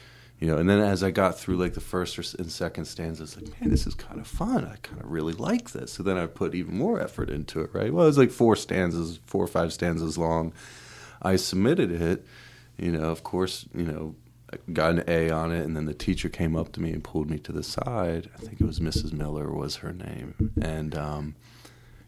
you 0.45 0.51
know. 0.51 0.59
And 0.59 0.69
then 0.69 0.81
as 0.81 1.03
I 1.03 1.11
got 1.11 1.39
through 1.39 1.57
like 1.57 1.73
the 1.73 1.81
first 1.81 2.35
and 2.35 2.53
second 2.53 2.85
stanzas, 2.85 3.35
like, 3.35 3.49
man, 3.61 3.71
this 3.71 3.87
is 3.87 3.95
kind 3.95 4.21
of 4.21 4.27
fun. 4.27 4.67
I 4.67 4.77
kind 4.83 5.01
of 5.01 5.11
really 5.11 5.33
like 5.33 5.71
this. 5.71 5.93
So 5.93 6.03
then 6.03 6.19
I 6.19 6.27
put 6.27 6.55
even 6.55 6.77
more 6.77 7.01
effort 7.01 7.31
into 7.31 7.63
it. 7.63 7.71
Right. 7.73 7.91
Well, 7.93 8.05
it 8.05 8.09
was 8.09 8.19
like 8.19 8.31
four 8.31 8.55
stanzas, 8.55 9.21
four 9.25 9.43
or 9.43 9.49
five 9.49 9.73
stanzas 9.73 10.19
long. 10.19 10.53
I 11.23 11.37
submitted 11.37 11.91
it. 11.91 12.27
You 12.77 12.93
know, 12.93 13.05
of 13.05 13.23
course, 13.23 13.67
you 13.75 13.85
know, 13.85 14.17
I 14.53 14.59
got 14.71 14.91
an 14.91 15.05
A 15.09 15.31
on 15.31 15.51
it, 15.51 15.65
and 15.65 15.75
then 15.75 15.87
the 15.87 15.95
teacher 15.95 16.29
came 16.29 16.57
up 16.57 16.73
to 16.73 16.81
me 16.81 16.93
and 16.93 17.03
pulled 17.03 17.31
me 17.31 17.39
to 17.39 17.53
the 17.53 17.63
side. 17.63 18.29
I 18.35 18.39
think 18.39 18.61
it 18.61 18.67
was 18.67 18.81
Mrs. 18.81 19.15
Miller 19.15 19.51
was 19.51 19.77
her 19.77 19.95
name, 19.95 20.53
and 20.61 20.95
um, 20.95 21.37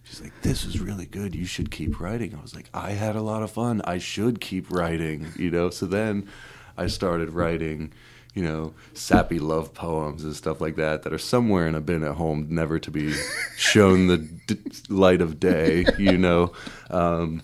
she's 0.02 0.20
like, 0.20 0.32
"This 0.42 0.66
is 0.66 0.78
really 0.78 1.06
good. 1.06 1.34
You 1.34 1.46
should 1.46 1.70
keep 1.70 2.00
writing." 2.00 2.34
I 2.34 2.42
was 2.42 2.54
like, 2.54 2.68
"I 2.74 2.90
had 2.90 3.16
a 3.16 3.22
lot 3.22 3.42
of 3.42 3.50
fun. 3.50 3.80
I 3.84 3.96
should 3.96 4.40
keep 4.40 4.70
writing." 4.70 5.28
You 5.36 5.50
know. 5.50 5.70
So 5.70 5.86
then 5.86 6.28
I 6.76 6.88
started 6.88 7.30
writing. 7.30 7.92
You 8.36 8.42
know, 8.42 8.74
sappy 8.92 9.38
love 9.40 9.74
poems 9.74 10.22
and 10.22 10.36
stuff 10.36 10.60
like 10.60 10.76
that 10.76 11.02
that 11.02 11.12
are 11.12 11.18
somewhere 11.18 11.66
in 11.66 11.74
a 11.74 11.80
bin 11.80 12.04
at 12.04 12.14
home, 12.16 12.46
never 12.50 12.78
to 12.78 12.90
be 12.90 13.14
shown 13.56 14.06
the 14.06 14.18
d- 14.18 14.58
light 14.88 15.20
of 15.20 15.40
day. 15.40 15.86
You 15.98 16.18
know, 16.18 16.52
um, 16.90 17.42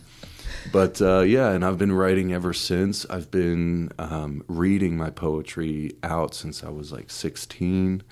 but 0.71 1.01
uh, 1.01 1.21
yeah, 1.21 1.51
and 1.51 1.65
I've 1.65 1.79
been 1.79 1.93
writing 1.93 2.33
ever 2.33 2.53
since. 2.53 3.07
I've 3.11 3.31
been 3.31 3.91
um, 3.99 4.45
reading 4.49 4.97
my 4.97 5.11
poetry 5.11 5.97
out 6.03 6.35
since 6.35 6.63
I 6.63 6.69
was 6.69 6.93
like 6.93 7.11
16. 7.11 8.03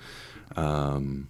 Um, 0.55 1.29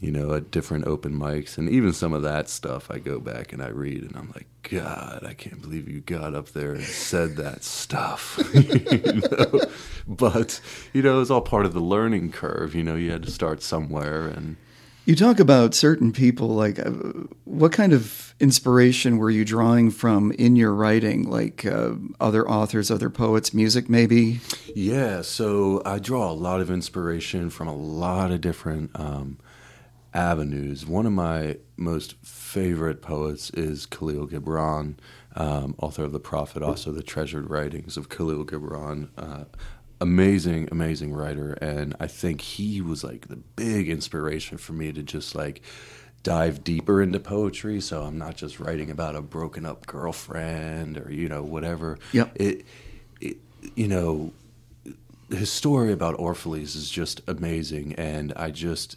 you 0.00 0.10
know, 0.10 0.32
at 0.32 0.50
different 0.50 0.86
open 0.86 1.12
mics, 1.12 1.58
and 1.58 1.68
even 1.68 1.92
some 1.92 2.14
of 2.14 2.22
that 2.22 2.48
stuff, 2.48 2.90
I 2.90 2.98
go 2.98 3.20
back 3.20 3.52
and 3.52 3.62
I 3.62 3.68
read, 3.68 4.02
and 4.02 4.16
I'm 4.16 4.32
like, 4.34 4.46
God, 4.62 5.24
I 5.26 5.34
can't 5.34 5.60
believe 5.60 5.88
you 5.88 6.00
got 6.00 6.34
up 6.34 6.48
there 6.48 6.72
and 6.72 6.82
said 6.82 7.36
that 7.36 7.62
stuff. 7.62 8.38
you 8.54 9.20
know? 9.20 9.60
But 10.06 10.60
you 10.94 11.02
know, 11.02 11.20
it's 11.20 11.30
all 11.30 11.42
part 11.42 11.66
of 11.66 11.74
the 11.74 11.80
learning 11.80 12.32
curve. 12.32 12.74
You 12.74 12.82
know, 12.82 12.96
you 12.96 13.10
had 13.10 13.22
to 13.24 13.30
start 13.30 13.62
somewhere, 13.62 14.26
and 14.26 14.56
you 15.04 15.14
talk 15.14 15.38
about 15.38 15.74
certain 15.74 16.12
people, 16.12 16.48
like 16.48 16.78
uh, 16.78 16.92
what 17.44 17.72
kind 17.72 17.92
of 17.92 18.34
inspiration 18.40 19.18
were 19.18 19.30
you 19.30 19.44
drawing 19.44 19.90
from 19.90 20.32
in 20.32 20.56
your 20.56 20.72
writing, 20.72 21.28
like 21.28 21.66
uh, 21.66 21.92
other 22.18 22.48
authors, 22.48 22.90
other 22.90 23.10
poets, 23.10 23.52
music, 23.52 23.90
maybe? 23.90 24.40
Yeah, 24.74 25.20
so 25.20 25.82
I 25.84 25.98
draw 25.98 26.30
a 26.30 26.32
lot 26.32 26.62
of 26.62 26.70
inspiration 26.70 27.50
from 27.50 27.68
a 27.68 27.76
lot 27.76 28.30
of 28.30 28.40
different 28.40 28.92
um, 28.94 29.38
avenues. 30.12 30.86
One 30.86 31.06
of 31.06 31.12
my 31.12 31.56
most 31.76 32.14
favorite 32.24 33.02
poets 33.02 33.50
is 33.50 33.86
Khalil 33.86 34.26
Gibran, 34.28 34.96
um, 35.36 35.74
author 35.78 36.04
of 36.04 36.12
The 36.12 36.20
Prophet, 36.20 36.62
also 36.62 36.92
the 36.92 37.02
treasured 37.02 37.48
writings 37.50 37.96
of 37.96 38.08
Khalil 38.08 38.44
Gibran. 38.44 39.10
Uh, 39.16 39.44
amazing, 40.00 40.68
amazing 40.72 41.12
writer, 41.12 41.52
and 41.54 41.94
I 42.00 42.06
think 42.06 42.40
he 42.40 42.80
was 42.80 43.04
like 43.04 43.28
the 43.28 43.36
big 43.36 43.88
inspiration 43.88 44.58
for 44.58 44.72
me 44.72 44.92
to 44.92 45.02
just 45.02 45.34
like 45.34 45.62
dive 46.22 46.64
deeper 46.64 47.00
into 47.00 47.20
poetry. 47.20 47.80
So 47.80 48.02
I'm 48.02 48.18
not 48.18 48.36
just 48.36 48.60
writing 48.60 48.90
about 48.90 49.16
a 49.16 49.22
broken 49.22 49.64
up 49.64 49.86
girlfriend 49.86 50.98
or 50.98 51.12
you 51.12 51.28
know 51.28 51.42
whatever. 51.42 51.98
Yep. 52.12 52.32
It, 52.36 52.64
it 53.20 53.36
you 53.74 53.88
know, 53.88 54.32
his 55.30 55.52
story 55.52 55.92
about 55.92 56.16
Orphalese 56.16 56.74
is 56.74 56.90
just 56.90 57.20
amazing, 57.28 57.94
and 57.94 58.32
I 58.34 58.50
just 58.50 58.96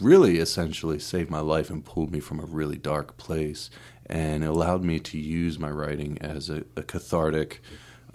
really 0.00 0.38
essentially 0.38 0.98
saved 0.98 1.30
my 1.30 1.40
life 1.40 1.70
and 1.70 1.84
pulled 1.84 2.12
me 2.12 2.20
from 2.20 2.40
a 2.40 2.46
really 2.46 2.76
dark 2.76 3.16
place, 3.16 3.70
and 4.06 4.44
it 4.44 4.46
allowed 4.46 4.84
me 4.84 5.00
to 5.00 5.18
use 5.18 5.58
my 5.58 5.70
writing 5.70 6.18
as 6.20 6.50
a, 6.50 6.64
a 6.76 6.82
cathartic. 6.82 7.60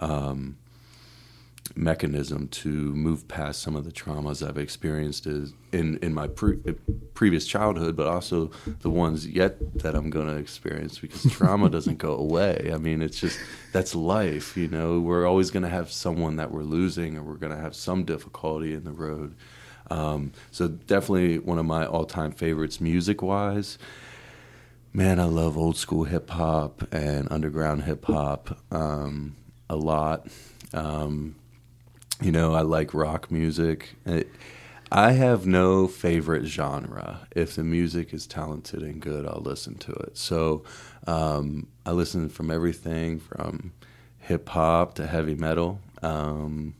Um, 0.00 0.56
mechanism 1.76 2.48
to 2.48 2.68
move 2.68 3.26
past 3.28 3.62
some 3.62 3.76
of 3.76 3.84
the 3.84 3.92
traumas 3.92 4.46
I've 4.46 4.58
experienced 4.58 5.26
is 5.26 5.52
in 5.72 5.98
in 5.98 6.12
my 6.12 6.28
pre- 6.28 6.58
previous 7.14 7.46
childhood, 7.46 7.96
but 7.96 8.06
also 8.06 8.50
the 8.80 8.90
ones 8.90 9.26
yet 9.26 9.78
that 9.78 9.94
I'm 9.94 10.10
going 10.10 10.26
to 10.26 10.36
experience 10.36 10.98
because 10.98 11.22
trauma 11.30 11.70
doesn't 11.70 11.98
go 11.98 12.14
away. 12.14 12.70
I 12.72 12.78
mean, 12.78 13.02
it's 13.02 13.20
just 13.20 13.38
that's 13.72 13.94
life. 13.94 14.56
You 14.56 14.68
know, 14.68 15.00
we're 15.00 15.26
always 15.26 15.50
going 15.50 15.62
to 15.62 15.68
have 15.68 15.90
someone 15.90 16.36
that 16.36 16.50
we're 16.50 16.62
losing, 16.62 17.16
or 17.16 17.22
we're 17.22 17.34
going 17.34 17.54
to 17.54 17.62
have 17.62 17.74
some 17.74 18.04
difficulty 18.04 18.74
in 18.74 18.84
the 18.84 18.92
road. 18.92 19.34
Um, 19.92 20.32
so 20.50 20.68
definitely 20.68 21.38
one 21.38 21.58
of 21.58 21.66
my 21.66 21.84
all-time 21.84 22.32
favorites, 22.32 22.80
music-wise. 22.80 23.78
Man, 24.94 25.20
I 25.20 25.24
love 25.24 25.56
old 25.56 25.76
school 25.76 26.04
hip 26.04 26.30
hop 26.30 26.82
and 26.92 27.30
underground 27.30 27.84
hip 27.84 28.04
hop 28.06 28.58
um, 28.70 29.36
a 29.68 29.76
lot. 29.76 30.28
Um, 30.72 31.36
you 32.22 32.32
know, 32.32 32.54
I 32.54 32.62
like 32.62 32.94
rock 32.94 33.30
music. 33.30 33.96
I 34.90 35.12
have 35.12 35.46
no 35.46 35.88
favorite 35.88 36.46
genre. 36.46 37.26
If 37.34 37.56
the 37.56 37.64
music 37.64 38.14
is 38.14 38.26
talented 38.26 38.82
and 38.82 39.00
good, 39.00 39.26
I'll 39.26 39.42
listen 39.42 39.74
to 39.76 39.92
it. 39.92 40.16
So 40.16 40.64
um, 41.06 41.66
I 41.84 41.92
listen 41.92 42.28
from 42.28 42.50
everything 42.50 43.20
from 43.20 43.72
hip 44.18 44.48
hop 44.48 44.94
to 44.94 45.06
heavy 45.06 45.34
metal. 45.34 45.80
Um, 46.02 46.74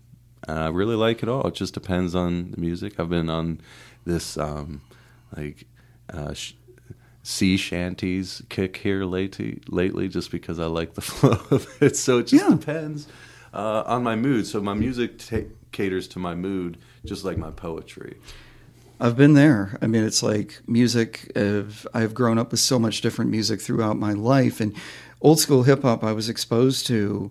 I 0.48 0.68
really 0.68 0.96
like 0.96 1.22
it 1.22 1.28
all. 1.28 1.46
It 1.46 1.54
just 1.54 1.74
depends 1.74 2.14
on 2.14 2.50
the 2.50 2.60
music. 2.60 2.98
I've 2.98 3.10
been 3.10 3.30
on 3.30 3.60
this 4.04 4.36
um, 4.36 4.82
like 5.36 5.66
uh, 6.12 6.34
sh- 6.34 6.54
sea 7.22 7.56
shanties 7.56 8.42
kick 8.48 8.78
here 8.78 9.04
lately, 9.04 9.60
lately, 9.68 10.08
just 10.08 10.30
because 10.30 10.58
I 10.58 10.66
like 10.66 10.94
the 10.94 11.00
flow 11.00 11.38
of 11.50 11.66
it. 11.80 11.96
So 11.96 12.18
it 12.18 12.26
just 12.26 12.44
yeah. 12.44 12.56
depends 12.56 13.06
uh, 13.54 13.84
on 13.86 14.02
my 14.02 14.16
mood. 14.16 14.46
So 14.46 14.60
my 14.60 14.74
music 14.74 15.18
t- 15.18 15.46
caters 15.70 16.08
to 16.08 16.18
my 16.18 16.34
mood, 16.34 16.78
just 17.04 17.24
like 17.24 17.38
my 17.38 17.50
poetry. 17.50 18.16
I've 19.00 19.16
been 19.16 19.34
there. 19.34 19.78
I 19.82 19.88
mean, 19.88 20.04
it's 20.04 20.22
like 20.22 20.60
music. 20.66 21.32
Uh, 21.34 21.62
I've 21.92 22.14
grown 22.14 22.38
up 22.38 22.52
with 22.52 22.60
so 22.60 22.78
much 22.78 23.00
different 23.00 23.30
music 23.30 23.60
throughout 23.60 23.96
my 23.96 24.12
life, 24.12 24.60
and 24.60 24.74
old 25.20 25.40
school 25.40 25.64
hip 25.64 25.82
hop 25.82 26.04
I 26.04 26.12
was 26.12 26.28
exposed 26.28 26.86
to 26.88 27.30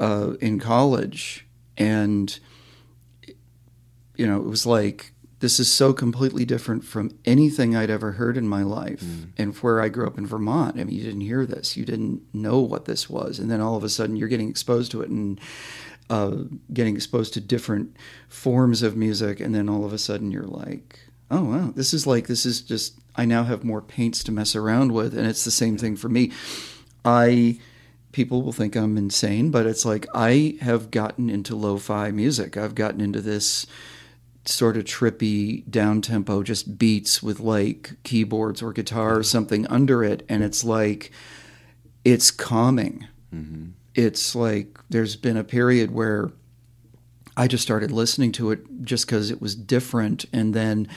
uh, 0.00 0.32
in 0.40 0.58
college, 0.58 1.46
and 1.76 2.38
you 4.16 4.26
know, 4.26 4.36
it 4.36 4.46
was 4.46 4.66
like 4.66 5.12
this 5.42 5.58
is 5.58 5.70
so 5.70 5.92
completely 5.92 6.44
different 6.44 6.84
from 6.84 7.10
anything 7.24 7.74
I'd 7.74 7.90
ever 7.90 8.12
heard 8.12 8.36
in 8.36 8.46
my 8.46 8.62
life. 8.62 9.00
Mm. 9.00 9.32
And 9.36 9.56
where 9.56 9.80
I 9.80 9.88
grew 9.88 10.06
up 10.06 10.16
in 10.16 10.24
Vermont, 10.24 10.78
I 10.78 10.84
mean, 10.84 10.96
you 10.96 11.02
didn't 11.02 11.22
hear 11.22 11.44
this, 11.44 11.76
you 11.76 11.84
didn't 11.84 12.22
know 12.32 12.60
what 12.60 12.84
this 12.84 13.10
was, 13.10 13.40
and 13.40 13.50
then 13.50 13.60
all 13.60 13.76
of 13.76 13.82
a 13.82 13.88
sudden 13.88 14.14
you're 14.14 14.28
getting 14.28 14.48
exposed 14.48 14.92
to 14.92 15.02
it 15.02 15.08
and 15.08 15.40
uh, 16.08 16.36
getting 16.72 16.94
exposed 16.94 17.34
to 17.34 17.40
different 17.40 17.96
forms 18.28 18.82
of 18.82 18.96
music, 18.96 19.40
and 19.40 19.52
then 19.52 19.68
all 19.68 19.84
of 19.84 19.92
a 19.92 19.98
sudden 19.98 20.30
you're 20.30 20.44
like, 20.44 21.00
oh 21.28 21.42
wow, 21.42 21.72
this 21.74 21.92
is 21.92 22.06
like 22.06 22.28
this 22.28 22.46
is 22.46 22.60
just 22.60 23.00
I 23.16 23.24
now 23.24 23.42
have 23.42 23.64
more 23.64 23.82
paints 23.82 24.22
to 24.24 24.32
mess 24.32 24.54
around 24.54 24.92
with, 24.92 25.16
and 25.16 25.26
it's 25.26 25.44
the 25.44 25.50
same 25.50 25.76
thing 25.76 25.96
for 25.96 26.08
me. 26.08 26.30
I 27.04 27.58
people 28.12 28.42
will 28.42 28.52
think 28.52 28.76
I'm 28.76 28.96
insane, 28.96 29.50
but 29.50 29.66
it's 29.66 29.84
like 29.84 30.06
I 30.14 30.56
have 30.60 30.92
gotten 30.92 31.30
into 31.30 31.56
lo-fi 31.56 32.10
music. 32.10 32.56
I've 32.56 32.74
gotten 32.74 33.00
into 33.00 33.20
this 33.20 33.66
sort 34.44 34.76
of 34.76 34.84
trippy 34.84 35.68
down 35.70 36.00
tempo 36.00 36.42
just 36.42 36.78
beats 36.78 37.22
with 37.22 37.38
like 37.38 37.92
keyboards 38.02 38.60
or 38.60 38.72
guitar 38.72 39.18
or 39.18 39.22
something 39.22 39.66
under 39.68 40.02
it 40.02 40.24
and 40.28 40.42
it's 40.42 40.64
like 40.64 41.12
it's 42.04 42.30
calming 42.30 43.06
mm-hmm. 43.32 43.66
it's 43.94 44.34
like 44.34 44.78
there's 44.90 45.14
been 45.14 45.36
a 45.36 45.44
period 45.44 45.92
where 45.92 46.32
i 47.36 47.46
just 47.46 47.62
started 47.62 47.92
listening 47.92 48.32
to 48.32 48.50
it 48.50 48.60
just 48.82 49.06
because 49.06 49.30
it 49.30 49.40
was 49.40 49.54
different 49.54 50.24
and 50.32 50.54
then 50.54 50.88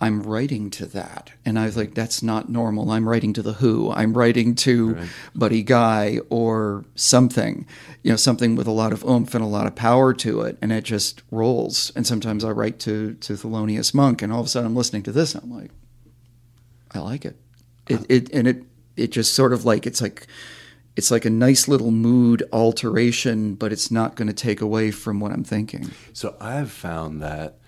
I'm 0.00 0.22
writing 0.22 0.70
to 0.70 0.86
that. 0.86 1.30
And 1.44 1.58
I 1.58 1.66
was 1.66 1.76
like, 1.76 1.94
that's 1.94 2.22
not 2.22 2.48
normal. 2.48 2.90
I'm 2.90 3.08
writing 3.08 3.32
to 3.34 3.42
The 3.42 3.54
Who. 3.54 3.92
I'm 3.92 4.12
writing 4.12 4.56
to 4.56 4.94
right. 4.94 5.08
Buddy 5.34 5.62
Guy 5.62 6.18
or 6.30 6.84
something, 6.96 7.66
you 8.02 8.10
know, 8.10 8.16
something 8.16 8.56
with 8.56 8.66
a 8.66 8.72
lot 8.72 8.92
of 8.92 9.04
oomph 9.04 9.34
and 9.34 9.44
a 9.44 9.48
lot 9.48 9.66
of 9.66 9.76
power 9.76 10.12
to 10.14 10.42
it. 10.42 10.58
And 10.60 10.72
it 10.72 10.82
just 10.82 11.22
rolls. 11.30 11.92
And 11.94 12.06
sometimes 12.06 12.44
I 12.44 12.50
write 12.50 12.80
to, 12.80 13.14
to 13.14 13.34
Thelonious 13.34 13.94
Monk 13.94 14.20
and 14.20 14.32
all 14.32 14.40
of 14.40 14.46
a 14.46 14.48
sudden 14.48 14.66
I'm 14.66 14.76
listening 14.76 15.04
to 15.04 15.12
this 15.12 15.34
and 15.34 15.44
I'm 15.44 15.56
like, 15.56 15.70
I 16.92 16.98
like 16.98 17.24
it. 17.24 17.36
It, 17.88 18.06
it 18.08 18.34
and 18.34 18.48
it, 18.48 18.64
it 18.96 19.12
just 19.12 19.34
sort 19.34 19.52
of 19.52 19.64
like, 19.64 19.86
it's 19.86 20.02
like, 20.02 20.26
it's 20.96 21.10
like 21.10 21.24
a 21.24 21.30
nice 21.30 21.68
little 21.68 21.90
mood 21.90 22.42
alteration, 22.52 23.54
but 23.54 23.72
it's 23.72 23.90
not 23.90 24.16
going 24.16 24.28
to 24.28 24.34
take 24.34 24.60
away 24.60 24.90
from 24.90 25.20
what 25.20 25.32
I'm 25.32 25.44
thinking. 25.44 25.90
So 26.12 26.36
I've 26.40 26.70
found 26.70 27.22
that 27.22 27.58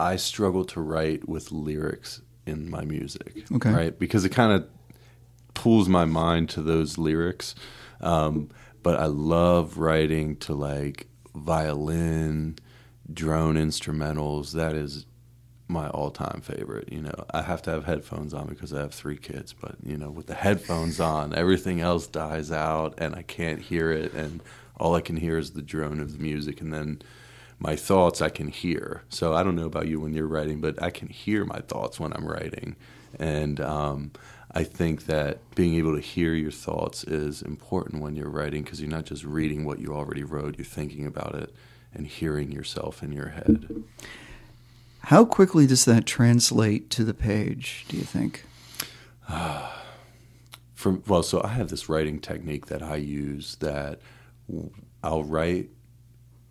I 0.00 0.16
struggle 0.16 0.64
to 0.66 0.80
write 0.80 1.28
with 1.28 1.52
lyrics 1.52 2.22
in 2.46 2.70
my 2.70 2.84
music. 2.84 3.44
Okay. 3.52 3.70
Right? 3.70 3.98
Because 3.98 4.24
it 4.24 4.30
kind 4.30 4.52
of 4.52 4.66
pulls 5.54 5.88
my 5.88 6.04
mind 6.04 6.48
to 6.50 6.62
those 6.62 6.98
lyrics. 6.98 7.54
Um, 8.00 8.48
but 8.82 8.98
I 8.98 9.06
love 9.06 9.78
writing 9.78 10.36
to 10.38 10.54
like 10.54 11.06
violin, 11.34 12.56
drone 13.12 13.56
instrumentals. 13.56 14.52
That 14.52 14.74
is 14.74 15.06
my 15.68 15.88
all-time 15.90 16.40
favorite. 16.42 16.90
You 16.92 17.02
know, 17.02 17.24
I 17.32 17.42
have 17.42 17.62
to 17.62 17.70
have 17.70 17.84
headphones 17.84 18.34
on 18.34 18.48
because 18.48 18.72
I 18.72 18.80
have 18.80 18.94
three 18.94 19.18
kids. 19.18 19.52
But 19.52 19.76
you 19.84 19.96
know, 19.96 20.10
with 20.10 20.26
the 20.26 20.34
headphones 20.34 20.98
on, 20.98 21.34
everything 21.34 21.80
else 21.80 22.06
dies 22.06 22.50
out, 22.50 22.94
and 22.98 23.14
I 23.14 23.22
can't 23.22 23.60
hear 23.60 23.92
it, 23.92 24.12
and 24.14 24.42
all 24.78 24.94
I 24.94 25.00
can 25.00 25.16
hear 25.16 25.38
is 25.38 25.52
the 25.52 25.62
drone 25.62 26.00
of 26.00 26.12
the 26.12 26.18
music, 26.18 26.60
and 26.60 26.72
then 26.72 27.02
my 27.60 27.76
thoughts 27.76 28.22
I 28.22 28.30
can 28.30 28.48
hear. 28.48 29.02
So 29.10 29.34
I 29.34 29.42
don't 29.42 29.54
know 29.54 29.66
about 29.66 29.86
you 29.86 30.00
when 30.00 30.14
you're 30.14 30.26
writing, 30.26 30.60
but 30.60 30.82
I 30.82 30.90
can 30.90 31.08
hear 31.08 31.44
my 31.44 31.60
thoughts 31.60 32.00
when 32.00 32.12
I'm 32.14 32.26
writing. 32.26 32.74
And 33.18 33.60
um, 33.60 34.12
I 34.52 34.64
think 34.64 35.04
that 35.06 35.38
being 35.54 35.74
able 35.74 35.94
to 35.94 36.00
hear 36.00 36.32
your 36.32 36.50
thoughts 36.50 37.04
is 37.04 37.42
important 37.42 38.02
when 38.02 38.16
you're 38.16 38.30
writing 38.30 38.62
because 38.62 38.80
you're 38.80 38.90
not 38.90 39.04
just 39.04 39.24
reading 39.24 39.64
what 39.64 39.78
you 39.78 39.94
already 39.94 40.24
wrote, 40.24 40.56
you're 40.56 40.64
thinking 40.64 41.06
about 41.06 41.34
it 41.34 41.54
and 41.94 42.06
hearing 42.06 42.50
yourself 42.50 43.02
in 43.02 43.12
your 43.12 43.28
head. 43.28 43.84
How 45.04 45.26
quickly 45.26 45.66
does 45.66 45.84
that 45.84 46.06
translate 46.06 46.88
to 46.90 47.04
the 47.04 47.14
page, 47.14 47.84
do 47.88 47.96
you 47.96 48.04
think? 48.04 48.44
From 50.74 51.02
well, 51.06 51.22
so 51.22 51.42
I 51.44 51.48
have 51.48 51.68
this 51.68 51.90
writing 51.90 52.20
technique 52.20 52.66
that 52.66 52.82
I 52.82 52.96
use 52.96 53.56
that 53.56 54.00
I'll 55.02 55.24
write 55.24 55.68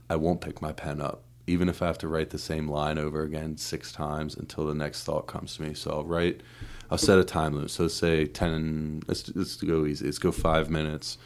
I 0.10 0.16
won't 0.16 0.42
pick 0.42 0.62
my 0.62 0.72
pen 0.72 1.02
up, 1.02 1.24
even 1.46 1.70
if 1.70 1.82
I 1.82 1.88
have 1.88 1.98
to 2.00 2.08
write 2.08 2.32
the 2.32 2.38
same 2.38 2.68
line 2.68 2.98
over 2.98 3.22
again 3.22 3.58
six 3.58 3.92
times 3.92 4.36
until 4.36 4.66
the 4.66 4.74
next 4.74 5.04
thought 5.04 5.28
comes 5.28 5.56
to 5.56 5.62
me. 5.62 5.74
So 5.74 5.92
I'll 5.92 6.04
write, 6.04 6.42
I'll 6.90 6.98
set 6.98 7.20
a 7.20 7.24
time 7.24 7.54
limit. 7.54 7.72
So 7.72 7.88
say 7.88 8.26
10, 8.26 9.04
let's, 9.08 9.34
let's 9.36 9.56
go 9.58 9.86
easy. 9.86 10.06
Let's 10.06 10.18
go 10.18 10.32
five 10.32 10.70
minutes. 10.70 11.18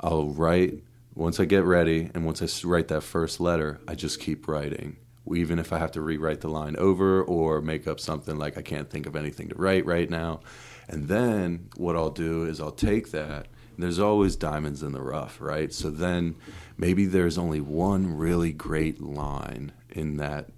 I'll 0.00 0.28
write, 0.28 0.82
once 1.14 1.38
I 1.38 1.44
get 1.44 1.64
ready, 1.64 2.10
and 2.12 2.26
once 2.26 2.42
I 2.42 2.66
write 2.66 2.88
that 2.88 3.02
first 3.02 3.38
letter, 3.38 3.80
I 3.86 3.94
just 3.94 4.18
keep 4.20 4.48
writing. 4.48 4.96
Even 5.32 5.58
if 5.58 5.72
I 5.72 5.78
have 5.78 5.92
to 5.92 6.02
rewrite 6.02 6.40
the 6.40 6.48
line 6.48 6.76
over 6.76 7.22
or 7.22 7.62
make 7.62 7.86
up 7.86 8.00
something 8.00 8.36
like 8.36 8.58
I 8.58 8.62
can't 8.62 8.90
think 8.90 9.06
of 9.06 9.16
anything 9.16 9.48
to 9.48 9.54
write 9.54 9.86
right 9.86 10.10
now. 10.10 10.40
And 10.88 11.08
then 11.08 11.68
what 11.76 11.96
I'll 11.96 12.10
do 12.10 12.44
is 12.44 12.60
I'll 12.60 12.72
take 12.72 13.12
that 13.12 13.46
there's 13.78 13.98
always 13.98 14.36
diamonds 14.36 14.82
in 14.82 14.92
the 14.92 15.02
rough, 15.02 15.40
right? 15.40 15.72
So 15.72 15.90
then 15.90 16.36
maybe 16.76 17.06
there's 17.06 17.38
only 17.38 17.60
one 17.60 18.16
really 18.16 18.52
great 18.52 19.00
line 19.00 19.72
in 19.90 20.16
that 20.18 20.50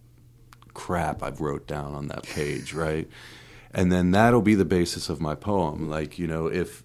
crap 0.75 1.23
I've 1.23 1.41
wrote 1.41 1.67
down 1.67 1.95
on 1.95 2.09
that 2.09 2.25
page, 2.25 2.73
right? 2.73 3.09
And 3.73 3.91
then 3.91 4.11
that'll 4.11 4.43
be 4.43 4.55
the 4.55 4.65
basis 4.65 5.09
of 5.09 5.21
my 5.21 5.35
poem. 5.35 5.89
Like, 5.89 6.19
you 6.19 6.27
know, 6.27 6.47
if 6.47 6.83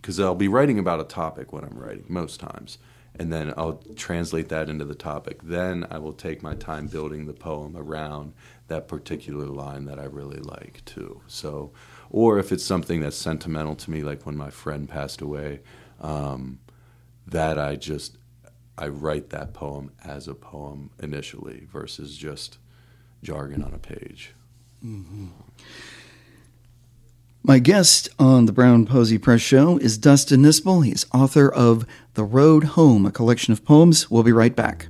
because 0.00 0.20
I'll 0.20 0.34
be 0.34 0.48
writing 0.48 0.78
about 0.78 1.00
a 1.00 1.04
topic 1.04 1.52
when 1.52 1.64
I'm 1.64 1.76
writing 1.76 2.04
most 2.08 2.40
times, 2.40 2.78
and 3.18 3.32
then 3.32 3.52
I'll 3.56 3.82
translate 3.96 4.48
that 4.48 4.68
into 4.68 4.84
the 4.84 4.94
topic. 4.94 5.42
Then 5.42 5.86
I 5.90 5.98
will 5.98 6.12
take 6.12 6.42
my 6.42 6.54
time 6.54 6.86
building 6.86 7.26
the 7.26 7.32
poem 7.32 7.76
around 7.76 8.32
that 8.68 8.86
particular 8.86 9.46
line 9.46 9.86
that 9.86 9.98
I 9.98 10.04
really 10.04 10.38
like 10.38 10.84
too. 10.84 11.20
So 11.26 11.72
or 12.10 12.38
if 12.38 12.52
it's 12.52 12.64
something 12.64 13.00
that's 13.00 13.16
sentimental 13.16 13.74
to 13.76 13.90
me, 13.90 14.02
like 14.02 14.24
when 14.24 14.36
my 14.36 14.50
friend 14.50 14.88
passed 14.88 15.20
away, 15.20 15.60
um, 16.00 16.60
that 17.26 17.58
I 17.58 17.76
just 17.76 18.16
I 18.76 18.88
write 18.88 19.30
that 19.30 19.54
poem 19.54 19.90
as 20.04 20.28
a 20.28 20.34
poem 20.34 20.90
initially 21.02 21.66
versus 21.70 22.16
just 22.16 22.58
jargon 23.22 23.62
on 23.62 23.74
a 23.74 23.78
page. 23.78 24.34
Mm-hmm. 24.84 25.26
My 27.42 27.58
guest 27.58 28.08
on 28.18 28.46
the 28.46 28.52
Brown 28.52 28.86
Posey 28.86 29.18
Press 29.18 29.40
Show 29.40 29.78
is 29.78 29.98
Dustin 29.98 30.42
Nispel. 30.42 30.84
He's 30.84 31.06
author 31.12 31.50
of 31.50 31.86
The 32.14 32.24
Road 32.24 32.64
Home, 32.64 33.06
a 33.06 33.10
collection 33.10 33.52
of 33.52 33.64
poems. 33.64 34.10
We'll 34.10 34.22
be 34.22 34.32
right 34.32 34.54
back. 34.54 34.88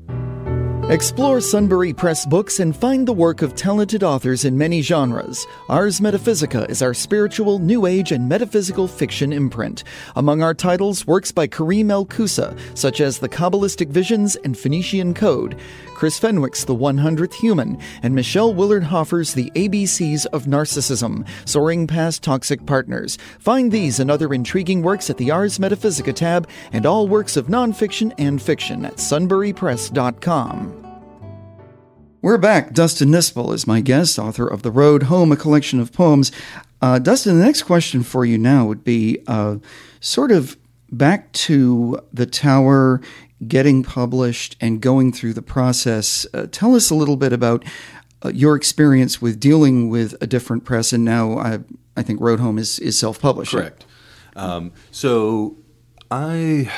Explore 0.89 1.43
Sunbury 1.43 1.93
Press 1.93 2.25
books 2.25 2.61
and 2.61 2.75
find 2.75 3.07
the 3.07 3.13
work 3.13 3.43
of 3.43 3.55
talented 3.55 4.03
authors 4.03 4.47
in 4.47 4.57
many 4.57 4.81
genres. 4.81 5.47
Ars 5.69 6.01
Metaphysica 6.01 6.65
is 6.71 6.81
our 6.81 6.95
spiritual, 6.95 7.59
new 7.59 7.85
age, 7.85 8.11
and 8.11 8.27
metaphysical 8.27 8.89
fiction 8.89 9.31
imprint. 9.31 9.85
Among 10.17 10.43
our 10.43 10.55
titles, 10.55 11.07
works 11.07 11.31
by 11.31 11.47
Karim 11.47 11.91
El 11.91 12.07
Koussa, 12.07 12.59
such 12.73 13.03
as 13.03 13.19
The 13.19 13.29
Kabbalistic 13.29 13.89
Visions 13.89 14.37
and 14.37 14.57
Phoenician 14.57 15.13
Code, 15.13 15.59
Chris 15.99 16.17
Fenwick's 16.17 16.65
The 16.65 16.77
100th 16.77 17.35
Human, 17.35 17.77
and 18.05 18.15
Michelle 18.15 18.55
Willard 18.55 18.85
Hoffer's 18.85 19.35
The 19.35 19.51
ABCs 19.57 20.27
of 20.27 20.45
Narcissism, 20.45 21.27
Soaring 21.45 21.89
Past 21.89 22.23
Toxic 22.23 22.65
Partners. 22.67 23.19
Find 23.41 23.73
these 23.73 23.99
and 23.99 24.09
other 24.09 24.33
intriguing 24.33 24.83
works 24.83 25.11
at 25.11 25.17
the 25.17 25.33
Ars 25.33 25.59
Metaphysica 25.59 26.13
tab 26.13 26.49
and 26.73 26.87
all 26.87 27.09
works 27.09 27.37
of 27.37 27.49
nonfiction 27.49 28.15
and 28.17 28.41
fiction 28.41 28.85
at 28.85 28.99
sunburypress.com. 28.99 31.01
We're 32.23 32.39
back. 32.39 32.75
Dustin 32.75 33.09
Nispel 33.09 33.53
is 33.53 33.67
my 33.67 33.81
guest, 33.81 34.21
author 34.21 34.47
of 34.47 34.63
The 34.63 34.71
Road 34.71 35.05
Home, 35.05 35.33
a 35.33 35.37
collection 35.37 35.81
of 35.81 35.93
poems. 35.93 36.31
Uh, 36.81 37.01
Dustin, 37.01 37.41
the 37.41 37.45
next 37.45 37.65
question 37.65 38.05
for 38.05 38.25
you 38.25 38.39
now 38.39 38.67
would 38.67 38.85
be 38.85 39.19
uh, 39.27 39.57
sort 39.99 40.31
of 40.31 40.57
back 40.93 41.33
to 41.33 41.99
the 42.13 42.25
tower 42.25 43.01
getting 43.47 43.83
published 43.83 44.57
and 44.61 44.81
going 44.81 45.13
through 45.13 45.33
the 45.33 45.43
process. 45.43 46.27
Uh, 46.35 46.47
tell 46.51 46.75
us 46.75 46.91
a 46.91 46.95
little 46.95 47.17
bit 47.17 47.33
about 47.33 47.65
uh, 48.25 48.31
your 48.35 48.57
experience 48.57 49.23
with 49.23 49.39
dealing 49.39 49.89
with 49.91 50.15
a 50.21 50.27
different 50.27 50.65
press, 50.65 50.93
and 50.93 51.05
now 51.05 51.39
I, 51.39 51.61
I 51.97 52.03
think 52.03 52.21
Road 52.21 52.41
Home 52.41 52.59
is, 52.59 52.79
is 52.81 52.99
self 52.99 53.21
published. 53.21 53.53
Correct. 53.53 53.85
Um, 54.35 54.73
so 54.91 55.57
I 56.11 56.71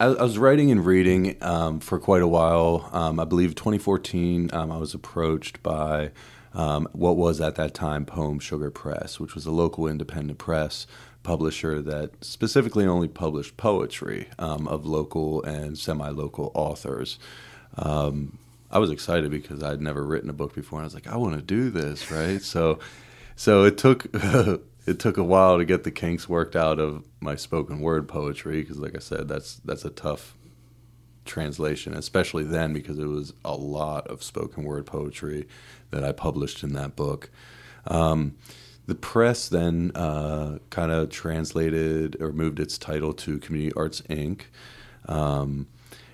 I, 0.00 0.08
was 0.08 0.38
writing 0.38 0.70
and 0.70 0.86
reading 0.86 1.36
um, 1.42 1.80
for 1.80 1.98
quite 1.98 2.22
a 2.22 2.28
while. 2.28 2.88
Um, 2.92 3.18
I 3.18 3.24
believe 3.24 3.54
2014, 3.54 4.50
um, 4.52 4.70
I 4.70 4.76
was 4.76 4.94
approached 4.94 5.62
by 5.62 6.12
um, 6.54 6.88
what 6.92 7.16
was 7.16 7.40
at 7.40 7.56
that 7.56 7.74
time 7.74 8.04
Poem 8.04 8.38
Sugar 8.38 8.70
Press, 8.70 9.18
which 9.18 9.34
was 9.34 9.44
a 9.44 9.50
local 9.50 9.86
independent 9.86 10.38
press 10.38 10.86
publisher 11.28 11.82
that 11.82 12.24
specifically 12.24 12.86
only 12.86 13.06
published 13.06 13.58
poetry 13.58 14.28
um, 14.38 14.66
of 14.66 14.86
local 14.86 15.42
and 15.42 15.76
semi 15.76 16.08
local 16.08 16.50
authors. 16.54 17.18
Um, 17.76 18.38
I 18.70 18.78
was 18.78 18.90
excited 18.90 19.30
because 19.30 19.62
I'd 19.62 19.82
never 19.82 20.02
written 20.06 20.30
a 20.30 20.32
book 20.32 20.54
before, 20.54 20.78
and 20.78 20.84
I 20.84 20.86
was 20.86 20.94
like, 20.94 21.06
I 21.06 21.18
want 21.18 21.36
to 21.36 21.42
do 21.42 21.68
this, 21.68 22.10
right? 22.10 22.40
so, 22.40 22.78
so 23.36 23.64
it 23.64 23.76
took 23.76 24.06
it 24.14 24.98
took 24.98 25.18
a 25.18 25.22
while 25.22 25.58
to 25.58 25.66
get 25.66 25.84
the 25.84 25.90
kinks 25.90 26.30
worked 26.30 26.56
out 26.56 26.78
of 26.78 27.04
my 27.20 27.36
spoken 27.36 27.80
word 27.80 28.08
poetry 28.08 28.62
because, 28.62 28.78
like 28.78 28.96
I 28.96 29.00
said, 29.00 29.28
that's 29.28 29.56
that's 29.56 29.84
a 29.84 29.90
tough 29.90 30.34
translation, 31.26 31.92
especially 31.92 32.44
then 32.44 32.72
because 32.72 32.98
it 32.98 33.04
was 33.04 33.34
a 33.44 33.54
lot 33.54 34.06
of 34.06 34.22
spoken 34.22 34.64
word 34.64 34.86
poetry 34.86 35.46
that 35.90 36.02
I 36.02 36.12
published 36.12 36.62
in 36.62 36.72
that 36.72 36.96
book. 36.96 37.28
Um, 37.86 38.36
the 38.88 38.94
press 38.94 39.50
then 39.50 39.92
uh, 39.94 40.58
kind 40.70 40.90
of 40.90 41.10
translated 41.10 42.16
or 42.20 42.32
moved 42.32 42.58
its 42.58 42.78
title 42.78 43.12
to 43.12 43.38
Community 43.38 43.70
Arts 43.76 44.02
Ink. 44.08 44.50
Um, 45.06 45.66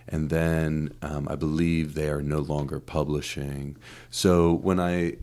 and 0.09 0.29
then 0.29 0.93
um, 1.01 1.29
I 1.31 1.37
believe 1.37 1.95
they 1.95 2.09
are 2.09 2.21
no 2.21 2.41
longer 2.41 2.81
publishing. 2.81 3.77
So 4.11 4.53
when 4.53 4.81
I 4.81 5.19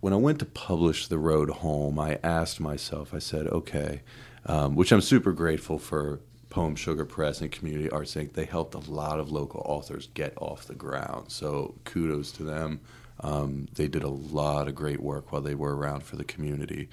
when 0.00 0.12
I 0.12 0.16
went 0.16 0.38
to 0.38 0.44
publish 0.44 1.08
The 1.08 1.18
Road 1.18 1.50
Home, 1.50 1.98
I 1.98 2.20
asked 2.22 2.60
myself, 2.60 3.12
I 3.12 3.18
said, 3.18 3.48
okay, 3.48 4.02
um, 4.44 4.76
which 4.76 4.92
I'm 4.92 5.00
super 5.00 5.32
grateful 5.32 5.80
for 5.80 6.20
Poem 6.50 6.76
Sugar 6.76 7.04
Press 7.04 7.40
and 7.40 7.50
Community 7.50 7.90
Arts 7.90 8.14
Ink. 8.14 8.34
They 8.34 8.44
helped 8.44 8.74
a 8.74 8.90
lot 8.90 9.18
of 9.18 9.32
local 9.32 9.62
authors 9.66 10.08
get 10.14 10.34
off 10.40 10.66
the 10.66 10.76
ground. 10.76 11.32
So 11.32 11.74
kudos 11.84 12.30
to 12.32 12.44
them. 12.44 12.80
Um, 13.26 13.66
they 13.74 13.88
did 13.88 14.04
a 14.04 14.08
lot 14.08 14.68
of 14.68 14.74
great 14.76 15.00
work 15.00 15.32
while 15.32 15.42
they 15.42 15.56
were 15.56 15.76
around 15.76 16.04
for 16.04 16.14
the 16.14 16.24
community. 16.24 16.88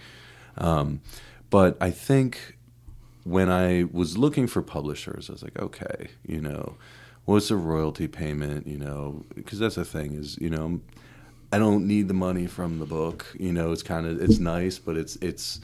Um, 0.58 1.02
but 1.50 1.78
I 1.80 1.92
think 1.92 2.58
when 3.24 3.50
I 3.52 3.86
was 3.92 4.18
looking 4.18 4.48
for 4.48 4.64
publishers, 4.64 5.30
I 5.30 5.34
was 5.34 5.44
like, 5.44 5.60
okay, 5.60 6.10
you 6.26 6.42
know, 6.42 6.76
what's 7.26 7.52
a 7.52 7.56
royalty 7.56 8.08
payment? 8.08 8.66
You 8.66 8.78
know, 8.78 9.26
because 9.36 9.60
that's 9.60 9.76
the 9.76 9.86
thing 9.86 10.14
is, 10.16 10.38
you 10.40 10.50
know, 10.50 10.82
I 11.52 11.60
don't 11.60 11.88
need 11.88 12.08
the 12.08 12.16
money 12.16 12.48
from 12.48 12.80
the 12.80 12.86
book. 12.88 13.28
You 13.40 13.54
know, 13.54 13.72
it's 13.72 13.84
kind 13.84 14.08
of 14.08 14.20
it's 14.20 14.40
nice, 14.40 14.80
but 14.80 14.98
it's 14.98 15.16
it's. 15.18 15.62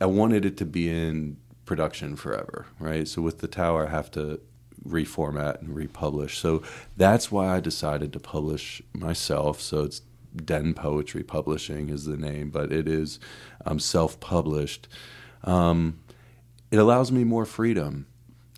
I 0.00 0.06
wanted 0.06 0.46
it 0.46 0.56
to 0.56 0.64
be 0.64 0.88
in 0.88 1.36
production 1.66 2.16
forever, 2.16 2.66
right? 2.78 3.06
So 3.06 3.20
with 3.20 3.40
the 3.40 3.48
tower, 3.48 3.86
I 3.86 3.90
have 3.90 4.10
to 4.12 4.40
reformat 4.86 5.60
and 5.60 5.74
republish. 5.74 6.38
So 6.38 6.62
that's 6.96 7.30
why 7.30 7.56
I 7.56 7.60
decided 7.60 8.12
to 8.12 8.20
publish 8.20 8.82
myself. 8.92 9.60
So 9.60 9.84
it's 9.84 10.02
Den 10.44 10.74
Poetry 10.74 11.22
Publishing 11.22 11.88
is 11.88 12.04
the 12.04 12.16
name, 12.16 12.50
but 12.50 12.72
it 12.72 12.88
is 12.88 13.18
um, 13.66 13.78
self-published. 13.78 14.88
Um, 15.44 16.00
it 16.70 16.78
allows 16.78 17.10
me 17.10 17.24
more 17.24 17.44
freedom. 17.44 18.06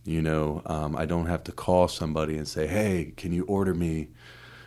You 0.04 0.20
know, 0.20 0.62
um, 0.66 0.96
I 0.96 1.06
don't 1.06 1.26
have 1.26 1.44
to 1.44 1.52
call 1.52 1.86
somebody 1.88 2.36
and 2.36 2.46
say, 2.46 2.66
"Hey, 2.66 3.14
can 3.16 3.32
you 3.32 3.44
order 3.44 3.72
me?" 3.72 4.08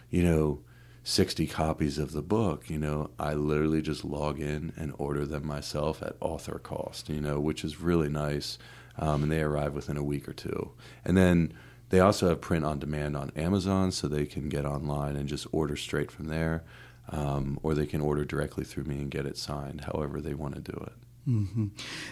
You 0.09 0.23
know, 0.23 0.59
60 1.03 1.45
copies 1.45 1.99
of 1.99 2.13
the 2.13 2.23
book, 2.23 2.67
you 2.67 2.79
know, 2.79 3.11
I 3.19 3.35
literally 3.35 3.83
just 3.83 4.03
log 4.03 4.39
in 4.39 4.73
and 4.75 4.91
order 4.97 5.23
them 5.23 5.45
myself 5.45 6.01
at 6.01 6.15
author 6.19 6.57
cost, 6.57 7.09
you 7.09 7.21
know, 7.21 7.39
which 7.39 7.63
is 7.63 7.79
really 7.79 8.09
nice 8.09 8.57
um, 8.97 9.23
and 9.23 9.31
they 9.31 9.41
arrive 9.41 9.73
within 9.73 9.97
a 9.97 10.03
week 10.03 10.27
or 10.27 10.33
two. 10.33 10.71
And 11.03 11.15
then 11.15 11.53
they 11.89 11.99
also 11.99 12.29
have 12.29 12.41
print 12.41 12.65
on 12.65 12.79
demand 12.79 13.15
on 13.15 13.31
Amazon, 13.35 13.91
so 13.91 14.07
they 14.07 14.25
can 14.25 14.49
get 14.49 14.65
online 14.65 15.15
and 15.15 15.29
just 15.29 15.47
order 15.51 15.75
straight 15.75 16.11
from 16.11 16.27
there, 16.27 16.63
um, 17.09 17.59
or 17.61 17.73
they 17.73 17.85
can 17.85 18.01
order 18.01 18.25
directly 18.25 18.63
through 18.63 18.85
me 18.85 18.95
and 18.95 19.11
get 19.11 19.25
it 19.25 19.37
signed, 19.37 19.81
however 19.81 20.19
they 20.19 20.33
want 20.33 20.55
to 20.55 20.61
do 20.61 20.77
it. 20.87 20.93
Mm-hmm. 21.29 21.67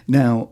Now, 0.07 0.49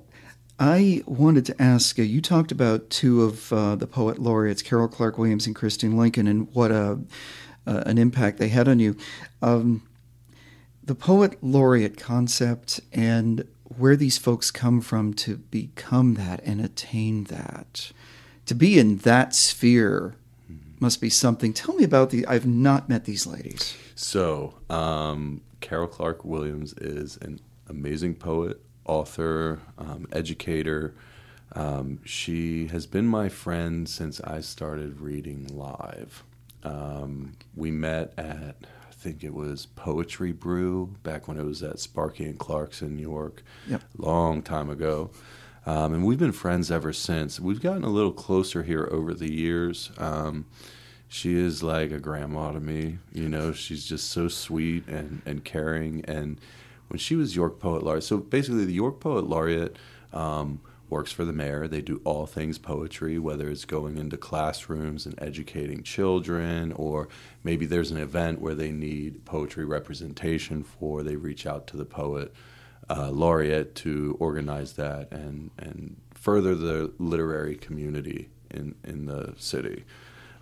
I 0.59 1.03
wanted 1.05 1.45
to 1.47 1.61
ask 1.61 1.97
uh, 1.97 2.03
you 2.03 2.21
talked 2.21 2.51
about 2.51 2.89
two 2.89 3.23
of 3.23 3.51
uh, 3.51 3.75
the 3.75 3.87
poet 3.87 4.19
laureates, 4.19 4.61
Carol 4.61 4.87
Clark 4.87 5.17
Williams 5.17 5.47
and 5.47 5.55
Christine 5.55 5.97
Lincoln, 5.97 6.27
and 6.27 6.47
what 6.53 6.71
a, 6.71 6.99
uh, 7.65 7.83
an 7.85 7.97
impact 7.97 8.37
they 8.37 8.49
had 8.49 8.67
on 8.67 8.79
you. 8.79 8.95
Um, 9.41 9.81
the 10.83 10.95
poet 10.95 11.43
laureate 11.43 11.97
concept 11.97 12.79
and 12.91 13.47
where 13.77 13.95
these 13.95 14.17
folks 14.17 14.51
come 14.51 14.81
from 14.81 15.13
to 15.13 15.37
become 15.37 16.15
that 16.15 16.41
and 16.43 16.59
attain 16.59 17.25
that. 17.25 17.91
To 18.45 18.55
be 18.55 18.79
in 18.79 18.97
that 18.97 19.33
sphere 19.35 20.15
must 20.79 20.99
be 20.99 21.09
something. 21.09 21.53
Tell 21.53 21.75
me 21.75 21.83
about 21.83 22.09
the. 22.09 22.25
I've 22.25 22.47
not 22.47 22.89
met 22.89 23.05
these 23.05 23.27
ladies. 23.27 23.77
So, 23.95 24.55
um, 24.69 25.41
Carol 25.59 25.87
Clark 25.87 26.25
Williams 26.25 26.73
is 26.73 27.17
an 27.21 27.39
amazing 27.69 28.15
poet, 28.15 28.59
author, 28.85 29.59
um, 29.77 30.07
educator. 30.11 30.95
Um, 31.53 31.99
she 32.03 32.67
has 32.67 32.87
been 32.87 33.05
my 33.05 33.29
friend 33.29 33.87
since 33.87 34.19
I 34.21 34.41
started 34.41 35.01
reading 35.01 35.47
live. 35.53 36.23
Um, 36.63 37.33
we 37.55 37.71
met 37.71 38.13
at 38.17 38.55
think 39.01 39.23
it 39.23 39.33
was 39.33 39.65
Poetry 39.65 40.31
Brew 40.31 40.93
back 41.01 41.27
when 41.27 41.39
it 41.39 41.43
was 41.43 41.63
at 41.63 41.79
Sparky 41.79 42.23
and 42.25 42.37
Clark's 42.37 42.83
in 42.83 42.95
New 42.95 43.01
York, 43.01 43.41
yep. 43.67 43.81
long 43.97 44.43
time 44.43 44.69
ago. 44.69 45.09
Um, 45.65 45.93
and 45.95 46.05
we've 46.05 46.19
been 46.19 46.31
friends 46.31 46.69
ever 46.69 46.93
since. 46.93 47.39
We've 47.39 47.61
gotten 47.61 47.83
a 47.83 47.89
little 47.89 48.11
closer 48.11 48.61
here 48.61 48.87
over 48.91 49.15
the 49.15 49.31
years. 49.31 49.91
Um, 49.97 50.45
she 51.07 51.35
is 51.35 51.63
like 51.63 51.91
a 51.91 51.99
grandma 51.99 52.51
to 52.51 52.59
me. 52.59 52.99
You 53.11 53.27
know, 53.27 53.53
she's 53.53 53.85
just 53.85 54.11
so 54.11 54.27
sweet 54.27 54.87
and, 54.87 55.23
and 55.25 55.43
caring. 55.43 56.05
And 56.05 56.39
when 56.87 56.99
she 56.99 57.15
was 57.15 57.35
York 57.35 57.59
Poet 57.59 57.81
Laureate, 57.83 58.03
so 58.03 58.17
basically 58.17 58.65
the 58.65 58.73
York 58.73 58.99
Poet 58.99 59.25
Laureate 59.25 59.77
um, 60.13 60.61
works 60.91 61.11
for 61.11 61.23
the 61.23 61.33
mayor. 61.33 61.67
They 61.67 61.81
do 61.81 62.01
all 62.03 62.27
things 62.27 62.59
poetry, 62.59 63.17
whether 63.17 63.49
it's 63.49 63.65
going 63.65 63.97
into 63.97 64.17
classrooms 64.17 65.05
and 65.05 65.15
educating 65.19 65.83
children, 65.83 66.73
or 66.73 67.07
maybe 67.43 67.65
there's 67.65 67.91
an 67.91 67.97
event 67.97 68.41
where 68.41 68.53
they 68.53 68.71
need 68.71 69.25
poetry 69.25 69.65
representation 69.65 70.63
for. 70.63 71.01
They 71.01 71.15
reach 71.15 71.47
out 71.47 71.65
to 71.67 71.77
the 71.77 71.85
poet 71.85 72.33
uh, 72.89 73.09
laureate 73.09 73.73
to 73.73 74.17
organize 74.19 74.73
that 74.73 75.11
and 75.11 75.49
and 75.57 75.95
further 76.13 76.53
the 76.55 76.91
literary 76.99 77.55
community 77.55 78.29
in 78.49 78.75
in 78.83 79.05
the 79.05 79.33
city. 79.37 79.85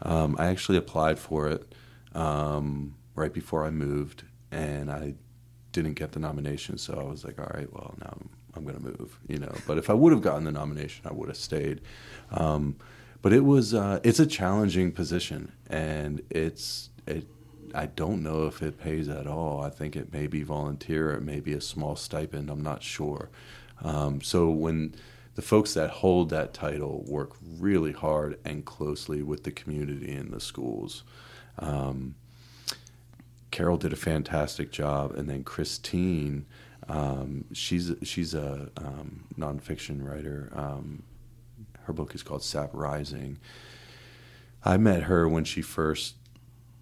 Um, 0.02 0.36
I 0.40 0.48
actually 0.48 0.78
applied 0.78 1.20
for 1.20 1.48
it 1.50 1.76
um, 2.16 2.96
right 3.14 3.34
before 3.34 3.66
I 3.66 3.70
moved, 3.70 4.24
and 4.52 4.90
I 4.90 5.14
didn't 5.74 5.94
get 5.94 6.14
the 6.14 6.20
nomination. 6.20 6.80
So 6.80 6.98
I 7.00 7.04
was 7.04 7.24
like, 7.24 7.38
all 7.40 7.52
right, 7.54 7.72
well 7.72 7.94
now 8.00 8.18
I'm 8.20 8.30
I'm 8.56 8.64
going 8.64 8.76
to 8.76 8.82
move, 8.82 9.20
you 9.28 9.38
know. 9.38 9.54
But 9.68 9.78
if 9.78 9.90
I 9.90 9.94
would 9.94 10.12
have 10.12 10.22
gotten 10.22 10.44
the 10.44 10.52
nomination, 10.52 11.06
I 11.08 11.14
would 11.14 11.30
have 11.30 11.38
stayed. 11.38 11.82
Um, 12.32 12.76
but 13.22 13.34
it 13.34 13.44
was 13.44 13.74
uh, 13.74 14.00
it's 14.04 14.20
a 14.20 14.26
challenging 14.26 14.92
position, 14.92 15.52
and 15.68 16.22
it's 16.30 16.90
it. 17.06 17.28
I 17.76 17.86
don't 17.86 18.24
know 18.24 18.48
if 18.48 18.64
it 18.64 18.80
pays 18.80 19.10
at 19.10 19.28
all. 19.28 19.62
I 19.62 19.70
think 19.70 19.96
it 19.96 20.12
may 20.12 20.26
be 20.26 20.42
volunteer, 20.42 21.12
it 21.12 21.22
may 21.22 21.40
be 21.40 21.54
a 21.54 21.62
small 21.62 21.96
stipend. 21.96 22.50
I'm 22.50 22.64
not 22.64 22.82
sure. 22.82 23.30
Um, 23.84 24.22
so 24.22 24.50
when 24.50 24.96
the 25.40 25.46
folks 25.46 25.74
that 25.74 25.90
hold 25.90 26.30
that 26.32 26.54
title 26.54 27.06
work 27.08 27.32
really 27.58 27.94
hard 27.94 28.38
and 28.44 28.66
closely 28.66 29.22
with 29.24 29.46
the 29.46 29.52
community 29.52 30.12
and 30.12 30.32
the 30.32 30.40
schools. 30.42 31.04
Um, 31.58 32.16
Carol 33.50 33.78
did 33.78 33.94
a 33.94 33.96
fantastic 33.96 34.70
job, 34.70 35.16
and 35.16 35.30
then 35.30 35.46
Christine 35.46 36.46
um, 36.90 37.46
she's 37.54 37.92
she's 38.04 38.34
a 38.34 38.70
um, 38.78 39.24
nonfiction 39.38 40.06
writer. 40.08 40.52
Um, 40.54 41.04
her 41.84 41.94
book 41.94 42.14
is 42.16 42.24
called 42.24 42.44
Sap 42.44 42.72
Rising. 42.74 43.40
I 44.64 44.78
met 44.78 45.04
her 45.04 45.28
when 45.28 45.44
she 45.46 45.62
first 45.62 46.16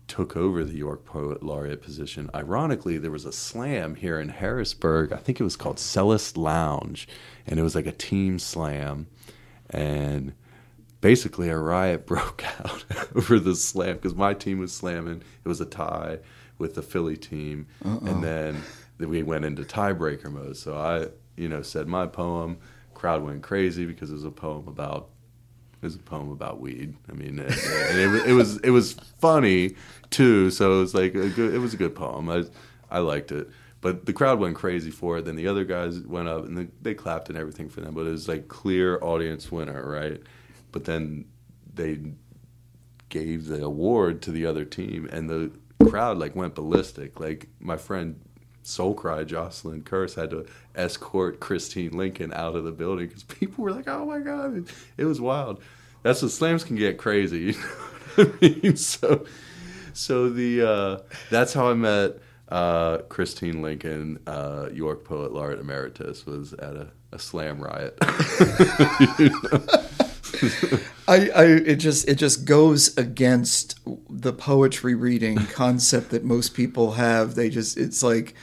took 0.07 0.37
over 0.37 0.63
the 0.63 0.77
York 0.77 1.05
Poet 1.05 1.43
Laureate 1.43 1.81
position. 1.81 2.29
Ironically, 2.33 2.97
there 2.97 3.11
was 3.11 3.25
a 3.25 3.31
slam 3.31 3.95
here 3.95 4.19
in 4.19 4.29
Harrisburg. 4.29 5.11
I 5.11 5.17
think 5.17 5.39
it 5.39 5.43
was 5.43 5.57
called 5.57 5.77
Cellist 5.77 6.37
Lounge, 6.37 7.07
and 7.45 7.59
it 7.59 7.63
was 7.63 7.75
like 7.75 7.85
a 7.85 7.91
team 7.91 8.39
slam. 8.39 9.07
And 9.69 10.33
basically, 11.01 11.49
a 11.49 11.57
riot 11.57 12.05
broke 12.07 12.43
out 12.59 12.85
over 13.15 13.39
the 13.39 13.55
slam 13.55 13.95
because 13.95 14.15
my 14.15 14.33
team 14.33 14.59
was 14.59 14.73
slamming. 14.73 15.21
It 15.43 15.47
was 15.49 15.59
a 15.59 15.65
tie 15.65 16.19
with 16.57 16.75
the 16.75 16.81
Philly 16.81 17.17
team, 17.17 17.67
Uh-oh. 17.85 18.07
and 18.07 18.23
then 18.23 18.63
we 18.97 19.23
went 19.23 19.45
into 19.45 19.63
tiebreaker 19.63 20.31
mode. 20.31 20.57
So 20.57 20.75
I, 20.75 21.07
you 21.39 21.47
know, 21.47 21.61
said 21.61 21.87
my 21.87 22.07
poem. 22.07 22.57
Crowd 22.93 23.23
went 23.23 23.43
crazy 23.43 23.85
because 23.85 24.09
it 24.09 24.13
was 24.13 24.23
a 24.23 24.31
poem 24.31 24.67
about 24.67 25.09
it 25.81 25.85
was 25.85 25.95
a 25.95 25.99
poem 25.99 26.31
about 26.31 26.59
weed. 26.59 26.95
I 27.09 27.13
mean, 27.13 27.39
and, 27.39 27.49
it, 27.49 28.29
it, 28.29 28.33
was 28.33 28.57
it 28.59 28.71
was 28.71 28.93
funny 29.19 29.75
too. 30.09 30.49
So 30.49 30.77
it 30.77 30.79
was 30.79 30.95
like 30.95 31.13
a 31.13 31.29
good. 31.29 31.53
It 31.53 31.59
was 31.59 31.73
a 31.73 31.77
good 31.77 31.95
poem. 31.95 32.29
I 32.29 32.45
I 32.89 32.99
liked 32.99 33.31
it. 33.31 33.49
But 33.79 34.07
the 34.07 34.13
crowd 34.13 34.39
went 34.39 34.55
crazy 34.55 34.89
for 34.89 35.19
it. 35.19 35.25
Then 35.25 35.35
the 35.35 35.47
other 35.47 35.63
guys 35.63 35.99
went 35.99 36.27
up 36.27 36.45
and 36.45 36.71
they 36.81 36.95
clapped 36.95 37.29
and 37.29 37.37
everything 37.37 37.69
for 37.69 37.81
them. 37.81 37.93
But 37.93 38.07
it 38.07 38.11
was 38.11 38.27
like 38.27 38.47
clear 38.47 38.99
audience 39.03 39.51
winner, 39.51 39.87
right? 39.87 40.19
But 40.71 40.85
then 40.85 41.25
they 41.73 41.99
gave 43.09 43.45
the 43.45 43.63
award 43.63 44.23
to 44.23 44.31
the 44.31 44.47
other 44.47 44.65
team, 44.65 45.07
and 45.11 45.29
the 45.29 45.51
crowd 45.89 46.17
like 46.17 46.35
went 46.35 46.55
ballistic. 46.55 47.19
Like 47.19 47.49
my 47.59 47.77
friend 47.77 48.19
soul 48.67 48.93
cry 48.93 49.23
Jocelyn 49.23 49.83
Curse 49.83 50.15
had 50.15 50.29
to 50.31 50.45
escort 50.75 51.39
Christine 51.39 51.97
Lincoln 51.97 52.33
out 52.33 52.55
of 52.55 52.63
the 52.63 52.71
building 52.71 53.07
because 53.07 53.23
people 53.23 53.63
were 53.63 53.71
like, 53.71 53.87
"Oh 53.87 54.05
my 54.05 54.19
god!" 54.19 54.69
It 54.97 55.05
was 55.05 55.21
wild. 55.21 55.61
That's 56.03 56.21
what 56.21 56.31
slams 56.31 56.63
can 56.63 56.75
get 56.75 56.97
crazy. 56.97 57.55
You 58.17 58.23
know 58.23 58.33
I 58.41 58.59
mean? 58.63 58.75
So, 58.77 59.27
so 59.93 60.29
the 60.31 60.67
uh, 60.67 60.99
that's 61.29 61.53
how 61.53 61.69
I 61.69 61.75
met 61.75 62.17
uh, 62.49 62.97
Christine 63.09 63.61
Lincoln, 63.61 64.17
uh, 64.25 64.69
York 64.73 65.03
Poet 65.03 65.33
Laureate 65.33 65.59
Emeritus, 65.59 66.25
was 66.25 66.53
at 66.53 66.75
a, 66.75 66.87
a 67.11 67.19
slam 67.19 67.61
riot. 67.61 67.95
I, 71.07 71.29
I 71.29 71.43
it 71.45 71.75
just 71.75 72.07
it 72.07 72.15
just 72.15 72.45
goes 72.45 72.97
against 72.97 73.79
the 74.09 74.33
poetry 74.33 74.95
reading 74.95 75.37
concept 75.37 76.09
that 76.09 76.23
most 76.23 76.55
people 76.55 76.93
have. 76.93 77.35
They 77.35 77.49
just 77.49 77.77
it's 77.77 78.01
like 78.01 78.33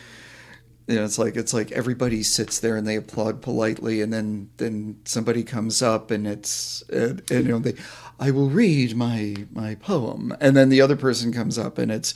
you 0.87 0.97
know, 0.97 1.05
it's 1.05 1.19
like 1.19 1.37
it's 1.37 1.55
like 1.55 1.73
everybody 1.73 2.23
sits 2.23 2.61
there 2.61 2.77
and 2.77 2.87
they 2.87 2.97
applaud 2.97 3.41
politely, 3.41 4.03
and 4.03 4.13
then 4.13 4.51
then 4.59 5.01
somebody 5.05 5.43
comes 5.43 5.81
up 5.81 6.11
and 6.11 6.27
it's 6.27 6.83
and, 6.91 7.23
and, 7.31 7.47
you 7.47 7.53
know 7.53 7.59
they, 7.59 7.75
I 8.21 8.31
will 8.31 8.51
read 8.51 8.95
my 8.95 9.35
my 9.53 9.77
poem, 9.77 10.37
and 10.41 10.57
then 10.57 10.69
the 10.69 10.83
other 10.83 10.97
person 10.97 11.33
comes 11.33 11.59
up 11.59 11.79
and 11.79 11.91
it's. 11.91 12.15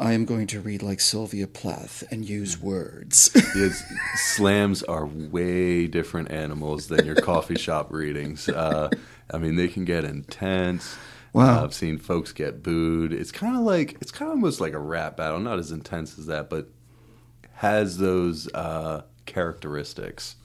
I 0.00 0.12
am 0.12 0.26
going 0.26 0.46
to 0.48 0.60
read 0.60 0.80
like 0.80 1.00
Sylvia 1.00 1.48
Plath 1.48 2.04
and 2.12 2.24
use 2.24 2.62
words. 2.62 3.30
Yes, 3.56 3.82
slams 4.36 4.84
are 4.84 5.04
way 5.04 5.88
different 5.88 6.30
animals 6.30 6.86
than 6.86 7.04
your 7.04 7.16
coffee 7.16 7.56
shop 7.58 7.92
readings. 7.92 8.48
Uh, 8.48 8.90
I 9.32 9.38
mean, 9.38 9.56
they 9.56 9.66
can 9.66 9.84
get 9.84 10.04
intense. 10.04 10.96
Wow. 11.32 11.62
Uh, 11.62 11.64
I've 11.64 11.74
seen 11.74 11.98
folks 11.98 12.32
get 12.32 12.62
booed. 12.62 13.12
It's 13.12 13.32
kind 13.32 13.56
of 13.56 13.62
like 13.62 13.96
it's 14.00 14.12
kind 14.12 14.30
of 14.30 14.36
almost 14.36 14.60
like 14.60 14.72
a 14.72 14.78
rap 14.78 15.16
battle, 15.16 15.40
not 15.40 15.58
as 15.58 15.72
intense 15.72 16.16
as 16.16 16.26
that, 16.26 16.48
but 16.48 16.68
has 17.58 17.98
those 17.98 18.52
uh, 18.54 19.02
characteristics. 19.26 20.36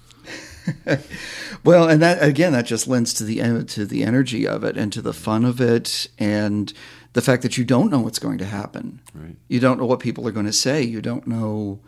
well, 1.64 1.88
and 1.88 2.02
that 2.02 2.24
again, 2.24 2.54
that 2.54 2.66
just 2.66 2.88
lends 2.88 3.14
to 3.16 3.24
the 3.24 3.64
to 3.66 3.86
the 3.86 4.04
energy 4.04 4.48
of 4.48 4.64
it 4.64 4.78
and 4.78 4.92
to 4.94 5.02
the 5.02 5.14
fun 5.14 5.46
of 5.46 5.60
it, 5.60 6.08
and 6.18 6.74
the 7.14 7.22
fact 7.22 7.44
that 7.44 7.58
you 7.58 7.66
don't 7.66 7.92
know 7.92 8.00
what's 8.00 8.20
going 8.20 8.38
to 8.40 8.46
happen. 8.46 9.02
Right. 9.14 9.36
You 9.48 9.60
don't 9.60 9.80
know 9.80 9.86
what 9.86 10.00
people 10.00 10.28
are 10.28 10.32
going 10.32 10.46
to 10.46 10.54
say. 10.54 10.82
You 10.82 11.02
don't 11.02 11.28
know 11.28 11.80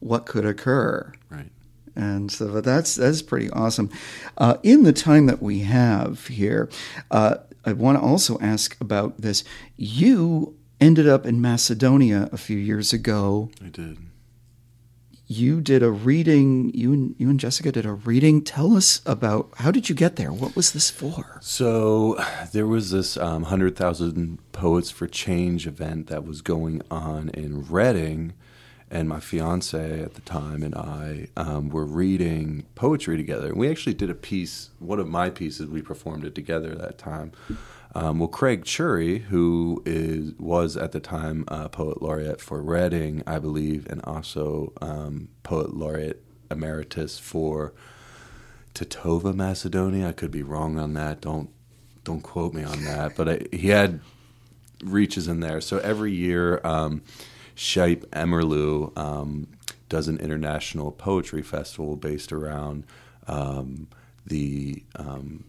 what 0.00 0.26
could 0.26 0.44
occur. 0.44 1.12
Right. 1.30 1.50
And 1.96 2.30
so 2.30 2.60
that's 2.60 2.96
that's 2.96 3.22
pretty 3.22 3.48
awesome. 3.50 3.88
Uh, 4.36 4.56
in 4.62 4.82
the 4.82 4.92
time 4.92 5.26
that 5.26 5.40
we 5.40 5.60
have 5.60 6.26
here, 6.26 6.68
uh, 7.10 7.36
I 7.64 7.72
want 7.72 7.98
to 7.98 8.04
also 8.04 8.38
ask 8.40 8.78
about 8.80 9.20
this. 9.20 9.44
You 9.76 10.56
ended 10.80 11.08
up 11.08 11.24
in 11.24 11.40
Macedonia 11.40 12.28
a 12.32 12.36
few 12.36 12.58
years 12.58 12.92
ago. 12.92 13.50
I 13.64 13.68
did. 13.68 13.98
You 15.26 15.62
did 15.62 15.82
a 15.82 15.90
reading. 15.90 16.70
You 16.74 16.92
and 16.92 17.14
you 17.18 17.30
and 17.30 17.40
Jessica 17.40 17.72
did 17.72 17.86
a 17.86 17.92
reading. 17.92 18.42
Tell 18.42 18.76
us 18.76 19.00
about 19.06 19.50
how 19.56 19.70
did 19.70 19.88
you 19.88 19.94
get 19.94 20.16
there? 20.16 20.32
What 20.32 20.54
was 20.54 20.72
this 20.72 20.90
for? 20.90 21.38
So 21.40 22.22
there 22.52 22.66
was 22.66 22.90
this 22.90 23.16
um, 23.16 23.42
100,000 23.42 24.38
Poets 24.52 24.90
for 24.90 25.06
Change 25.06 25.66
event 25.66 26.08
that 26.08 26.26
was 26.26 26.42
going 26.42 26.82
on 26.90 27.30
in 27.30 27.66
Reading, 27.66 28.34
and 28.90 29.08
my 29.08 29.18
fiance 29.18 30.02
at 30.02 30.14
the 30.14 30.20
time 30.20 30.62
and 30.62 30.74
I 30.74 31.28
um, 31.38 31.70
were 31.70 31.86
reading 31.86 32.66
poetry 32.74 33.16
together. 33.16 33.48
And 33.48 33.56
we 33.56 33.70
actually 33.70 33.94
did 33.94 34.10
a 34.10 34.14
piece, 34.14 34.70
one 34.78 35.00
of 35.00 35.08
my 35.08 35.30
pieces, 35.30 35.68
we 35.68 35.80
performed 35.80 36.24
it 36.24 36.34
together 36.34 36.74
that 36.74 36.98
time. 36.98 37.32
Um, 37.96 38.18
well, 38.18 38.28
Craig 38.28 38.64
Czury, 38.64 39.22
who 39.22 39.82
is 39.86 40.32
was 40.38 40.76
at 40.76 40.92
the 40.92 41.00
time 41.00 41.44
uh, 41.48 41.68
poet 41.68 42.02
laureate 42.02 42.40
for 42.40 42.60
Reading, 42.60 43.22
I 43.26 43.38
believe, 43.38 43.86
and 43.88 44.00
also 44.04 44.72
um, 44.80 45.28
poet 45.44 45.74
laureate 45.74 46.22
emeritus 46.50 47.18
for 47.20 47.72
Tetovo, 48.74 49.32
Macedonia. 49.32 50.08
I 50.08 50.12
could 50.12 50.32
be 50.32 50.42
wrong 50.42 50.76
on 50.76 50.94
that. 50.94 51.20
Don't 51.20 51.50
don't 52.02 52.22
quote 52.22 52.52
me 52.52 52.64
on 52.64 52.84
that. 52.84 53.14
But 53.16 53.28
I, 53.28 53.40
he 53.52 53.68
had 53.68 54.00
reaches 54.82 55.28
in 55.28 55.40
there. 55.40 55.60
So 55.60 55.78
every 55.78 56.12
year, 56.12 56.60
um, 56.64 57.02
Emerlu 57.56 58.96
um, 58.98 59.48
does 59.88 60.08
an 60.08 60.18
international 60.18 60.90
poetry 60.90 61.42
festival 61.42 61.96
based 61.96 62.32
around 62.32 62.84
um, 63.28 63.86
the 64.26 64.82
um, 64.96 65.44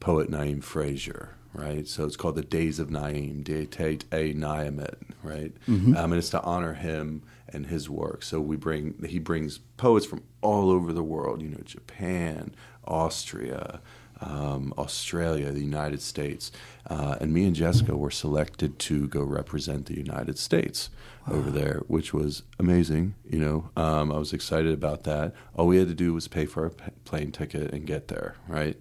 poet 0.00 0.30
Naim 0.30 0.62
Frashëri. 0.62 1.28
Right, 1.54 1.88
so 1.88 2.04
it's 2.04 2.16
called 2.16 2.36
the 2.36 2.42
Days 2.42 2.78
of 2.78 2.90
Naim, 2.90 3.42
Deitate 3.42 4.04
a 4.12 4.32
Naimet, 4.34 4.96
right? 5.22 5.52
Um, 5.96 6.12
and 6.12 6.14
it's 6.14 6.30
to 6.30 6.42
honor 6.42 6.74
him 6.74 7.22
and 7.48 7.66
his 7.66 7.88
work. 7.90 8.22
So 8.22 8.38
we 8.40 8.56
bring 8.56 8.94
he 9.08 9.18
brings 9.18 9.58
poets 9.76 10.06
from 10.06 10.22
all 10.42 10.70
over 10.70 10.92
the 10.92 11.02
world, 11.02 11.40
you 11.42 11.48
know, 11.48 11.62
Japan, 11.64 12.54
Austria, 12.86 13.80
um, 14.20 14.74
Australia, 14.76 15.50
the 15.50 15.60
United 15.60 16.02
States, 16.02 16.52
uh, 16.90 17.16
and 17.20 17.32
me 17.32 17.44
and 17.46 17.56
Jessica 17.56 17.96
were 17.96 18.10
selected 18.10 18.78
to 18.80 19.08
go 19.08 19.22
represent 19.22 19.86
the 19.86 19.96
United 19.96 20.38
States 20.38 20.90
over 21.30 21.50
there, 21.50 21.82
which 21.88 22.12
was 22.14 22.42
amazing. 22.58 23.14
You 23.28 23.38
know, 23.38 23.70
um, 23.76 24.12
I 24.12 24.18
was 24.18 24.32
excited 24.32 24.72
about 24.72 25.04
that. 25.04 25.34
All 25.56 25.66
we 25.66 25.78
had 25.78 25.88
to 25.88 25.94
do 25.94 26.14
was 26.14 26.26
pay 26.28 26.46
for 26.46 26.66
a 26.66 26.70
p- 26.70 26.84
plane 27.04 27.32
ticket 27.32 27.72
and 27.72 27.86
get 27.86 28.08
there, 28.08 28.36
right? 28.46 28.76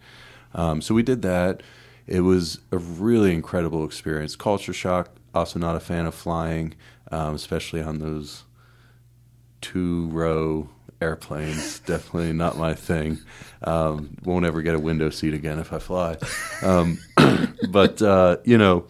Um, 0.54 0.82
so 0.82 0.94
we 0.94 1.04
did 1.04 1.22
that. 1.24 1.62
It 2.08 2.22
was 2.22 2.60
a 2.72 2.78
really 2.78 3.34
incredible 3.34 3.86
experience. 3.86 4.36
Culture 4.36 4.74
shock. 4.74 5.10
Also, 5.36 5.60
not 5.60 5.76
a 5.76 5.80
fan 5.80 6.06
of 6.06 6.16
flying, 6.16 6.74
um, 7.12 7.36
especially 7.36 7.82
on 7.82 8.00
those 8.00 8.44
two 9.62 10.08
row 10.08 10.70
airplanes. 11.02 11.80
Definitely 11.86 12.34
not 12.34 12.58
my 12.58 12.74
thing. 12.74 13.20
Um, 13.62 14.18
won't 14.24 14.46
ever 14.46 14.62
get 14.62 14.74
a 14.74 14.80
window 14.80 15.10
seat 15.10 15.34
again 15.34 15.60
if 15.60 15.74
I 15.74 15.80
fly. 15.80 16.18
Um, 16.64 17.00
but 17.70 18.02
uh, 18.02 18.38
you 18.44 18.58
know, 18.58 18.86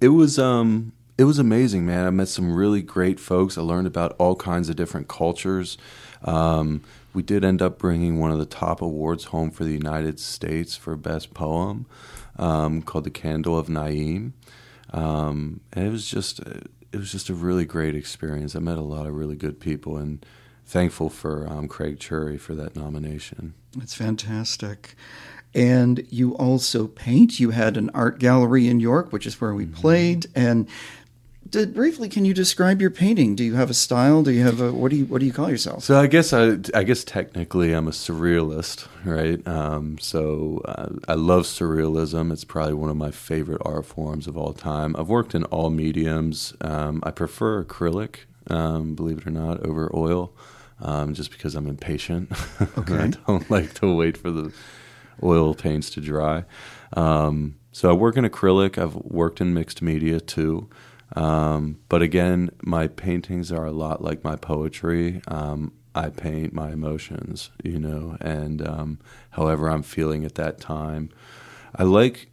it 0.00 0.08
was 0.08 0.38
um, 0.38 0.92
it 1.16 1.24
was 1.24 1.38
amazing, 1.38 1.86
man. 1.86 2.06
I 2.06 2.10
met 2.10 2.28
some 2.28 2.54
really 2.54 2.82
great 2.82 3.20
folks. 3.20 3.56
I 3.56 3.62
learned 3.62 3.86
about 3.86 4.16
all 4.18 4.34
kinds 4.34 4.68
of 4.68 4.76
different 4.76 5.08
cultures. 5.08 5.78
Um, 6.24 6.82
we 7.12 7.22
did 7.22 7.44
end 7.44 7.62
up 7.62 7.78
bringing 7.78 8.18
one 8.18 8.32
of 8.32 8.38
the 8.38 8.46
top 8.46 8.82
awards 8.82 9.24
home 9.24 9.50
for 9.50 9.62
the 9.62 9.72
United 9.72 10.18
States 10.18 10.76
for 10.76 10.96
best 10.96 11.32
poem, 11.32 11.86
um, 12.36 12.82
called 12.82 13.04
"The 13.04 13.10
Candle 13.10 13.58
of 13.58 13.68
Naim," 13.68 14.34
um, 14.92 15.60
and 15.72 15.86
it 15.86 15.90
was 15.90 16.08
just 16.08 16.40
it 16.40 16.96
was 16.96 17.10
just 17.10 17.28
a 17.28 17.34
really 17.34 17.64
great 17.64 17.94
experience. 17.94 18.54
I 18.54 18.60
met 18.60 18.78
a 18.78 18.82
lot 18.82 19.06
of 19.06 19.14
really 19.14 19.36
good 19.36 19.60
people, 19.60 19.96
and 19.96 20.24
thankful 20.64 21.10
for 21.10 21.46
um, 21.48 21.68
Craig 21.68 21.98
Czury 21.98 22.38
for 22.38 22.54
that 22.54 22.76
nomination. 22.76 23.54
It's 23.80 23.94
fantastic. 23.94 24.94
And 25.54 26.04
you 26.10 26.34
also 26.36 26.88
paint. 26.88 27.38
You 27.38 27.50
had 27.50 27.76
an 27.76 27.90
art 27.94 28.18
gallery 28.18 28.66
in 28.66 28.80
York, 28.80 29.12
which 29.12 29.26
is 29.26 29.40
where 29.40 29.54
we 29.54 29.66
played. 29.66 30.26
And 30.34 30.66
briefly, 31.54 32.08
can 32.08 32.24
you 32.24 32.34
describe 32.34 32.80
your 32.80 32.90
painting? 32.90 33.34
Do 33.34 33.44
you 33.44 33.54
have 33.54 33.70
a 33.70 33.74
style? 33.74 34.22
Do 34.22 34.30
you 34.30 34.42
have 34.42 34.60
a 34.60 34.72
what 34.72 34.90
do 34.90 34.96
you 34.96 35.04
what 35.06 35.20
do 35.20 35.26
you 35.26 35.32
call 35.32 35.50
yourself? 35.50 35.84
So 35.84 35.98
I 35.98 36.06
guess 36.06 36.32
I, 36.32 36.56
I 36.74 36.82
guess 36.82 37.04
technically 37.04 37.72
I'm 37.72 37.88
a 37.88 37.92
surrealist, 37.92 38.88
right? 39.04 39.46
Um, 39.46 39.98
so 39.98 40.62
uh, 40.64 40.88
I 41.08 41.14
love 41.14 41.44
surrealism. 41.44 42.32
It's 42.32 42.44
probably 42.44 42.74
one 42.74 42.90
of 42.90 42.96
my 42.96 43.10
favorite 43.10 43.62
art 43.64 43.86
forms 43.86 44.26
of 44.26 44.36
all 44.36 44.52
time. 44.52 44.94
I've 44.98 45.08
worked 45.08 45.34
in 45.34 45.44
all 45.44 45.70
mediums. 45.70 46.54
Um, 46.60 47.00
I 47.04 47.10
prefer 47.10 47.64
acrylic, 47.64 48.20
um, 48.48 48.94
believe 48.94 49.18
it 49.18 49.26
or 49.26 49.30
not, 49.30 49.64
over 49.64 49.90
oil, 49.94 50.32
um, 50.80 51.14
just 51.14 51.30
because 51.30 51.54
I'm 51.54 51.66
impatient. 51.66 52.30
Okay. 52.78 52.96
I 52.96 53.06
don't 53.26 53.48
like 53.50 53.74
to 53.74 53.94
wait 53.94 54.16
for 54.16 54.30
the 54.30 54.52
oil 55.22 55.54
paints 55.54 55.90
to 55.90 56.00
dry. 56.00 56.44
Um, 56.94 57.56
so 57.72 57.88
I 57.90 57.92
work 57.92 58.16
in 58.16 58.24
acrylic. 58.24 58.78
I've 58.78 58.94
worked 58.94 59.40
in 59.40 59.54
mixed 59.54 59.80
media 59.82 60.20
too. 60.20 60.68
Um, 61.14 61.78
but 61.88 62.02
again, 62.02 62.50
my 62.62 62.88
paintings 62.88 63.52
are 63.52 63.64
a 63.64 63.72
lot 63.72 64.02
like 64.02 64.24
my 64.24 64.36
poetry. 64.36 65.22
Um, 65.28 65.72
I 65.94 66.08
paint 66.08 66.52
my 66.52 66.72
emotions, 66.72 67.50
you 67.62 67.78
know, 67.78 68.16
and 68.20 68.66
um, 68.66 68.98
however 69.30 69.68
I'm 69.68 69.82
feeling 69.82 70.24
at 70.24 70.34
that 70.34 70.60
time. 70.60 71.10
I 71.76 71.84
like, 71.84 72.30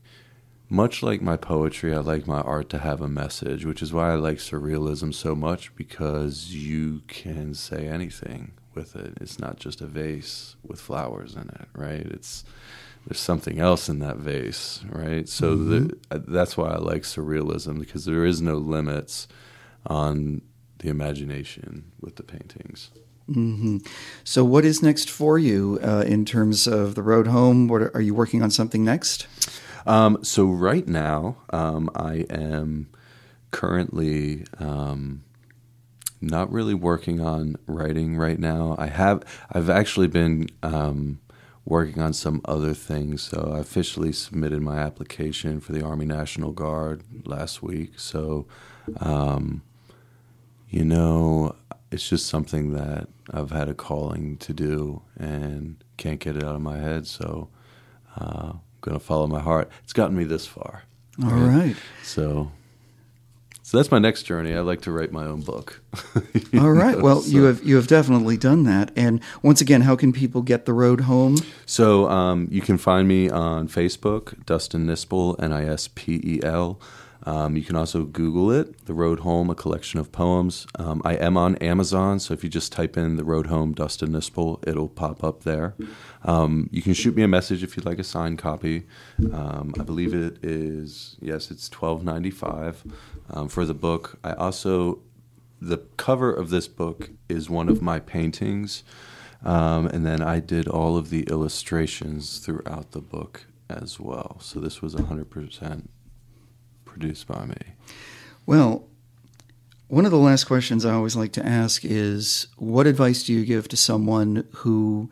much 0.68 1.04
like 1.04 1.22
my 1.22 1.38
poetry, 1.38 1.94
I 1.94 2.00
like 2.00 2.26
my 2.26 2.42
art 2.42 2.70
to 2.70 2.80
have 2.80 3.02
a 3.02 3.08
message, 3.08 3.66
which 3.66 3.82
is 3.84 3.94
why 3.94 4.12
I 4.12 4.16
like 4.16 4.38
surrealism 4.38 5.14
so 5.14 5.36
much 5.36 5.76
because 5.76 6.54
you 6.56 7.02
can 7.08 7.54
say 7.54 7.88
anything 7.88 8.54
with 8.74 8.96
it. 8.96 9.14
It's 9.22 9.38
not 9.38 9.60
just 9.60 9.82
a 9.82 9.86
vase 9.86 10.56
with 10.64 10.80
flowers 10.80 11.36
in 11.36 11.50
it, 11.50 11.68
right? 11.74 12.06
It's 12.06 12.44
there's 13.08 13.20
something 13.20 13.60
else 13.60 13.90
in 13.90 14.00
that 14.00 14.18
vase, 14.18 14.84
right? 14.90 15.28
So 15.28 15.56
the, 15.56 15.98
that's 16.10 16.56
why 16.56 16.70
I 16.70 16.78
like 16.78 17.04
surrealism 17.04 17.80
because 17.80 18.06
there 18.06 18.26
is 18.26 18.42
no 18.42 18.56
limits 18.56 19.28
on 19.86 20.42
the 20.80 20.90
imagination 20.90 21.92
with 22.00 22.16
the 22.16 22.24
paintings. 22.24 22.92
hmm 23.26 23.78
So, 24.24 24.44
what 24.44 24.66
is 24.66 24.82
next 24.82 25.10
for 25.10 25.40
you 25.40 25.80
uh, 25.84 26.04
in 26.06 26.26
terms 26.26 26.68
of 26.68 26.96
the 26.96 27.04
road 27.04 27.28
home? 27.28 27.68
What 27.68 27.82
are, 27.82 27.92
are 27.96 28.02
you 28.02 28.14
working 28.14 28.42
on 28.44 28.52
something 28.52 28.84
next? 28.84 29.28
Um, 29.86 30.24
so 30.24 30.46
right 30.46 30.88
now, 30.88 31.38
um, 31.50 31.90
I 31.96 32.26
am 32.30 32.90
currently 33.52 34.46
um, 34.60 35.24
not 36.20 36.52
really 36.52 36.74
working 36.74 37.20
on 37.20 37.56
writing 37.66 38.16
right 38.16 38.40
now. 38.40 38.76
I 38.78 38.88
have 38.88 39.24
I've 39.52 39.70
actually 39.70 40.08
been 40.08 40.50
um, 40.62 41.20
working 41.66 42.02
on 42.02 42.14
some 42.14 42.42
other 42.46 42.74
things. 42.74 43.22
So 43.22 43.54
I 43.56 43.60
officially 43.60 44.12
submitted 44.14 44.62
my 44.62 44.78
application 44.78 45.60
for 45.60 45.74
the 45.74 45.84
Army 45.84 46.06
National 46.06 46.52
Guard 46.52 47.04
last 47.26 47.62
week. 47.64 48.00
So 48.00 48.48
Um, 49.00 49.62
you 50.70 50.84
know, 50.84 51.56
it's 51.92 52.08
just 52.08 52.26
something 52.28 52.74
that 52.74 53.08
I've 53.32 53.52
had 53.52 53.70
a 53.70 53.74
calling 53.74 54.38
to 54.38 54.54
do 54.54 55.02
and 55.18 55.84
can't 55.98 56.20
get 56.20 56.38
it 56.38 56.44
out 56.44 56.56
of 56.56 56.62
my 56.62 56.78
head. 56.78 57.06
So 57.08 57.50
uh, 58.20 58.54
I'm 58.54 58.60
going 58.82 58.98
to 58.98 59.04
follow 59.04 59.28
my 59.28 59.40
heart. 59.40 59.70
It's 59.84 59.94
gotten 59.94 60.16
me 60.16 60.24
this 60.24 60.48
far. 60.48 60.84
All 61.24 61.30
right. 61.30 61.76
So, 62.04 62.52
so 63.72 63.78
that's 63.78 63.90
my 63.90 64.00
next 64.00 64.24
journey. 64.24 64.54
I 64.54 64.60
like 64.60 64.82
to 64.82 64.92
write 64.92 65.14
my 65.14 65.24
own 65.24 65.40
book. 65.44 65.82
All 66.60 66.72
right. 66.74 66.98
know, 66.98 67.04
Well, 67.06 67.22
so- 67.22 67.30
you 67.32 67.44
have 67.44 67.64
you 67.64 67.78
have 67.78 67.88
definitely 67.88 68.36
done 68.36 68.64
that. 68.64 68.92
And 68.98 69.22
once 69.44 69.62
again, 69.62 69.80
how 69.80 69.96
can 69.96 70.12
people 70.12 70.42
get 70.42 70.66
the 70.66 70.74
road 70.74 71.02
home? 71.02 71.38
So 71.66 72.10
um, 72.10 72.50
you 72.52 72.60
can 72.60 72.78
find 72.78 73.08
me 73.08 73.30
on 73.30 73.70
Facebook, 73.70 74.46
Dustin 74.46 74.86
Nispel, 74.88 75.42
N 75.42 75.54
I 75.54 75.64
S 75.68 75.88
P 75.88 76.20
E 76.22 76.42
L. 76.44 76.82
Um, 77.24 77.56
you 77.56 77.64
can 77.64 77.76
also 77.76 78.04
Google 78.06 78.52
it, 78.52 78.88
The 78.88 78.96
Road 78.96 79.20
Home, 79.20 79.52
a 79.52 79.54
collection 79.56 80.00
of 80.00 80.12
poems. 80.12 80.66
Um, 80.80 81.04
I 81.06 81.14
am 81.18 81.38
on 81.38 81.56
Amazon, 81.58 82.20
so 82.20 82.34
if 82.34 82.44
you 82.44 82.50
just 82.50 82.72
type 82.72 82.98
in 82.98 83.16
The 83.16 83.24
Road 83.24 83.46
Home, 83.46 83.74
Dustin 83.74 84.10
Nispel, 84.10 84.58
it'll 84.68 84.90
pop 84.90 85.24
up 85.24 85.44
there. 85.44 85.76
Um, 86.24 86.68
you 86.72 86.82
can 86.82 86.96
shoot 86.96 87.16
me 87.16 87.22
a 87.22 87.28
message 87.28 87.62
if 87.62 87.78
you'd 87.78 87.86
like 87.86 88.00
a 88.00 88.04
signed 88.04 88.40
copy. 88.40 88.88
Um, 89.32 89.72
I 89.80 89.84
believe 89.84 90.16
it 90.16 90.44
is, 90.44 91.16
yes, 91.22 91.52
it's 91.52 91.70
twelve 91.70 92.04
ninety 92.04 92.32
five 92.32 92.84
um, 93.30 93.48
for 93.48 93.66
the 93.66 93.74
book. 93.74 94.20
I 94.24 94.34
also, 94.34 95.00
the 95.62 95.78
cover 95.98 96.32
of 96.34 96.50
this 96.50 96.68
book 96.68 97.12
is 97.30 97.50
one 97.50 97.70
of 97.70 97.82
my 97.82 98.00
paintings. 98.00 98.84
Um, 99.44 99.88
and 99.88 100.06
then 100.06 100.22
I 100.22 100.40
did 100.40 100.68
all 100.68 100.98
of 100.98 101.10
the 101.10 101.24
illustrations 101.24 102.40
throughout 102.40 102.92
the 102.92 103.02
book 103.02 103.46
as 103.70 104.00
well. 104.00 104.38
So 104.40 104.60
this 104.60 104.82
was 104.82 104.96
100% 104.96 105.88
produced 106.86 107.28
by 107.28 107.46
me. 107.46 107.56
Well, 108.46 108.88
one 109.88 110.06
of 110.06 110.12
the 110.12 110.18
last 110.18 110.46
questions 110.46 110.86
I 110.86 110.94
always 110.94 111.16
like 111.16 111.32
to 111.34 111.46
ask 111.46 111.84
is 111.84 112.48
what 112.58 112.88
advice 112.88 113.24
do 113.24 113.34
you 113.34 113.46
give 113.46 113.68
to 113.70 113.78
someone 113.78 114.48
who 114.52 115.10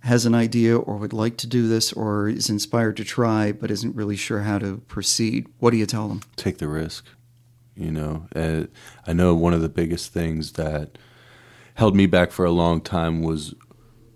has 0.00 0.24
an 0.24 0.34
idea 0.34 0.76
or 0.76 0.96
would 0.96 1.12
like 1.12 1.36
to 1.38 1.46
do 1.46 1.68
this 1.68 1.92
or 1.92 2.28
is 2.28 2.48
inspired 2.48 2.96
to 2.96 3.04
try 3.04 3.52
but 3.52 3.70
isn't 3.70 3.94
really 3.94 4.16
sure 4.16 4.40
how 4.40 4.58
to 4.58 4.78
proceed? 4.88 5.46
What 5.58 5.70
do 5.70 5.76
you 5.76 5.86
tell 5.86 6.08
them? 6.08 6.22
Take 6.36 6.58
the 6.58 6.68
risk. 6.68 7.06
You 7.80 7.90
know, 7.90 8.26
uh, 8.36 8.64
I 9.06 9.14
know 9.14 9.34
one 9.34 9.54
of 9.54 9.62
the 9.62 9.68
biggest 9.70 10.12
things 10.12 10.52
that 10.52 10.98
held 11.74 11.96
me 11.96 12.04
back 12.04 12.30
for 12.30 12.44
a 12.44 12.50
long 12.50 12.82
time 12.82 13.22
was 13.22 13.54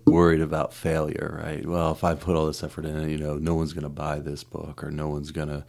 worried 0.05 0.41
about 0.41 0.71
failure, 0.71 1.41
right? 1.43 1.65
Well, 1.65 1.91
if 1.91 2.03
I 2.03 2.13
put 2.13 2.35
all 2.35 2.45
this 2.45 2.63
effort 2.63 2.85
in 2.85 3.09
you 3.09 3.17
know, 3.17 3.37
no 3.37 3.55
one's 3.55 3.73
going 3.73 3.83
to 3.83 3.89
buy 3.89 4.19
this 4.19 4.43
book 4.43 4.83
or 4.83 4.91
no 4.91 5.09
one's 5.09 5.31
going 5.31 5.47
to 5.47 5.65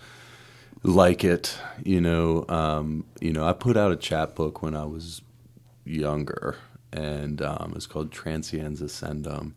like 0.82 1.24
it. 1.24 1.58
You 1.82 2.02
know, 2.02 2.44
um, 2.50 3.06
you 3.20 3.32
know, 3.32 3.46
I 3.46 3.54
put 3.54 3.78
out 3.78 3.92
a 3.92 3.96
chapbook 3.96 4.62
when 4.62 4.76
I 4.76 4.84
was 4.84 5.22
younger, 5.86 6.56
and 6.92 7.40
um, 7.40 7.72
it's 7.76 7.86
called 7.86 8.12
Transiens 8.12 8.82
Ascendum, 8.82 9.54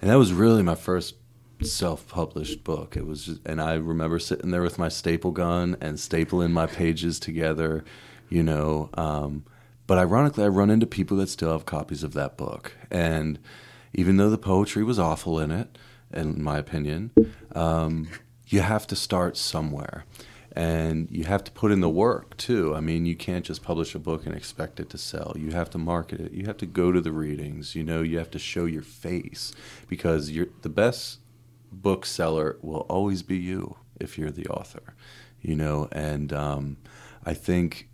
and 0.00 0.10
that 0.10 0.16
was 0.16 0.32
really 0.32 0.62
my 0.62 0.74
first 0.74 1.16
self-published 1.62 2.64
book. 2.64 2.96
It 2.96 3.06
was, 3.06 3.26
just, 3.26 3.40
and 3.46 3.60
I 3.60 3.74
remember 3.74 4.18
sitting 4.18 4.50
there 4.50 4.62
with 4.62 4.78
my 4.78 4.88
staple 4.88 5.30
gun 5.30 5.76
and 5.80 5.96
stapling 5.96 6.52
my 6.52 6.66
pages 6.66 7.18
together, 7.18 7.84
you 8.28 8.42
know. 8.42 8.90
Um, 8.94 9.44
but 9.86 9.98
ironically, 9.98 10.44
I 10.44 10.48
run 10.48 10.70
into 10.70 10.86
people 10.86 11.16
that 11.18 11.28
still 11.28 11.52
have 11.52 11.64
copies 11.64 12.02
of 12.02 12.12
that 12.14 12.36
book, 12.36 12.72
and 12.90 13.38
even 13.94 14.16
though 14.16 14.30
the 14.30 14.38
poetry 14.38 14.84
was 14.84 14.98
awful 14.98 15.40
in 15.40 15.50
it, 15.50 15.78
in 16.12 16.42
my 16.42 16.58
opinion, 16.58 17.10
um, 17.54 18.08
you 18.48 18.60
have 18.60 18.86
to 18.88 18.96
start 18.96 19.36
somewhere. 19.36 20.04
And 20.52 21.08
you 21.10 21.24
have 21.24 21.44
to 21.44 21.52
put 21.52 21.70
in 21.70 21.80
the 21.80 21.88
work 21.90 22.34
too. 22.38 22.74
I 22.74 22.80
mean, 22.80 23.04
you 23.04 23.14
can't 23.14 23.44
just 23.44 23.62
publish 23.62 23.94
a 23.94 23.98
book 23.98 24.24
and 24.24 24.34
expect 24.34 24.80
it 24.80 24.88
to 24.88 24.96
sell. 24.96 25.34
You 25.36 25.50
have 25.50 25.68
to 25.70 25.78
market 25.78 26.18
it. 26.18 26.32
You 26.32 26.46
have 26.46 26.56
to 26.58 26.66
go 26.66 26.92
to 26.92 27.00
the 27.02 27.12
readings. 27.12 27.74
You 27.74 27.84
know, 27.84 28.00
you 28.00 28.16
have 28.16 28.30
to 28.30 28.38
show 28.38 28.64
your 28.64 28.80
face 28.80 29.52
because 29.86 30.30
you're 30.30 30.48
the 30.62 30.70
best 30.70 31.18
bookseller 31.72 32.56
will 32.60 32.86
always 32.88 33.22
be 33.22 33.36
you 33.36 33.76
if 34.00 34.18
you're 34.18 34.30
the 34.30 34.46
author. 34.46 34.94
You 35.40 35.56
know, 35.56 35.88
and 35.92 36.32
um, 36.32 36.76
I 37.24 37.34
think 37.34 37.88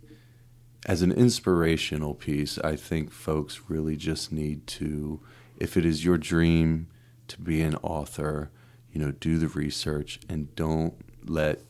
as 0.85 1.01
an 1.01 1.11
inspirational 1.11 2.13
piece, 2.13 2.57
I 2.59 2.75
think 2.75 3.11
folks 3.11 3.69
really 3.69 3.95
just 3.95 4.31
need 4.31 4.67
to, 4.67 5.21
if 5.57 5.77
it 5.77 5.85
is 5.85 6.03
your 6.03 6.17
dream 6.17 6.87
to 7.27 7.39
be 7.39 7.61
an 7.61 7.75
author, 7.75 8.51
you 8.91 8.99
know, 8.99 9.11
do 9.11 9.37
the 9.37 9.47
research 9.47 10.19
and 10.27 10.53
don't 10.55 10.93
let 11.25 11.61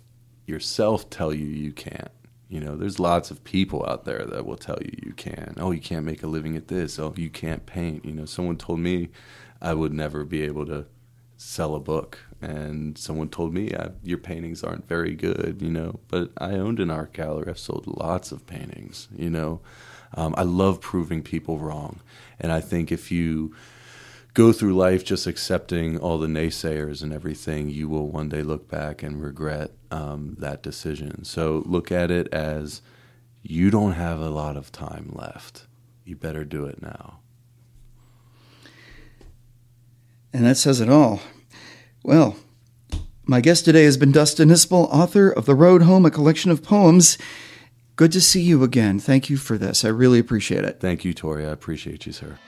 yourself 0.46 1.10
tell 1.10 1.34
you 1.34 1.46
you 1.46 1.72
can't. 1.72 2.12
You 2.50 2.60
know, 2.60 2.76
there's 2.76 3.00
lots 3.00 3.32
of 3.32 3.44
people 3.44 3.86
out 3.86 4.06
there 4.06 4.26
that 4.26 4.46
will 4.46 4.58
tell 4.58 4.78
you 4.82 4.92
you 5.04 5.14
can. 5.14 5.56
Oh, 5.58 5.72
you 5.72 5.82
can't 5.82 6.06
make 6.06 6.22
a 6.22 6.28
living 6.28 6.56
at 6.56 6.68
this. 6.68 7.00
Oh, 7.00 7.14
you 7.16 7.30
can't 7.30 7.66
paint. 7.66 8.06
You 8.06 8.14
know, 8.14 8.26
someone 8.26 8.58
told 8.58 8.80
me 8.80 9.10
I 9.62 9.74
would 9.74 9.94
never 9.94 10.24
be 10.24 10.44
able 10.44 10.66
to 10.68 10.86
sell 11.38 11.76
a 11.76 11.80
book, 11.80 12.20
and 12.42 12.98
someone 12.98 13.30
told 13.30 13.54
me 13.54 13.74
your 14.04 14.18
paintings 14.18 14.64
aren't 14.64 14.88
very 14.88 15.16
good. 15.16 15.58
You 15.62 15.72
know, 15.72 16.00
but 16.08 16.32
I 16.38 16.52
owned 16.52 16.80
an 16.80 16.90
art 16.90 17.14
gallery. 17.14 17.50
I've 17.50 17.60
sold 17.60 17.88
lots 17.88 18.32
of 18.32 18.46
paintings. 18.46 19.08
You 19.16 19.30
know, 19.30 19.62
um, 20.16 20.34
I 20.38 20.44
love 20.44 20.82
proving 20.82 21.24
people 21.24 21.58
wrong, 21.60 22.00
and 22.40 22.52
I 22.52 22.62
think 22.62 22.92
if 22.92 23.12
you 23.12 23.54
go 24.34 24.52
through 24.52 24.74
life 24.74 25.06
just 25.06 25.28
accepting 25.28 25.98
all 26.00 26.18
the 26.18 26.28
naysayers 26.28 27.04
and 27.04 27.14
everything, 27.14 27.70
you 27.70 27.88
will 27.88 28.08
one 28.08 28.30
day 28.30 28.42
look 28.42 28.68
back 28.68 29.04
and 29.04 29.22
regret 29.22 29.72
um, 29.92 30.36
that 30.40 30.64
decision. 30.64 31.24
So 31.24 31.64
look 31.66 31.92
at 31.92 32.10
it 32.10 32.34
as 32.34 32.82
you 33.44 33.70
don't 33.70 33.94
have 33.94 34.20
a 34.20 34.30
lot 34.30 34.58
of 34.58 34.72
time 34.72 35.12
left. 35.14 35.68
You 36.04 36.16
better 36.16 36.44
do 36.44 36.66
it 36.66 36.82
now. 36.82 37.20
And 40.34 40.46
that 40.46 40.58
says 40.58 40.82
it 40.82 40.90
all. 40.90 41.22
Well, 42.04 42.36
my 43.26 43.40
guest 43.40 43.64
today 43.64 43.84
has 43.86 43.96
been 43.96 44.12
Dustin 44.12 44.50
Nispel, 44.50 44.90
author 44.92 45.30
of 45.30 45.46
The 45.46 45.56
Road 45.56 45.84
Home, 45.84 46.06
a 46.06 46.12
collection 46.12 46.52
of 46.52 46.64
poems. 46.64 47.18
Good 47.96 48.12
to 48.14 48.22
see 48.22 48.42
you 48.42 48.64
again. 48.64 49.00
Thank 49.00 49.30
you 49.30 49.38
for 49.38 49.58
this. 49.58 49.86
I 49.86 49.90
really 49.90 50.20
appreciate 50.20 50.66
it. 50.66 50.80
Thank 50.80 51.06
you, 51.06 51.14
Tory. 51.14 51.46
I 51.46 51.52
appreciate 51.52 52.08
you, 52.08 52.12
sir. 52.12 52.40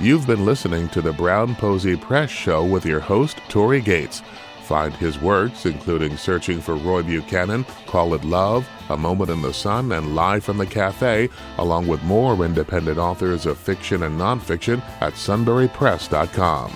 You've 0.00 0.26
been 0.26 0.46
listening 0.46 0.88
to 0.88 1.02
the 1.02 1.12
Brown 1.12 1.54
Posey 1.54 1.96
Press 1.96 2.30
Show 2.30 2.64
with 2.64 2.86
your 2.86 3.00
host, 3.00 3.38
Tory 3.48 3.82
Gates. 3.82 4.22
Find 4.64 4.94
his 4.94 5.20
works, 5.20 5.66
including 5.66 6.16
Searching 6.16 6.60
for 6.60 6.76
Roy 6.76 7.02
Buchanan, 7.02 7.64
Call 7.86 8.14
It 8.14 8.24
Love, 8.24 8.66
A 8.88 8.96
Moment 8.96 9.30
in 9.30 9.42
the 9.42 9.52
Sun, 9.52 9.92
and 9.92 10.14
Live 10.14 10.44
from 10.44 10.56
the 10.56 10.66
Cafe, 10.66 11.28
along 11.58 11.86
with 11.86 12.02
more 12.04 12.42
independent 12.44 12.96
authors 12.96 13.44
of 13.44 13.58
fiction 13.58 14.04
and 14.04 14.18
nonfiction 14.18 14.80
at 15.02 15.12
sunburypress.com. 15.12 16.72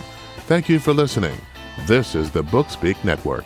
Thank 0.47 0.69
you 0.69 0.79
for 0.79 0.95
listening. 0.95 1.37
This 1.89 2.15
is 2.15 2.31
the 2.31 2.45
Bookspeak 2.45 3.03
Network. 3.03 3.45